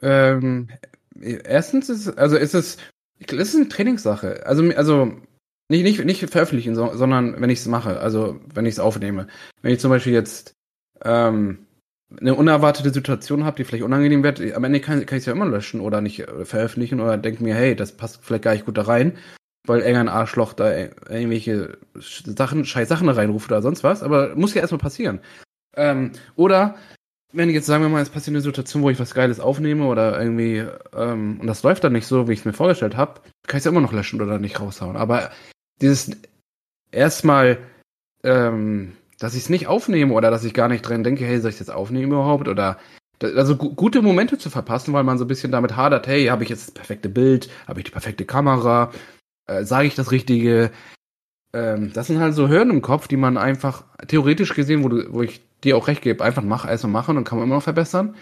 Ähm, 0.00 0.68
erstens 1.20 1.88
ist, 1.88 2.08
also 2.18 2.36
ist 2.36 2.54
es, 2.54 2.78
es 3.18 3.32
ist 3.32 3.56
eine 3.56 3.68
Trainingssache. 3.68 4.46
Also, 4.46 4.64
also, 4.74 5.12
nicht, 5.68 5.84
nicht, 5.84 6.04
nicht 6.04 6.30
veröffentlichen, 6.30 6.74
sondern 6.74 7.40
wenn 7.40 7.50
ich 7.50 7.60
es 7.60 7.66
mache, 7.66 8.00
also 8.00 8.40
wenn 8.52 8.66
ich 8.66 8.74
es 8.74 8.80
aufnehme. 8.80 9.28
Wenn 9.62 9.72
ich 9.72 9.80
zum 9.80 9.90
Beispiel 9.90 10.12
jetzt, 10.12 10.54
ähm, 11.04 11.66
eine 12.20 12.34
unerwartete 12.34 12.90
Situation 12.90 13.44
habe, 13.44 13.56
die 13.56 13.64
vielleicht 13.64 13.84
unangenehm 13.84 14.22
wird, 14.22 14.40
am 14.54 14.64
Ende 14.64 14.80
kann, 14.80 15.04
kann 15.06 15.18
ich 15.18 15.22
es 15.22 15.26
ja 15.26 15.32
immer 15.32 15.46
löschen 15.46 15.80
oder 15.80 16.00
nicht 16.00 16.20
äh, 16.20 16.44
veröffentlichen 16.44 17.00
oder 17.00 17.16
denke 17.16 17.42
mir, 17.42 17.54
hey, 17.54 17.76
das 17.76 17.96
passt 17.96 18.20
vielleicht 18.22 18.44
gar 18.44 18.52
nicht 18.52 18.66
gut 18.66 18.76
da 18.76 18.82
rein, 18.82 19.16
weil 19.66 19.80
irgendein 19.80 20.08
Arschloch 20.08 20.52
da 20.52 20.72
irgendwelche 20.72 21.78
Sachen, 21.94 22.64
scheiß 22.64 22.88
Sachen 22.88 23.06
da 23.06 23.14
reinruft 23.14 23.50
oder 23.50 23.62
sonst 23.62 23.84
was, 23.84 24.02
aber 24.02 24.34
muss 24.36 24.54
ja 24.54 24.60
erstmal 24.60 24.80
passieren. 24.80 25.20
Ähm, 25.76 26.12
oder 26.36 26.76
wenn 27.32 27.48
jetzt, 27.50 27.66
sagen 27.66 27.82
wir 27.82 27.88
mal, 27.88 28.02
es 28.02 28.10
passiert 28.10 28.34
eine 28.34 28.42
Situation, 28.42 28.82
wo 28.82 28.90
ich 28.90 29.00
was 29.00 29.14
Geiles 29.14 29.40
aufnehme 29.40 29.86
oder 29.86 30.20
irgendwie, 30.20 30.66
ähm, 30.94 31.40
und 31.40 31.46
das 31.46 31.62
läuft 31.62 31.82
dann 31.82 31.94
nicht 31.94 32.06
so, 32.06 32.28
wie 32.28 32.32
ich 32.32 32.40
es 32.40 32.44
mir 32.44 32.52
vorgestellt 32.52 32.96
habe, 32.96 33.20
kann 33.46 33.56
ich 33.56 33.60
es 33.60 33.64
ja 33.64 33.70
immer 33.70 33.80
noch 33.80 33.92
löschen 33.92 34.20
oder 34.20 34.38
nicht 34.38 34.60
raushauen. 34.60 34.96
Aber 34.96 35.30
dieses 35.80 36.10
erstmal 36.90 37.58
ähm, 38.22 38.92
dass 39.22 39.34
ich 39.34 39.44
es 39.44 39.50
nicht 39.50 39.68
aufnehme 39.68 40.14
oder 40.14 40.30
dass 40.30 40.44
ich 40.44 40.52
gar 40.52 40.68
nicht 40.68 40.82
dran 40.82 41.04
denke, 41.04 41.24
hey, 41.24 41.38
soll 41.38 41.50
ich 41.50 41.56
es 41.56 41.60
jetzt 41.60 41.72
aufnehmen 41.72 42.10
überhaupt? 42.10 42.48
Oder 42.48 42.78
also 43.22 43.56
gute 43.56 44.02
Momente 44.02 44.36
zu 44.36 44.50
verpassen, 44.50 44.92
weil 44.92 45.04
man 45.04 45.16
so 45.16 45.24
ein 45.24 45.28
bisschen 45.28 45.52
damit 45.52 45.76
hadert, 45.76 46.08
hey, 46.08 46.26
habe 46.26 46.42
ich 46.42 46.48
jetzt 46.48 46.68
das 46.68 46.74
perfekte 46.74 47.08
Bild, 47.08 47.48
habe 47.68 47.78
ich 47.78 47.84
die 47.84 47.92
perfekte 47.92 48.24
Kamera, 48.24 48.90
äh, 49.46 49.64
sage 49.64 49.86
ich 49.86 49.94
das 49.94 50.10
Richtige? 50.10 50.72
Ähm, 51.52 51.92
das 51.92 52.08
sind 52.08 52.18
halt 52.18 52.34
so 52.34 52.48
Hürden 52.48 52.72
im 52.72 52.82
Kopf, 52.82 53.06
die 53.06 53.16
man 53.16 53.36
einfach 53.36 53.84
theoretisch 54.08 54.54
gesehen, 54.54 54.82
wo, 54.82 54.88
du, 54.88 55.12
wo 55.12 55.22
ich 55.22 55.40
dir 55.62 55.76
auch 55.76 55.86
recht 55.86 56.02
gebe, 56.02 56.24
einfach 56.24 56.42
mach, 56.42 56.66
erstmal 56.66 56.92
machen 56.92 57.16
und 57.16 57.22
kann 57.22 57.38
man 57.38 57.46
immer 57.46 57.56
noch 57.56 57.62
verbessern. 57.62 58.16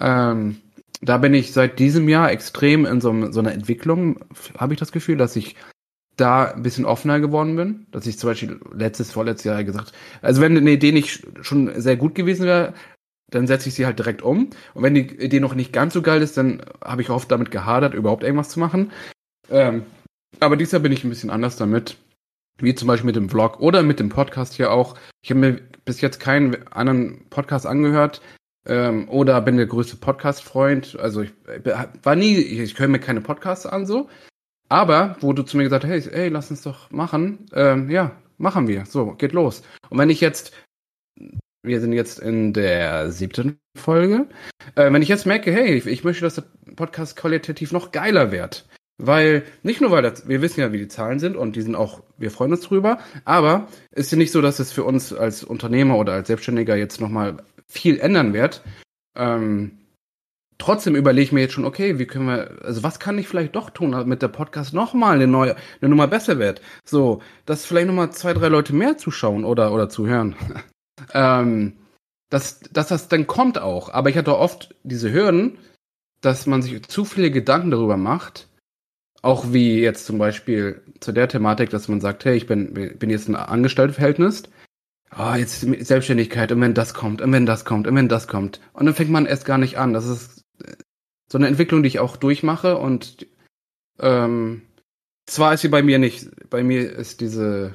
Ähm, 0.00 0.56
da 1.02 1.18
bin 1.18 1.34
ich 1.34 1.52
seit 1.52 1.78
diesem 1.78 2.08
Jahr 2.08 2.32
extrem 2.32 2.84
in 2.84 3.00
so, 3.00 3.30
so 3.30 3.38
einer 3.38 3.52
Entwicklung, 3.52 4.18
habe 4.58 4.74
ich 4.74 4.80
das 4.80 4.90
Gefühl, 4.90 5.18
dass 5.18 5.36
ich 5.36 5.54
da 6.22 6.52
ein 6.52 6.62
bisschen 6.62 6.84
offener 6.84 7.20
geworden 7.20 7.56
bin, 7.56 7.86
dass 7.90 8.06
ich 8.06 8.18
zum 8.18 8.30
Beispiel 8.30 8.60
letztes, 8.72 9.10
vorletztes 9.10 9.44
Jahr 9.44 9.64
gesagt, 9.64 9.92
also 10.22 10.40
wenn 10.40 10.56
eine 10.56 10.70
Idee 10.70 10.92
nicht 10.92 11.26
schon 11.42 11.80
sehr 11.80 11.96
gut 11.96 12.14
gewesen 12.14 12.46
wäre, 12.46 12.74
dann 13.28 13.46
setze 13.46 13.68
ich 13.68 13.74
sie 13.74 13.86
halt 13.86 13.98
direkt 13.98 14.22
um. 14.22 14.50
Und 14.74 14.82
wenn 14.82 14.94
die 14.94 15.00
Idee 15.00 15.40
noch 15.40 15.54
nicht 15.54 15.72
ganz 15.72 15.94
so 15.94 16.02
geil 16.02 16.22
ist, 16.22 16.36
dann 16.36 16.62
habe 16.82 17.02
ich 17.02 17.10
oft 17.10 17.30
damit 17.30 17.50
gehadert, 17.50 17.94
überhaupt 17.94 18.22
irgendwas 18.22 18.50
zu 18.50 18.60
machen. 18.60 18.92
Ähm, 19.50 19.84
aber 20.38 20.56
dieses 20.56 20.80
bin 20.80 20.92
ich 20.92 21.02
ein 21.02 21.10
bisschen 21.10 21.30
anders 21.30 21.56
damit. 21.56 21.96
Wie 22.58 22.74
zum 22.74 22.86
Beispiel 22.88 23.06
mit 23.06 23.16
dem 23.16 23.28
Vlog 23.28 23.60
oder 23.60 23.82
mit 23.82 23.98
dem 23.98 24.10
Podcast 24.10 24.54
hier 24.54 24.70
auch. 24.70 24.96
Ich 25.22 25.30
habe 25.30 25.40
mir 25.40 25.60
bis 25.84 26.00
jetzt 26.00 26.20
keinen 26.20 26.66
anderen 26.68 27.28
Podcast 27.30 27.66
angehört 27.66 28.20
ähm, 28.66 29.08
oder 29.08 29.40
bin 29.40 29.56
der 29.56 29.66
größte 29.66 29.96
Podcast-Freund. 29.96 30.96
Also 31.00 31.22
ich 31.22 31.32
war 32.02 32.14
nie, 32.14 32.36
ich, 32.36 32.60
ich 32.60 32.78
höre 32.78 32.88
mir 32.88 33.00
keine 33.00 33.22
Podcasts 33.22 33.66
an 33.66 33.86
so. 33.86 34.08
Aber, 34.72 35.16
wo 35.20 35.34
du 35.34 35.42
zu 35.42 35.58
mir 35.58 35.64
gesagt 35.64 35.84
hast, 35.84 35.90
hey, 35.90 36.00
hey 36.00 36.28
lass 36.30 36.50
uns 36.50 36.62
doch 36.62 36.90
machen, 36.90 37.44
ähm, 37.52 37.90
ja, 37.90 38.16
machen 38.38 38.68
wir. 38.68 38.86
So, 38.86 39.12
geht 39.12 39.32
los. 39.34 39.62
Und 39.90 39.98
wenn 39.98 40.08
ich 40.10 40.22
jetzt 40.22 40.52
Wir 41.64 41.80
sind 41.80 41.92
jetzt 41.92 42.18
in 42.18 42.52
der 42.52 43.12
siebten 43.12 43.58
Folge. 43.78 44.26
Äh, 44.74 44.92
wenn 44.92 45.02
ich 45.02 45.08
jetzt 45.08 45.26
merke, 45.26 45.52
hey, 45.52 45.74
ich, 45.74 45.86
ich 45.86 46.02
möchte, 46.02 46.22
dass 46.22 46.34
der 46.34 46.44
Podcast 46.74 47.16
qualitativ 47.16 47.70
noch 47.70 47.92
geiler 47.92 48.32
wird, 48.32 48.66
weil, 48.98 49.44
nicht 49.62 49.80
nur 49.80 49.90
weil 49.90 50.02
das, 50.02 50.26
wir 50.26 50.42
wissen 50.42 50.60
ja, 50.60 50.72
wie 50.72 50.78
die 50.78 50.88
Zahlen 50.88 51.20
sind 51.20 51.36
und 51.36 51.54
die 51.54 51.62
sind 51.62 51.76
auch, 51.76 52.02
wir 52.18 52.30
freuen 52.32 52.52
uns 52.52 52.62
drüber, 52.62 52.98
aber 53.24 53.68
ist 53.92 54.10
ja 54.10 54.18
nicht 54.18 54.32
so, 54.32 54.40
dass 54.40 54.58
es 54.58 54.72
für 54.72 54.84
uns 54.84 55.12
als 55.12 55.44
Unternehmer 55.44 55.98
oder 55.98 56.14
als 56.14 56.28
Selbstständiger 56.28 56.76
jetzt 56.76 57.00
nochmal 57.00 57.36
viel 57.68 58.00
ändern 58.00 58.32
wird. 58.32 58.62
Ähm, 59.16 59.81
trotzdem 60.62 60.94
überlege 60.94 61.24
ich 61.24 61.32
mir 61.32 61.40
jetzt 61.40 61.54
schon, 61.54 61.64
okay, 61.64 61.98
wie 61.98 62.06
können 62.06 62.26
wir, 62.26 62.58
also 62.62 62.84
was 62.84 63.00
kann 63.00 63.18
ich 63.18 63.26
vielleicht 63.26 63.56
doch 63.56 63.70
tun, 63.70 63.92
damit 63.92 64.22
der 64.22 64.28
Podcast 64.28 64.72
nochmal 64.72 65.16
eine 65.16 65.26
neue, 65.26 65.56
eine 65.80 65.88
Nummer 65.88 66.06
besser 66.06 66.38
wird? 66.38 66.62
So, 66.84 67.20
dass 67.46 67.66
vielleicht 67.66 67.88
nochmal 67.88 68.12
zwei, 68.12 68.32
drei 68.32 68.46
Leute 68.46 68.72
mehr 68.72 68.96
zuschauen 68.96 69.44
oder, 69.44 69.72
oder 69.72 69.88
zuhören. 69.88 70.36
ähm, 71.14 71.78
dass, 72.30 72.60
dass 72.60 72.88
das 72.88 73.08
dann 73.08 73.26
kommt 73.26 73.58
auch. 73.58 73.92
Aber 73.92 74.08
ich 74.08 74.16
hatte 74.16 74.38
oft 74.38 74.74
diese 74.84 75.12
Hürden, 75.12 75.58
dass 76.20 76.46
man 76.46 76.62
sich 76.62 76.80
zu 76.84 77.04
viele 77.04 77.32
Gedanken 77.32 77.72
darüber 77.72 77.96
macht, 77.96 78.48
auch 79.20 79.52
wie 79.52 79.80
jetzt 79.80 80.06
zum 80.06 80.18
Beispiel 80.18 80.80
zu 81.00 81.10
der 81.10 81.28
Thematik, 81.28 81.70
dass 81.70 81.88
man 81.88 82.00
sagt, 82.00 82.24
hey, 82.24 82.36
ich 82.36 82.46
bin, 82.46 82.72
bin 82.72 83.10
jetzt 83.10 83.28
ein 83.28 83.34
Angestelltenverhältnis, 83.34 84.44
ah, 85.10 85.32
oh, 85.32 85.36
jetzt 85.36 85.60
Selbstständigkeit 85.60 86.52
und 86.52 86.60
wenn 86.60 86.74
das 86.74 86.94
kommt 86.94 87.20
und 87.20 87.32
wenn 87.32 87.46
das 87.46 87.64
kommt 87.64 87.88
und 87.88 87.96
wenn 87.96 88.08
das 88.08 88.28
kommt. 88.28 88.60
Und 88.72 88.86
dann 88.86 88.94
fängt 88.94 89.10
man 89.10 89.26
erst 89.26 89.44
gar 89.44 89.58
nicht 89.58 89.76
an. 89.76 89.92
Das 89.92 90.06
ist 90.06 90.41
so 91.32 91.38
eine 91.38 91.48
Entwicklung, 91.48 91.82
die 91.82 91.86
ich 91.86 91.98
auch 91.98 92.18
durchmache 92.18 92.76
und 92.76 93.26
ähm, 93.98 94.60
zwar 95.24 95.54
ist 95.54 95.62
sie 95.62 95.68
bei 95.68 95.82
mir 95.82 95.98
nicht, 95.98 96.28
bei 96.50 96.62
mir 96.62 96.92
ist 96.92 97.22
diese, 97.22 97.74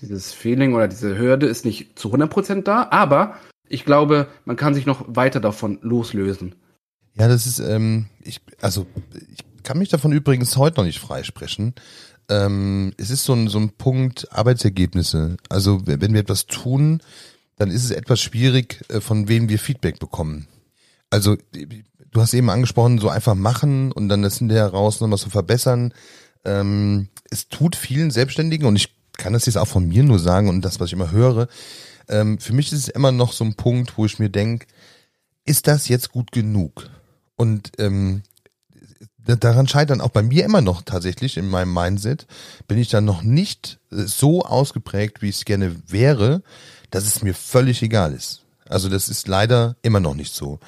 dieses 0.00 0.32
Feeling 0.32 0.74
oder 0.74 0.86
diese 0.86 1.18
Hürde 1.18 1.46
ist 1.46 1.64
nicht 1.64 1.98
zu 1.98 2.14
100% 2.14 2.62
da, 2.62 2.86
aber 2.92 3.34
ich 3.68 3.84
glaube, 3.84 4.28
man 4.44 4.54
kann 4.54 4.74
sich 4.74 4.86
noch 4.86 5.04
weiter 5.08 5.40
davon 5.40 5.80
loslösen. 5.82 6.54
Ja, 7.14 7.26
das 7.26 7.46
ist, 7.46 7.58
ähm, 7.58 8.06
ich, 8.22 8.40
also 8.60 8.86
ich 9.28 9.40
kann 9.64 9.78
mich 9.78 9.88
davon 9.88 10.12
übrigens 10.12 10.56
heute 10.56 10.76
noch 10.76 10.84
nicht 10.84 11.00
freisprechen. 11.00 11.74
Ähm, 12.28 12.92
es 12.96 13.10
ist 13.10 13.24
so 13.24 13.32
ein, 13.32 13.48
so 13.48 13.58
ein 13.58 13.70
Punkt 13.70 14.30
Arbeitsergebnisse. 14.30 15.36
Also 15.48 15.84
wenn 15.84 16.12
wir 16.12 16.20
etwas 16.20 16.46
tun, 16.46 17.00
dann 17.56 17.72
ist 17.72 17.82
es 17.82 17.90
etwas 17.90 18.20
schwierig, 18.20 18.84
äh, 18.88 19.00
von 19.00 19.26
wem 19.26 19.48
wir 19.48 19.58
Feedback 19.58 19.98
bekommen. 19.98 20.46
Also 21.14 21.36
du 22.14 22.22
hast 22.22 22.32
eben 22.32 22.48
angesprochen, 22.48 22.98
so 22.98 23.10
einfach 23.10 23.34
machen 23.34 23.92
und 23.92 24.08
dann 24.08 24.22
das 24.22 24.38
hinterher 24.38 24.68
raus 24.68 25.00
nochmal 25.00 25.18
so 25.18 25.28
verbessern. 25.28 25.92
Ähm, 26.44 27.08
es 27.30 27.48
tut 27.48 27.76
vielen 27.76 28.10
Selbstständigen 28.10 28.66
und 28.66 28.76
ich 28.76 28.94
kann 29.16 29.32
das 29.32 29.46
jetzt 29.46 29.56
auch 29.56 29.68
von 29.68 29.86
mir 29.86 30.02
nur 30.02 30.18
sagen 30.18 30.48
und 30.48 30.62
das, 30.62 30.80
was 30.80 30.86
ich 30.88 30.92
immer 30.94 31.10
höre. 31.10 31.48
Ähm, 32.08 32.38
für 32.38 32.52
mich 32.52 32.72
ist 32.72 32.78
es 32.78 32.88
immer 32.88 33.12
noch 33.12 33.32
so 33.32 33.44
ein 33.44 33.54
Punkt, 33.54 33.98
wo 33.98 34.06
ich 34.06 34.18
mir 34.18 34.30
denke, 34.30 34.66
ist 35.44 35.66
das 35.66 35.88
jetzt 35.88 36.10
gut 36.10 36.32
genug? 36.32 36.88
Und 37.36 37.72
ähm, 37.78 38.22
daran 39.18 39.66
scheitern 39.66 40.00
auch 40.00 40.10
bei 40.10 40.22
mir 40.22 40.44
immer 40.44 40.60
noch 40.60 40.82
tatsächlich 40.82 41.36
in 41.36 41.48
meinem 41.48 41.72
Mindset, 41.72 42.26
bin 42.68 42.78
ich 42.78 42.88
dann 42.90 43.04
noch 43.04 43.22
nicht 43.22 43.80
so 43.90 44.42
ausgeprägt, 44.42 45.20
wie 45.20 45.30
es 45.30 45.44
gerne 45.44 45.74
wäre, 45.88 46.42
dass 46.90 47.06
es 47.06 47.22
mir 47.22 47.34
völlig 47.34 47.82
egal 47.82 48.12
ist. 48.12 48.43
Also 48.68 48.88
das 48.88 49.08
ist 49.08 49.28
leider 49.28 49.76
immer 49.82 50.00
noch 50.00 50.14
nicht 50.14 50.34
so. 50.34 50.58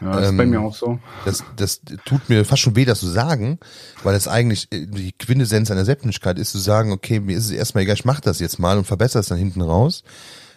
Ja, 0.00 0.12
das 0.12 0.28
ähm, 0.28 0.34
ist 0.34 0.36
bei 0.38 0.46
mir 0.46 0.60
auch 0.60 0.74
so. 0.74 0.98
Das, 1.24 1.44
das 1.56 1.80
tut 2.04 2.28
mir 2.28 2.44
fast 2.44 2.62
schon 2.62 2.76
weh, 2.76 2.84
das 2.84 3.00
zu 3.00 3.08
sagen, 3.08 3.58
weil 4.02 4.14
es 4.14 4.26
eigentlich 4.26 4.68
die 4.70 5.12
Quintessenz 5.12 5.70
einer 5.70 5.84
Selbstständigkeit 5.84 6.38
ist, 6.38 6.52
zu 6.52 6.58
sagen, 6.58 6.92
okay, 6.92 7.20
mir 7.20 7.36
ist 7.36 7.46
es 7.46 7.50
erstmal 7.50 7.84
egal, 7.84 7.94
ich 7.94 8.04
mach 8.04 8.20
das 8.20 8.40
jetzt 8.40 8.58
mal 8.58 8.78
und 8.78 8.84
verbessere 8.84 9.20
es 9.20 9.28
dann 9.28 9.38
hinten 9.38 9.62
raus 9.62 10.02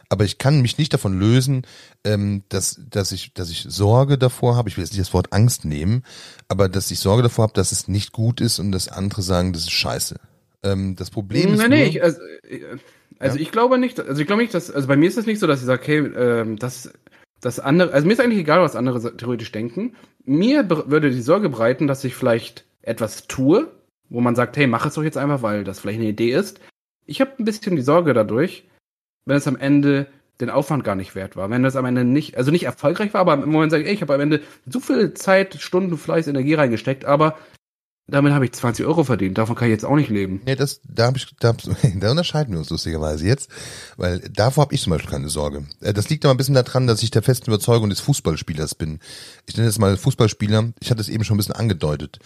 aber 0.09 0.23
ich 0.23 0.37
kann 0.37 0.61
mich 0.61 0.77
nicht 0.77 0.93
davon 0.93 1.17
lösen, 1.17 1.65
ähm, 2.03 2.43
dass, 2.49 2.79
dass, 2.89 3.11
ich, 3.11 3.33
dass 3.33 3.49
ich 3.49 3.65
Sorge 3.67 4.17
davor 4.17 4.55
habe, 4.55 4.69
ich 4.69 4.77
will 4.77 4.83
jetzt 4.83 4.91
nicht 4.91 5.01
das 5.01 5.13
Wort 5.13 5.33
Angst 5.33 5.65
nehmen, 5.65 6.03
aber 6.47 6.69
dass 6.69 6.91
ich 6.91 6.99
Sorge 6.99 7.23
davor 7.23 7.43
habe, 7.43 7.53
dass 7.53 7.71
es 7.71 7.87
nicht 7.87 8.11
gut 8.11 8.41
ist 8.41 8.59
und 8.59 8.71
dass 8.71 8.87
andere 8.87 9.21
sagen, 9.21 9.53
das 9.53 9.63
ist 9.63 9.71
scheiße. 9.71 10.15
Ähm, 10.63 10.95
das 10.95 11.09
Problem 11.09 11.53
ist. 11.53 11.59
Nee, 11.59 11.67
nee, 11.67 11.83
ich, 11.85 12.03
also, 12.03 12.19
also 13.19 13.37
ja? 13.37 13.41
ich 13.41 13.51
glaube 13.51 13.77
nicht, 13.77 13.99
also 13.99 14.19
ich 14.19 14.27
glaube 14.27 14.41
nicht, 14.41 14.53
dass, 14.53 14.71
also 14.71 14.87
bei 14.87 14.97
mir 14.97 15.07
ist 15.07 15.17
es 15.17 15.25
nicht 15.25 15.39
so, 15.39 15.47
dass 15.47 15.59
ich 15.59 15.65
sage, 15.65 15.81
okay, 15.81 15.97
ähm, 15.97 16.57
das, 16.57 16.93
das 17.41 17.59
andere, 17.59 17.93
also 17.93 18.07
mir 18.07 18.13
ist 18.13 18.19
eigentlich 18.19 18.39
egal, 18.39 18.61
was 18.61 18.75
andere 18.75 19.15
theoretisch 19.17 19.51
denken. 19.51 19.95
Mir 20.23 20.69
würde 20.69 21.11
die 21.11 21.21
Sorge 21.21 21.49
bereiten, 21.49 21.87
dass 21.87 22.03
ich 22.03 22.15
vielleicht 22.15 22.65
etwas 22.81 23.27
tue, 23.27 23.71
wo 24.09 24.21
man 24.21 24.35
sagt, 24.35 24.57
hey, 24.57 24.67
mach 24.67 24.85
es 24.85 24.95
doch 24.95 25.03
jetzt 25.03 25.17
einfach, 25.17 25.41
weil 25.41 25.63
das 25.63 25.79
vielleicht 25.79 25.99
eine 25.99 26.09
Idee 26.09 26.31
ist. 26.31 26.59
Ich 27.05 27.21
habe 27.21 27.31
ein 27.37 27.45
bisschen 27.45 27.75
die 27.75 27.81
Sorge 27.81 28.13
dadurch, 28.13 28.67
wenn 29.25 29.37
es 29.37 29.47
am 29.47 29.57
Ende 29.57 30.07
den 30.41 30.49
Aufwand 30.49 30.83
gar 30.83 30.95
nicht 30.95 31.15
wert 31.15 31.35
war. 31.35 31.49
Wenn 31.49 31.63
das 31.63 31.75
am 31.75 31.85
Ende 31.85 32.03
nicht, 32.03 32.37
also 32.37 32.51
nicht 32.51 32.65
erfolgreich 32.65 33.13
war, 33.13 33.21
aber 33.21 33.35
im 33.35 33.49
Moment 33.49 33.71
sage 33.71 33.83
ich, 33.83 33.89
ey, 33.89 33.95
ich 33.95 34.01
habe 34.01 34.13
am 34.13 34.21
Ende 34.21 34.41
so 34.65 34.79
viel 34.79 35.13
Zeit, 35.13 35.55
Stunden, 35.55 35.97
Fleiß, 35.97 36.27
Energie 36.27 36.55
reingesteckt, 36.55 37.05
aber 37.05 37.37
damit 38.07 38.33
habe 38.33 38.45
ich 38.45 38.51
20 38.51 38.85
Euro 38.85 39.03
verdient. 39.03 39.37
Davon 39.37 39.55
kann 39.55 39.67
ich 39.67 39.71
jetzt 39.71 39.85
auch 39.85 39.95
nicht 39.95 40.09
leben. 40.09 40.41
Nee, 40.45 40.55
das, 40.55 40.79
da 40.87 41.07
habe 41.07 41.17
ich, 41.17 41.27
da, 41.39 41.55
da 41.95 42.11
unterscheiden 42.11 42.53
wir 42.53 42.59
uns 42.59 42.69
lustigerweise 42.69 43.25
jetzt, 43.25 43.49
weil 43.97 44.19
davor 44.31 44.65
habe 44.65 44.75
ich 44.75 44.81
zum 44.81 44.91
Beispiel 44.91 45.11
keine 45.11 45.29
Sorge. 45.29 45.63
Äh, 45.81 45.93
das 45.93 46.09
liegt 46.09 46.25
aber 46.25 46.33
ein 46.33 46.37
bisschen 46.37 46.55
daran, 46.55 46.87
dass 46.87 47.01
ich 47.01 47.11
der 47.11 47.23
festen 47.23 47.49
Überzeugung 47.49 47.89
des 47.89 47.99
Fußballspielers 48.01 48.75
bin. 48.75 48.99
Ich 49.47 49.57
nenne 49.57 49.69
es 49.69 49.79
mal 49.79 49.97
Fußballspieler. 49.97 50.73
Ich 50.79 50.91
hatte 50.91 51.01
es 51.01 51.09
eben 51.09 51.23
schon 51.23 51.35
ein 51.35 51.39
bisschen 51.39 51.55
angedeutet. 51.55 52.19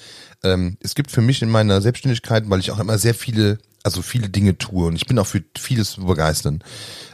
Ähm, 0.44 0.78
es 0.82 0.96
gibt 0.96 1.12
für 1.12 1.22
mich 1.22 1.42
in 1.42 1.50
meiner 1.50 1.82
Selbstständigkeit, 1.82 2.50
weil 2.50 2.60
ich 2.60 2.72
auch 2.72 2.80
immer 2.80 2.98
sehr 2.98 3.14
viele 3.14 3.60
also 3.84 4.02
viele 4.02 4.30
Dinge 4.30 4.58
tue 4.58 4.88
und 4.88 4.96
ich 4.96 5.06
bin 5.06 5.18
auch 5.20 5.28
für 5.28 5.44
vieles 5.58 5.92
zu 5.92 6.06
begeistern. 6.06 6.64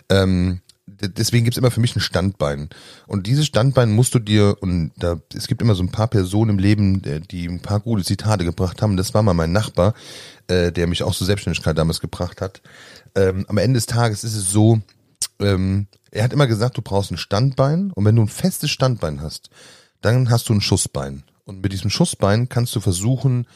Ähm, 0.09 0.61
deswegen 1.09 1.45
gibt's 1.45 1.57
immer 1.57 1.71
für 1.71 1.79
mich 1.79 1.95
ein 1.95 2.01
Standbein. 2.01 2.69
Und 3.07 3.27
dieses 3.27 3.45
Standbein 3.45 3.91
musst 3.91 4.13
du 4.15 4.19
dir, 4.19 4.57
und 4.61 4.91
da, 4.97 5.19
es 5.33 5.47
gibt 5.47 5.61
immer 5.61 5.75
so 5.75 5.83
ein 5.83 5.91
paar 5.91 6.07
Personen 6.07 6.51
im 6.51 6.59
Leben, 6.59 7.01
die 7.01 7.47
ein 7.47 7.61
paar 7.61 7.79
gute 7.79 8.03
Zitate 8.03 8.45
gebracht 8.45 8.81
haben. 8.81 8.97
Das 8.97 9.13
war 9.13 9.23
mal 9.23 9.33
mein 9.33 9.51
Nachbar, 9.51 9.93
äh, 10.47 10.71
der 10.71 10.87
mich 10.87 11.03
auch 11.03 11.15
zur 11.15 11.27
Selbstständigkeit 11.27 11.77
damals 11.77 11.99
gebracht 11.99 12.41
hat. 12.41 12.61
Ähm, 13.15 13.45
am 13.47 13.57
Ende 13.57 13.77
des 13.77 13.85
Tages 13.85 14.23
ist 14.23 14.35
es 14.35 14.51
so, 14.51 14.81
ähm, 15.39 15.87
er 16.11 16.23
hat 16.23 16.33
immer 16.33 16.47
gesagt, 16.47 16.77
du 16.77 16.81
brauchst 16.81 17.11
ein 17.11 17.17
Standbein 17.17 17.91
und 17.91 18.05
wenn 18.05 18.15
du 18.15 18.21
ein 18.21 18.29
festes 18.29 18.71
Standbein 18.71 19.21
hast, 19.21 19.49
dann 20.01 20.29
hast 20.29 20.49
du 20.49 20.53
ein 20.53 20.61
Schussbein. 20.61 21.23
Und 21.45 21.61
mit 21.61 21.73
diesem 21.73 21.89
Schussbein 21.89 22.49
kannst 22.49 22.75
du 22.75 22.79
versuchen, 22.79 23.47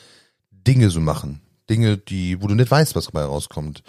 Dinge 0.51 0.89
zu 0.89 0.99
machen. 0.99 1.41
Dinge, 1.69 1.97
die, 1.97 2.41
wo 2.41 2.47
du 2.47 2.55
nicht 2.55 2.71
weißt, 2.71 2.95
was 2.95 3.05
dabei 3.05 3.23
rauskommt. 3.23 3.83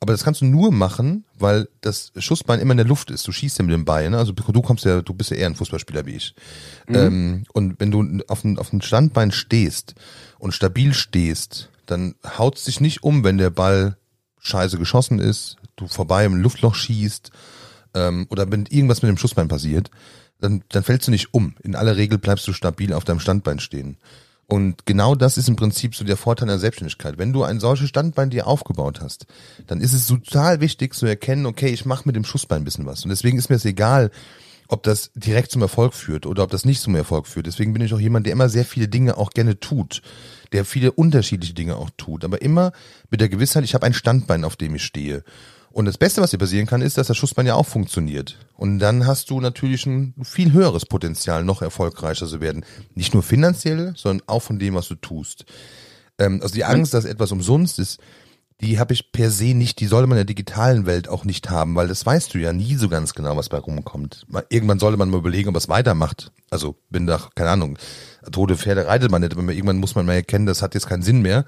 Aber 0.00 0.12
das 0.12 0.24
kannst 0.24 0.40
du 0.40 0.44
nur 0.44 0.72
machen, 0.72 1.24
weil 1.38 1.68
das 1.80 2.12
Schussbein 2.18 2.60
immer 2.60 2.72
in 2.72 2.78
der 2.78 2.86
Luft 2.86 3.10
ist. 3.10 3.26
Du 3.26 3.32
schießt 3.32 3.58
ja 3.58 3.64
mit 3.64 3.72
dem 3.72 3.84
Bein, 3.84 4.10
ne? 4.10 4.18
also 4.18 4.32
du 4.32 4.62
kommst 4.62 4.84
ja, 4.84 5.00
du 5.00 5.14
bist 5.14 5.30
ja 5.30 5.36
eher 5.36 5.46
ein 5.46 5.54
Fußballspieler 5.54 6.04
wie 6.06 6.16
ich. 6.16 6.34
Mhm. 6.88 6.94
Ähm, 6.94 7.44
und 7.52 7.80
wenn 7.80 7.90
du 7.90 8.22
auf 8.28 8.44
ein, 8.44 8.58
auf 8.58 8.72
ein 8.72 8.82
Standbein 8.82 9.30
stehst 9.30 9.94
und 10.38 10.52
stabil 10.52 10.92
stehst, 10.92 11.70
dann 11.86 12.14
haut 12.38 12.58
es 12.58 12.64
dich 12.64 12.80
nicht 12.80 13.02
um, 13.02 13.24
wenn 13.24 13.38
der 13.38 13.50
Ball 13.50 13.96
scheiße 14.40 14.78
geschossen 14.78 15.18
ist, 15.18 15.56
du 15.76 15.86
vorbei 15.86 16.24
im 16.24 16.36
Luftloch 16.36 16.74
schießt 16.74 17.30
ähm, 17.94 18.26
oder 18.30 18.50
wenn 18.50 18.66
irgendwas 18.66 19.02
mit 19.02 19.08
dem 19.08 19.18
Schussbein 19.18 19.48
passiert, 19.48 19.90
dann, 20.40 20.62
dann 20.68 20.82
fällst 20.82 21.06
du 21.06 21.10
nicht 21.10 21.32
um. 21.32 21.54
In 21.62 21.76
aller 21.76 21.96
Regel 21.96 22.18
bleibst 22.18 22.46
du 22.46 22.52
stabil 22.52 22.92
auf 22.92 23.04
deinem 23.04 23.20
Standbein 23.20 23.58
stehen. 23.58 23.96
Und 24.46 24.84
genau 24.84 25.14
das 25.14 25.38
ist 25.38 25.48
im 25.48 25.56
Prinzip 25.56 25.94
so 25.94 26.04
der 26.04 26.16
Vorteil 26.16 26.48
der 26.48 26.58
Selbstständigkeit. 26.58 27.16
Wenn 27.16 27.32
du 27.32 27.44
ein 27.44 27.60
solches 27.60 27.88
Standbein 27.88 28.30
dir 28.30 28.46
aufgebaut 28.46 29.00
hast, 29.00 29.26
dann 29.66 29.80
ist 29.80 29.94
es 29.94 30.06
total 30.06 30.60
wichtig 30.60 30.94
zu 30.94 31.06
erkennen, 31.06 31.46
okay, 31.46 31.68
ich 31.68 31.86
mache 31.86 32.02
mit 32.06 32.14
dem 32.14 32.24
Schussbein 32.24 32.60
ein 32.62 32.64
bisschen 32.64 32.86
was. 32.86 33.04
Und 33.04 33.10
deswegen 33.10 33.38
ist 33.38 33.48
mir 33.48 33.56
es 33.56 33.64
egal, 33.64 34.10
ob 34.68 34.82
das 34.82 35.10
direkt 35.14 35.50
zum 35.50 35.62
Erfolg 35.62 35.94
führt 35.94 36.26
oder 36.26 36.42
ob 36.42 36.50
das 36.50 36.64
nicht 36.64 36.80
zum 36.80 36.94
Erfolg 36.94 37.26
führt. 37.26 37.46
Deswegen 37.46 37.72
bin 37.72 37.82
ich 37.82 37.92
auch 37.94 38.00
jemand, 38.00 38.26
der 38.26 38.32
immer 38.32 38.48
sehr 38.48 38.64
viele 38.64 38.88
Dinge 38.88 39.16
auch 39.16 39.30
gerne 39.30 39.60
tut, 39.60 40.02
der 40.52 40.64
viele 40.64 40.92
unterschiedliche 40.92 41.54
Dinge 41.54 41.76
auch 41.76 41.90
tut, 41.96 42.24
aber 42.24 42.40
immer 42.42 42.72
mit 43.10 43.20
der 43.20 43.28
Gewissheit, 43.28 43.64
ich 43.64 43.74
habe 43.74 43.86
ein 43.86 43.94
Standbein, 43.94 44.44
auf 44.44 44.56
dem 44.56 44.74
ich 44.74 44.84
stehe. 44.84 45.24
Und 45.74 45.86
das 45.86 45.98
Beste, 45.98 46.22
was 46.22 46.30
dir 46.30 46.38
passieren 46.38 46.68
kann, 46.68 46.82
ist, 46.82 46.98
dass 46.98 47.08
das 47.08 47.16
Schussbein 47.16 47.46
ja 47.46 47.56
auch 47.56 47.66
funktioniert. 47.66 48.38
Und 48.56 48.78
dann 48.78 49.08
hast 49.08 49.28
du 49.28 49.40
natürlich 49.40 49.86
ein 49.86 50.14
viel 50.22 50.52
höheres 50.52 50.86
Potenzial, 50.86 51.42
noch 51.42 51.62
erfolgreicher 51.62 52.28
zu 52.28 52.40
werden. 52.40 52.64
Nicht 52.94 53.12
nur 53.12 53.24
finanziell, 53.24 53.92
sondern 53.96 54.24
auch 54.28 54.38
von 54.38 54.60
dem, 54.60 54.74
was 54.74 54.86
du 54.86 54.94
tust. 54.94 55.46
Ähm, 56.16 56.38
also 56.40 56.54
die 56.54 56.64
Angst, 56.64 56.94
dass 56.94 57.04
etwas 57.04 57.32
umsonst 57.32 57.80
ist, 57.80 57.98
die 58.60 58.78
habe 58.78 58.94
ich 58.94 59.10
per 59.10 59.32
se 59.32 59.46
nicht, 59.46 59.80
die 59.80 59.86
sollte 59.86 60.06
man 60.06 60.16
in 60.16 60.20
der 60.20 60.32
digitalen 60.32 60.86
Welt 60.86 61.08
auch 61.08 61.24
nicht 61.24 61.50
haben, 61.50 61.74
weil 61.74 61.88
das 61.88 62.06
weißt 62.06 62.32
du 62.34 62.38
ja 62.38 62.52
nie 62.52 62.76
so 62.76 62.88
ganz 62.88 63.12
genau, 63.12 63.36
was 63.36 63.48
bei 63.48 63.58
rumkommt. 63.58 64.26
Irgendwann 64.50 64.78
sollte 64.78 64.96
man 64.96 65.10
mal 65.10 65.18
überlegen, 65.18 65.48
ob 65.48 65.56
es 65.56 65.68
weitermacht. 65.68 66.30
Also 66.50 66.76
bin 66.88 67.08
da, 67.08 67.20
keine 67.34 67.50
Ahnung, 67.50 67.78
tote 68.30 68.56
Pferde 68.56 68.86
reitet 68.86 69.10
man 69.10 69.22
nicht, 69.22 69.36
aber 69.36 69.42
irgendwann 69.52 69.78
muss 69.78 69.96
man 69.96 70.06
mal 70.06 70.14
erkennen, 70.14 70.46
das 70.46 70.62
hat 70.62 70.74
jetzt 70.74 70.86
keinen 70.86 71.02
Sinn 71.02 71.20
mehr. 71.20 71.44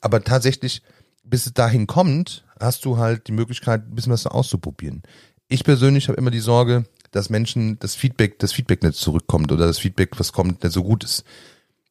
Aber 0.00 0.22
tatsächlich, 0.22 0.82
bis 1.24 1.46
es 1.46 1.52
dahin 1.52 1.88
kommt, 1.88 2.45
hast 2.60 2.84
du 2.84 2.98
halt 2.98 3.28
die 3.28 3.32
Möglichkeit, 3.32 3.82
ein 3.86 3.94
bisschen 3.94 4.12
was 4.12 4.26
auszuprobieren. 4.26 5.02
Ich 5.48 5.64
persönlich 5.64 6.08
habe 6.08 6.18
immer 6.18 6.30
die 6.30 6.40
Sorge, 6.40 6.84
dass 7.12 7.30
Menschen 7.30 7.78
das 7.78 7.94
Feedback, 7.94 8.38
das 8.38 8.52
Feedback 8.52 8.82
nicht 8.82 8.96
zurückkommt 8.96 9.52
oder 9.52 9.66
das 9.66 9.78
Feedback, 9.78 10.18
was 10.18 10.32
kommt, 10.32 10.62
nicht 10.62 10.72
so 10.72 10.82
gut 10.82 11.04
ist. 11.04 11.24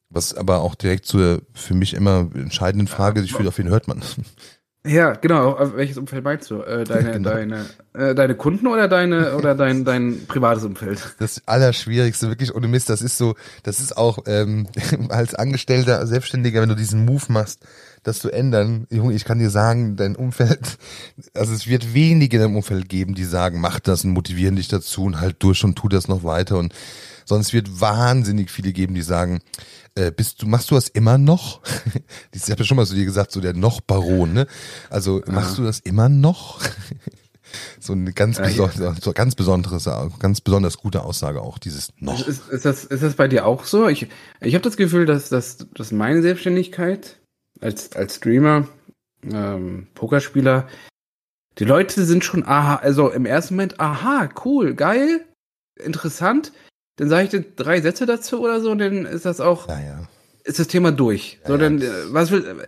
Was 0.08 0.34
aber 0.34 0.60
auch 0.60 0.74
direkt 0.74 1.06
zur 1.06 1.42
für 1.52 1.74
mich 1.74 1.94
immer 1.94 2.30
entscheidenden 2.34 2.86
Frage 2.86 3.22
sich 3.22 3.32
fühlt, 3.32 3.48
auf 3.48 3.58
wen 3.58 3.68
hört 3.68 3.88
man. 3.88 4.02
Ja, 4.86 5.14
genau. 5.14 5.58
Welches 5.74 5.98
Umfeld 5.98 6.22
meinst 6.22 6.50
du? 6.50 6.62
Äh, 6.62 6.84
deine, 6.84 7.12
genau. 7.12 7.30
deine, 7.30 7.66
äh, 7.92 8.14
deine 8.14 8.36
Kunden 8.36 8.66
oder 8.66 8.88
deine 8.88 9.34
oder 9.36 9.54
dein 9.54 9.84
dein 9.84 10.26
privates 10.28 10.64
Umfeld? 10.64 11.16
Das 11.18 11.42
Allerschwierigste, 11.46 12.28
wirklich 12.28 12.54
ohne 12.54 12.68
Mist. 12.68 12.88
Das 12.88 13.02
ist 13.02 13.18
so, 13.18 13.34
das 13.64 13.80
ist 13.80 13.96
auch 13.96 14.18
ähm, 14.26 14.68
als 15.08 15.34
Angestellter, 15.34 16.06
Selbstständiger, 16.06 16.62
wenn 16.62 16.68
du 16.68 16.76
diesen 16.76 17.04
Move 17.04 17.24
machst, 17.28 17.66
das 18.06 18.20
zu 18.20 18.30
ändern. 18.30 18.86
Junge, 18.90 19.14
ich 19.14 19.24
kann 19.24 19.38
dir 19.38 19.50
sagen, 19.50 19.96
dein 19.96 20.14
Umfeld, 20.14 20.78
also 21.34 21.52
es 21.52 21.66
wird 21.66 21.92
wenige 21.92 22.36
in 22.36 22.42
deinem 22.42 22.56
Umfeld 22.56 22.88
geben, 22.88 23.14
die 23.14 23.24
sagen, 23.24 23.60
mach 23.60 23.80
das 23.80 24.04
und 24.04 24.12
motivieren 24.12 24.56
dich 24.56 24.68
dazu 24.68 25.04
und 25.04 25.20
halt 25.20 25.36
durch 25.40 25.64
und 25.64 25.76
tu 25.76 25.88
das 25.88 26.06
noch 26.06 26.22
weiter 26.22 26.58
und 26.58 26.72
sonst 27.24 27.52
wird 27.52 27.80
wahnsinnig 27.80 28.50
viele 28.50 28.72
geben, 28.72 28.94
die 28.94 29.02
sagen, 29.02 29.40
äh, 29.96 30.12
bist 30.12 30.42
du, 30.42 30.46
machst 30.46 30.70
du 30.70 30.76
das 30.76 30.88
immer 30.88 31.18
noch? 31.18 31.62
ich 32.32 32.42
habe 32.44 32.60
ja 32.60 32.64
schon 32.64 32.76
mal 32.76 32.86
zu 32.86 32.94
dir 32.94 33.04
gesagt, 33.04 33.32
so 33.32 33.40
der 33.40 33.54
noch 33.54 33.80
Baron, 33.80 34.32
ne? 34.32 34.46
Also 34.88 35.22
machst 35.26 35.58
du 35.58 35.64
das 35.64 35.80
immer 35.80 36.08
noch? 36.08 36.60
so 37.80 37.92
eine 37.92 38.12
ganz, 38.12 38.38
besondere, 38.38 38.94
so 39.00 39.12
ganz 39.12 39.34
besonderes, 39.34 39.88
ganz 40.20 40.40
besonders 40.40 40.78
gute 40.78 41.02
Aussage 41.02 41.42
auch, 41.42 41.58
dieses 41.58 41.92
noch. 41.98 42.26
Ist, 42.26 42.48
ist, 42.50 42.64
das, 42.64 42.84
ist 42.84 43.02
das 43.02 43.14
bei 43.14 43.26
dir 43.26 43.46
auch 43.46 43.64
so? 43.64 43.88
Ich, 43.88 44.06
ich 44.40 44.54
habe 44.54 44.62
das 44.62 44.76
Gefühl, 44.76 45.06
dass, 45.06 45.28
dass, 45.28 45.66
dass 45.74 45.90
meine 45.90 46.22
Selbstständigkeit 46.22 47.18
als, 47.60 47.94
als 47.94 48.16
Streamer, 48.16 48.68
ähm, 49.24 49.88
Pokerspieler, 49.94 50.68
die 51.58 51.64
Leute 51.64 52.04
sind 52.04 52.24
schon 52.24 52.46
aha, 52.46 52.76
also 52.76 53.10
im 53.10 53.26
ersten 53.26 53.54
Moment, 53.54 53.80
aha, 53.80 54.28
cool, 54.44 54.74
geil, 54.74 55.24
interessant, 55.82 56.52
dann 56.96 57.08
sage 57.08 57.24
ich 57.24 57.30
dir 57.30 57.44
drei 57.56 57.80
Sätze 57.80 58.06
dazu 58.06 58.40
oder 58.40 58.60
so, 58.60 58.70
und 58.70 58.78
dann 58.78 59.06
ist 59.06 59.24
das 59.24 59.40
auch, 59.40 59.68
ja, 59.68 59.80
ja. 59.80 60.08
ist 60.44 60.58
das 60.58 60.68
Thema 60.68 60.92
durch. 60.92 61.38
Ja, 61.42 61.48
so, 61.48 61.56
dann, 61.56 61.80
äh, 61.80 61.88
was 62.08 62.30
will, 62.30 62.66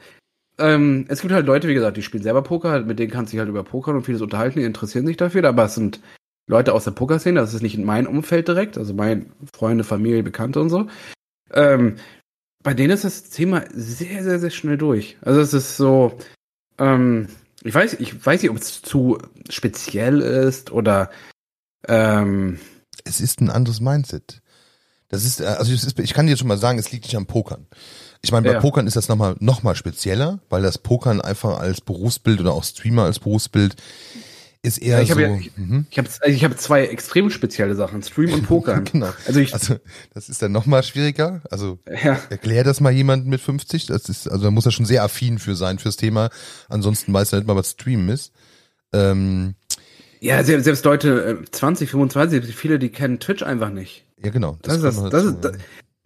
ähm, 0.58 1.06
es 1.08 1.20
gibt 1.20 1.32
halt 1.32 1.46
Leute, 1.46 1.68
wie 1.68 1.74
gesagt, 1.74 1.96
die 1.96 2.02
spielen 2.02 2.22
selber 2.22 2.42
Poker, 2.42 2.80
mit 2.80 2.98
denen 2.98 3.10
kannst 3.10 3.32
du 3.32 3.36
dich 3.36 3.40
halt 3.40 3.48
über 3.48 3.62
Poker 3.62 3.92
und 3.92 4.04
vieles 4.04 4.22
unterhalten, 4.22 4.58
die 4.58 4.64
interessieren 4.64 5.06
sich 5.06 5.16
dafür, 5.16 5.44
aber 5.44 5.64
es 5.64 5.74
sind 5.74 6.00
Leute 6.48 6.72
aus 6.72 6.84
der 6.84 6.92
Pokerszene, 6.92 7.38
das 7.38 7.54
ist 7.54 7.62
nicht 7.62 7.76
in 7.76 7.84
mein 7.84 8.06
Umfeld 8.06 8.48
direkt, 8.48 8.78
also 8.78 8.94
meine 8.94 9.26
Freunde, 9.52 9.84
Familie, 9.84 10.22
Bekannte 10.22 10.60
und 10.60 10.70
so. 10.70 10.86
Ähm, 11.52 11.96
bei 12.62 12.74
denen 12.74 12.92
ist 12.92 13.04
das 13.04 13.24
Thema 13.24 13.64
sehr, 13.72 14.22
sehr, 14.24 14.38
sehr 14.38 14.50
schnell 14.50 14.78
durch. 14.78 15.16
Also 15.22 15.40
es 15.40 15.54
ist 15.54 15.76
so, 15.76 16.18
ähm, 16.78 17.28
ich 17.62 17.74
weiß, 17.74 17.94
ich 17.94 18.24
weiß 18.24 18.42
nicht, 18.42 18.50
ob 18.50 18.56
es 18.58 18.82
zu 18.82 19.18
speziell 19.48 20.20
ist 20.20 20.70
oder 20.70 21.10
ähm, 21.86 22.58
es 23.04 23.20
ist 23.20 23.40
ein 23.40 23.50
anderes 23.50 23.80
Mindset. 23.80 24.42
Das 25.08 25.24
ist, 25.24 25.40
äh, 25.40 25.44
also 25.44 25.72
ist, 25.72 25.98
ich 25.98 26.14
kann 26.14 26.26
dir 26.26 26.36
schon 26.36 26.48
mal 26.48 26.58
sagen, 26.58 26.78
es 26.78 26.92
liegt 26.92 27.04
nicht 27.04 27.16
am 27.16 27.26
Pokern. 27.26 27.66
Ich 28.20 28.32
meine, 28.32 28.46
bei 28.46 28.54
ja. 28.54 28.60
Pokern 28.60 28.86
ist 28.86 28.96
das 28.96 29.08
nochmal 29.08 29.36
noch 29.38 29.62
mal 29.62 29.74
spezieller, 29.74 30.40
weil 30.50 30.62
das 30.62 30.78
Pokern 30.78 31.20
einfach 31.20 31.58
als 31.58 31.80
Berufsbild 31.80 32.40
oder 32.40 32.52
auch 32.52 32.64
Streamer 32.64 33.04
als 33.04 33.20
Berufsbild 33.20 33.76
ist 34.68 34.78
eher 34.78 34.98
ja, 34.98 35.02
ich 35.02 35.12
so. 35.12 35.18
Ja, 35.18 35.34
ich 35.34 35.56
mhm. 35.56 35.86
ich 35.90 35.98
habe 35.98 36.08
also 36.20 36.44
hab 36.44 36.58
zwei 36.58 36.86
extrem 36.86 37.30
spezielle 37.30 37.74
Sachen, 37.74 38.02
Stream 38.02 38.32
und 38.32 38.46
Pokern. 38.46 38.84
genau. 38.92 39.12
Also, 39.26 39.40
ich, 39.40 39.52
also 39.52 39.76
das 40.14 40.28
ist 40.28 40.42
dann 40.42 40.52
nochmal 40.52 40.82
schwieriger. 40.82 41.42
Also 41.50 41.78
ja. 41.86 42.20
erklär 42.30 42.62
das 42.62 42.80
mal 42.80 42.92
jemand 42.92 43.26
mit 43.26 43.40
50. 43.40 43.86
Das 43.86 44.08
ist, 44.08 44.28
also 44.28 44.44
da 44.44 44.50
muss 44.50 44.66
er 44.66 44.72
schon 44.72 44.86
sehr 44.86 45.02
affin 45.02 45.38
für 45.38 45.56
sein 45.56 45.78
fürs 45.78 45.96
Thema. 45.96 46.30
Ansonsten 46.68 47.12
weiß 47.12 47.32
er 47.32 47.40
nicht 47.40 47.48
mal, 47.48 47.56
was 47.56 47.72
Streamen 47.72 48.08
ist. 48.10 48.32
Ähm, 48.92 49.54
ja, 50.20 50.42
selbst, 50.44 50.64
selbst 50.64 50.84
Leute 50.84 51.42
20, 51.50 51.90
25, 51.90 52.54
viele, 52.54 52.78
die 52.78 52.90
kennen 52.90 53.20
Twitch 53.20 53.42
einfach 53.42 53.70
nicht. 53.70 54.04
Ja, 54.22 54.30
genau. 54.30 54.58
Das, 54.62 54.80
das 54.80 54.96
ist 54.96 55.02
das. 55.02 55.10
das, 55.10 55.24
ist, 55.24 55.40
das 55.42 55.52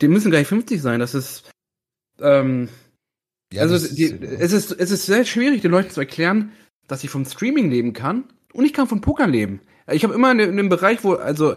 die 0.00 0.08
müssen 0.08 0.30
gleich 0.30 0.46
50 0.46 0.80
sein. 0.80 1.00
Das 1.00 1.14
ist, 1.14 1.44
ähm, 2.20 2.68
ja, 3.52 3.62
also 3.62 3.78
die, 3.94 4.04
ist, 4.04 4.22
es 4.22 4.52
ist 4.52 4.72
es 4.72 4.90
ist 4.90 5.06
sehr 5.06 5.24
schwierig, 5.24 5.62
den 5.62 5.70
Leuten 5.70 5.90
zu 5.90 6.00
erklären, 6.00 6.52
dass 6.88 7.04
ich 7.04 7.10
vom 7.10 7.24
Streaming 7.24 7.70
leben 7.70 7.92
kann 7.92 8.24
und 8.52 8.64
ich 8.64 8.72
kann 8.72 8.86
von 8.86 9.00
Pokern 9.00 9.30
leben. 9.30 9.60
Ich 9.90 10.04
habe 10.04 10.14
immer 10.14 10.30
in, 10.30 10.40
in 10.40 10.50
einem 10.50 10.68
Bereich, 10.68 11.02
wo 11.04 11.14
also 11.14 11.56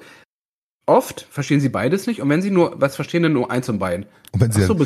Oft 0.87 1.25
verstehen 1.31 1.61
sie 1.61 1.69
beides 1.69 2.05
nicht 2.05 2.21
und 2.21 2.29
wenn 2.29 2.43
sie 2.43 2.51
nur, 2.51 2.79
was 2.79 2.95
verstehen 2.95 3.23
dann 3.23 3.33
nur 3.33 3.49
eins 3.49 3.67
und 3.69 3.79
beiden. 3.79 4.05
Und 4.31 4.41
wenn 4.41 4.51
sie 4.51 4.61
so, 4.61 4.77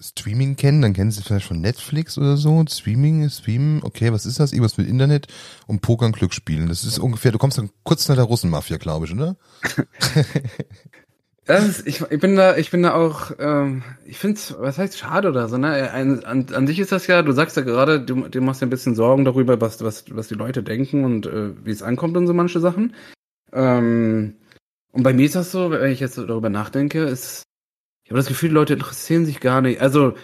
Streaming 0.00 0.56
kennen, 0.56 0.80
dann 0.80 0.94
kennen 0.94 1.10
sie 1.10 1.20
vielleicht 1.20 1.46
von 1.46 1.60
Netflix 1.60 2.16
oder 2.16 2.38
so. 2.38 2.64
Streaming, 2.66 3.28
Streamen, 3.28 3.82
okay, 3.82 4.12
was 4.12 4.24
ist 4.24 4.40
das? 4.40 4.52
Irgendwas 4.52 4.78
mit 4.78 4.88
Internet 4.88 5.26
und 5.66 5.82
Pokern, 5.82 6.12
Glücksspielen. 6.12 6.68
Das 6.68 6.84
ist 6.84 6.98
ungefähr, 6.98 7.32
du 7.32 7.38
kommst 7.38 7.58
dann 7.58 7.68
kurz 7.82 8.08
nach 8.08 8.16
der 8.16 8.24
Russenmafia, 8.24 8.78
glaube 8.78 9.04
ich, 9.04 9.12
oder? 9.12 9.36
ist, 11.46 11.86
ich, 11.86 12.00
ich 12.00 12.20
bin 12.20 12.36
da, 12.36 12.56
ich 12.56 12.70
bin 12.70 12.82
da 12.82 12.94
auch, 12.94 13.32
ähm, 13.38 13.82
ich 14.04 14.18
finde 14.18 14.36
es, 14.36 14.54
was 14.58 14.78
heißt 14.78 14.96
schade 14.96 15.28
oder 15.28 15.48
so, 15.48 15.58
ne? 15.58 15.90
An, 15.90 16.24
an, 16.24 16.46
an 16.52 16.66
sich 16.66 16.78
ist 16.78 16.92
das 16.92 17.08
ja, 17.08 17.22
du 17.22 17.32
sagst 17.32 17.56
ja 17.56 17.62
gerade, 17.62 18.00
du, 18.00 18.28
du 18.28 18.40
machst 18.40 18.60
ja 18.60 18.66
ein 18.66 18.70
bisschen 18.70 18.94
Sorgen 18.94 19.24
darüber, 19.24 19.60
was, 19.60 19.82
was, 19.82 20.04
was 20.10 20.28
die 20.28 20.34
Leute 20.34 20.62
denken 20.62 21.04
und 21.04 21.26
äh, 21.26 21.52
wie 21.64 21.72
es 21.72 21.82
ankommt 21.82 22.16
und 22.16 22.28
so 22.28 22.34
manche 22.34 22.60
Sachen. 22.60 22.94
Ähm, 23.52 24.36
und 24.92 25.02
bei 25.02 25.12
mir 25.12 25.26
ist 25.26 25.34
das 25.34 25.50
so, 25.50 25.70
wenn 25.70 25.90
ich 25.90 26.00
jetzt 26.00 26.16
darüber 26.16 26.48
nachdenke, 26.48 27.02
ist, 27.04 27.42
ich 28.04 28.10
habe 28.10 28.18
das 28.18 28.28
Gefühl, 28.28 28.50
die 28.50 28.54
Leute 28.54 28.74
interessieren 28.74 29.26
sich 29.26 29.40
gar 29.40 29.62
nicht. 29.62 29.80
Also, 29.80 30.14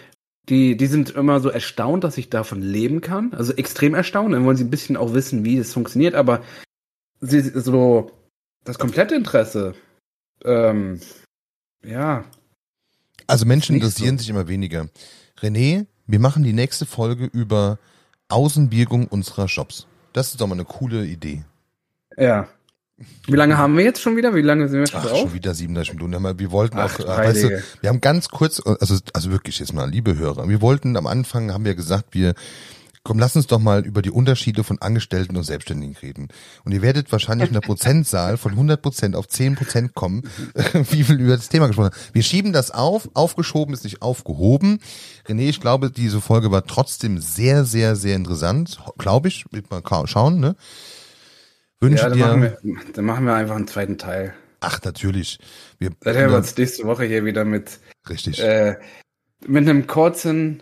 die, 0.47 0.77
die 0.77 0.87
sind 0.87 1.11
immer 1.11 1.39
so 1.41 1.49
erstaunt, 1.49 2.03
dass 2.03 2.17
ich 2.17 2.29
davon 2.29 2.61
leben 2.61 3.01
kann. 3.01 3.33
Also 3.33 3.53
extrem 3.53 3.93
erstaunt. 3.93 4.33
Dann 4.33 4.45
wollen 4.45 4.57
sie 4.57 4.63
ein 4.63 4.71
bisschen 4.71 4.97
auch 4.97 5.13
wissen, 5.13 5.45
wie 5.45 5.57
es 5.57 5.73
funktioniert, 5.73 6.15
aber 6.15 6.41
sie, 7.21 7.41
so, 7.41 8.11
das 8.63 8.79
komplette 8.79 9.15
Interesse, 9.15 9.75
ähm, 10.45 10.99
ja. 11.83 12.23
Also 13.27 13.45
Menschen 13.45 13.75
interessieren 13.75 14.17
so. 14.17 14.21
sich 14.21 14.29
immer 14.29 14.47
weniger. 14.47 14.87
René, 15.39 15.85
wir 16.07 16.19
machen 16.19 16.43
die 16.43 16.53
nächste 16.53 16.85
Folge 16.85 17.25
über 17.25 17.77
Außenwirkung 18.29 19.07
unserer 19.07 19.47
Shops. 19.47 19.87
Das 20.13 20.31
ist 20.31 20.41
doch 20.41 20.47
mal 20.47 20.55
eine 20.55 20.65
coole 20.65 21.05
Idee. 21.05 21.43
Ja. 22.17 22.47
Wie 23.27 23.35
lange 23.35 23.57
haben 23.57 23.77
wir 23.77 23.83
jetzt 23.83 24.01
schon 24.01 24.17
wieder? 24.17 24.35
Wie 24.35 24.41
lange 24.41 24.67
sind 24.67 24.79
wir 24.79 24.87
schon 24.87 24.99
Ach, 24.99 25.05
drauf? 25.05 25.19
schon 25.19 25.33
wieder 25.33 25.53
37 25.53 25.93
Minuten. 25.93 26.39
Wir 26.39 26.51
wollten 26.51 26.77
Ach, 26.77 26.99
auch, 26.99 27.07
weißt 27.07 27.43
du, 27.43 27.63
wir 27.79 27.89
haben 27.89 28.01
ganz 28.01 28.27
kurz, 28.27 28.61
also, 28.65 28.97
also 29.13 29.31
wirklich 29.31 29.59
jetzt 29.59 29.73
mal, 29.73 29.89
liebe 29.89 30.17
Hörer, 30.17 30.49
wir 30.49 30.61
wollten 30.61 30.97
am 30.97 31.07
Anfang, 31.07 31.53
haben 31.53 31.63
wir 31.63 31.75
gesagt, 31.75 32.07
wir, 32.11 32.33
komm, 33.09 33.17
lass 33.17 33.35
uns 33.35 33.47
doch 33.47 33.57
mal 33.57 33.83
über 33.83 34.03
die 34.03 34.11
Unterschiede 34.11 34.63
von 34.63 34.79
Angestellten 34.81 35.35
und 35.35 35.41
Selbstständigen 35.41 35.95
reden. 35.95 36.27
Und 36.63 36.73
ihr 36.73 36.83
werdet 36.83 37.11
wahrscheinlich 37.11 37.47
in 37.47 37.55
der 37.55 37.61
Prozentzahl 37.67 38.37
von 38.37 38.51
100 38.51 38.79
Prozent 38.79 39.15
auf 39.15 39.27
10 39.27 39.55
Prozent 39.55 39.95
kommen, 39.95 40.29
wie 40.73 41.03
viel 41.03 41.19
über 41.19 41.35
das 41.35 41.49
Thema 41.49 41.65
gesprochen 41.65 41.87
haben. 41.87 42.13
Wir 42.13 42.21
schieben 42.21 42.53
das 42.53 42.69
auf, 42.69 43.09
aufgeschoben 43.15 43.73
ist 43.73 43.83
nicht 43.83 44.03
aufgehoben. 44.03 44.77
René, 45.27 45.49
ich 45.49 45.59
glaube, 45.59 45.89
diese 45.89 46.21
Folge 46.21 46.51
war 46.51 46.67
trotzdem 46.67 47.17
sehr, 47.17 47.65
sehr, 47.65 47.95
sehr 47.95 48.15
interessant, 48.15 48.79
glaube 48.99 49.29
ich, 49.29 49.45
wird 49.49 49.71
mal 49.71 49.81
schauen, 50.05 50.39
ne? 50.39 50.55
Wünsche 51.79 52.03
ja, 52.03 52.09
dann 52.09 52.17
dir. 52.19 52.25
Machen 52.27 52.41
wir, 52.43 52.57
dann 52.93 53.05
machen 53.05 53.25
wir 53.25 53.33
einfach 53.33 53.55
einen 53.55 53.67
zweiten 53.67 53.97
Teil. 53.97 54.35
Ach, 54.59 54.79
natürlich. 54.83 55.39
Wir, 55.79 55.89
dann 56.01 56.15
hören 56.15 56.29
wir 56.29 56.37
uns 56.37 56.55
nächste 56.55 56.83
Woche 56.83 57.05
hier 57.05 57.25
wieder 57.25 57.43
mit. 57.43 57.79
Richtig. 58.07 58.39
Äh, 58.39 58.75
mit 59.47 59.67
einem 59.67 59.87
kurzen 59.87 60.61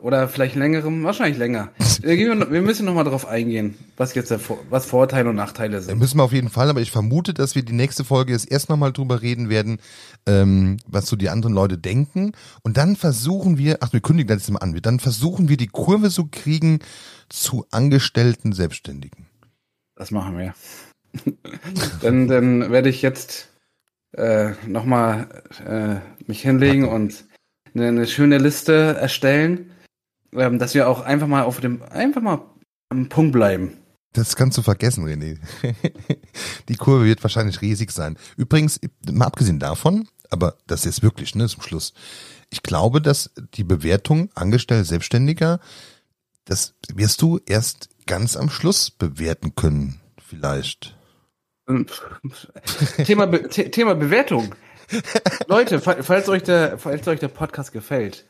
oder 0.00 0.28
vielleicht 0.28 0.54
längerem, 0.54 1.02
wahrscheinlich 1.04 1.38
länger. 1.38 1.70
wir 2.02 2.62
müssen 2.62 2.84
noch 2.84 2.94
mal 2.94 3.04
darauf 3.04 3.26
eingehen, 3.26 3.76
was 3.96 4.14
jetzt 4.14 4.30
der, 4.30 4.40
was 4.68 4.86
Vorteile 4.86 5.30
und 5.30 5.36
Nachteile 5.36 5.80
sind. 5.80 5.98
Müssen 5.98 6.18
wir 6.18 6.24
auf 6.24 6.32
jeden 6.32 6.50
Fall, 6.50 6.68
aber 6.68 6.80
ich 6.80 6.90
vermute, 6.90 7.32
dass 7.32 7.54
wir 7.54 7.62
die 7.62 7.72
nächste 7.72 8.04
Folge 8.04 8.32
jetzt 8.32 8.50
erst 8.50 8.68
noch 8.68 8.76
mal 8.76 8.92
drüber 8.92 9.22
reden 9.22 9.48
werden, 9.48 9.78
ähm, 10.26 10.76
was 10.86 11.06
so 11.06 11.16
die 11.16 11.30
anderen 11.30 11.54
Leute 11.54 11.78
denken. 11.78 12.32
Und 12.62 12.76
dann 12.76 12.96
versuchen 12.96 13.58
wir, 13.58 13.78
ach, 13.80 13.92
wir 13.92 14.00
kündigen 14.00 14.28
das 14.28 14.46
jetzt 14.46 14.50
mal 14.50 14.58
an, 14.58 14.78
dann 14.82 15.00
versuchen 15.00 15.48
wir 15.48 15.56
die 15.56 15.68
Kurve 15.68 16.10
zu 16.10 16.28
kriegen 16.30 16.80
zu 17.28 17.66
Angestellten 17.70 18.52
Selbstständigen. 18.52 19.26
Das 19.96 20.10
machen 20.10 20.36
wir. 20.38 20.54
dann, 22.02 22.28
dann 22.28 22.70
werde 22.70 22.90
ich 22.90 23.00
jetzt 23.00 23.48
äh, 24.12 24.52
nochmal 24.66 25.42
äh, 25.66 25.96
mich 26.26 26.42
hinlegen 26.42 26.86
und 26.86 27.24
eine, 27.74 27.88
eine, 27.88 28.06
schöne 28.06 28.38
Liste 28.38 28.96
erstellen, 28.98 29.70
ähm, 30.32 30.58
dass 30.58 30.74
wir 30.74 30.88
auch 30.88 31.00
einfach 31.00 31.26
mal 31.26 31.42
auf 31.42 31.60
dem, 31.60 31.82
einfach 31.82 32.22
mal 32.22 32.40
am 32.88 33.08
Punkt 33.08 33.32
bleiben. 33.32 33.78
Das 34.12 34.36
kannst 34.36 34.56
du 34.56 34.62
vergessen, 34.62 35.04
René. 35.04 35.38
Die 36.68 36.76
Kurve 36.76 37.04
wird 37.04 37.22
wahrscheinlich 37.22 37.60
riesig 37.60 37.90
sein. 37.90 38.16
Übrigens, 38.36 38.80
mal 39.10 39.26
abgesehen 39.26 39.58
davon, 39.58 40.08
aber 40.30 40.56
das 40.66 40.86
ist 40.86 41.02
wirklich, 41.02 41.34
ne, 41.34 41.48
zum 41.48 41.62
Schluss. 41.62 41.92
Ich 42.50 42.62
glaube, 42.62 43.02
dass 43.02 43.30
die 43.54 43.64
Bewertung 43.64 44.30
Angestellter 44.34 44.84
Selbstständiger, 44.84 45.60
das 46.44 46.74
wirst 46.94 47.20
du 47.20 47.40
erst 47.44 47.90
ganz 48.06 48.36
am 48.36 48.48
Schluss 48.48 48.90
bewerten 48.90 49.54
können, 49.54 50.00
vielleicht. 50.24 50.96
Thema, 53.04 53.26
Be 53.26 53.48
Thema 53.48 53.94
Bewertung. 53.96 54.54
Leute, 55.48 55.80
falls 55.80 56.28
euch 56.28 56.44
der, 56.44 56.78
falls 56.78 57.06
euch 57.08 57.18
der 57.18 57.28
Podcast 57.28 57.72
gefällt, 57.72 58.24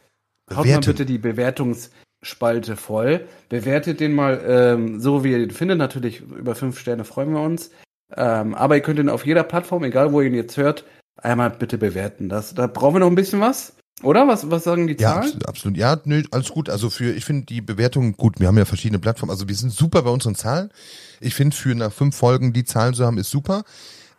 haut 0.54 0.66
mal 0.66 0.80
bitte 0.80 1.06
die 1.06 1.18
Bewertungsspalte 1.18 2.76
voll. 2.76 3.26
Bewertet 3.48 4.00
den 4.00 4.14
mal 4.14 4.42
ähm, 4.46 5.00
so, 5.00 5.24
wie 5.24 5.32
ihr 5.32 5.38
den 5.38 5.50
findet. 5.50 5.78
Natürlich 5.78 6.20
über 6.20 6.54
fünf 6.54 6.78
Sterne 6.78 7.04
freuen 7.04 7.32
wir 7.32 7.40
uns. 7.42 7.70
Ähm, 8.16 8.54
aber 8.54 8.76
ihr 8.76 8.82
könnt 8.82 8.98
ihn 8.98 9.08
auf 9.08 9.26
jeder 9.26 9.42
Plattform, 9.42 9.82
egal 9.84 10.12
wo 10.12 10.20
ihr 10.20 10.28
ihn 10.28 10.34
jetzt 10.34 10.56
hört, 10.56 10.84
einmal 11.16 11.50
bitte 11.50 11.78
bewerten. 11.78 12.28
Das, 12.28 12.54
da 12.54 12.66
brauchen 12.66 12.96
wir 12.96 13.00
noch 13.00 13.08
ein 13.08 13.16
bisschen 13.16 13.40
was. 13.40 13.74
Oder? 14.02 14.28
Was, 14.28 14.50
was 14.50 14.64
sagen 14.64 14.86
die 14.86 14.92
Ja, 14.94 15.14
Zahlen? 15.14 15.22
absolut, 15.24 15.48
absolut. 15.48 15.76
Ja, 15.78 16.00
nö, 16.04 16.22
alles 16.30 16.50
gut. 16.50 16.68
Also 16.68 16.90
für, 16.90 17.12
ich 17.12 17.24
finde 17.24 17.46
die 17.46 17.62
Bewertungen 17.62 18.12
gut. 18.16 18.38
Wir 18.38 18.48
haben 18.48 18.58
ja 18.58 18.66
verschiedene 18.66 18.98
Plattformen. 18.98 19.30
Also 19.30 19.48
wir 19.48 19.54
sind 19.54 19.72
super 19.72 20.02
bei 20.02 20.10
unseren 20.10 20.34
Zahlen. 20.34 20.70
Ich 21.20 21.34
finde 21.34 21.56
für 21.56 21.74
nach 21.74 21.92
fünf 21.92 22.14
Folgen 22.14 22.52
die 22.52 22.64
Zahlen 22.64 22.92
zu 22.92 23.06
haben, 23.06 23.16
ist 23.16 23.30
super. 23.30 23.64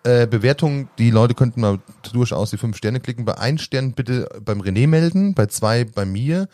Äh, 0.03 0.27
Bewertungen, 0.27 0.89
die 0.97 1.09
Leute 1.11 1.33
könnten 1.33 1.61
mal 1.61 1.79
durchaus 2.13 2.51
die 2.51 2.57
fünf 2.57 2.77
Sterne 2.77 2.99
klicken. 2.99 3.25
Bei 3.25 3.37
ein 3.37 3.57
Stern 3.57 3.93
bitte 3.93 4.29
beim 4.43 4.61
René 4.61 4.87
melden, 4.87 5.33
bei 5.33 5.47
zwei 5.47 5.83
bei 5.83 6.05
mir, 6.05 6.47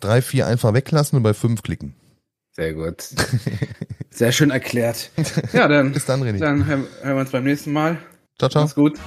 drei, 0.00 0.22
vier 0.22 0.46
einfach 0.46 0.74
weglassen 0.74 1.16
und 1.16 1.22
bei 1.22 1.34
fünf 1.34 1.62
klicken. 1.62 1.94
Sehr 2.52 2.74
gut. 2.74 3.08
Sehr 4.10 4.32
schön 4.32 4.50
erklärt. 4.50 5.10
Ja, 5.52 5.66
dann, 5.66 5.92
Bis 5.92 6.04
dann, 6.04 6.22
René. 6.22 6.38
dann 6.38 6.66
hören 6.66 6.86
wir 7.02 7.16
uns 7.16 7.30
beim 7.30 7.44
nächsten 7.44 7.72
Mal. 7.72 7.98
Ciao, 8.38 8.50
ciao. 8.50 8.62
Mach's 8.64 8.74
gut. 8.74 8.98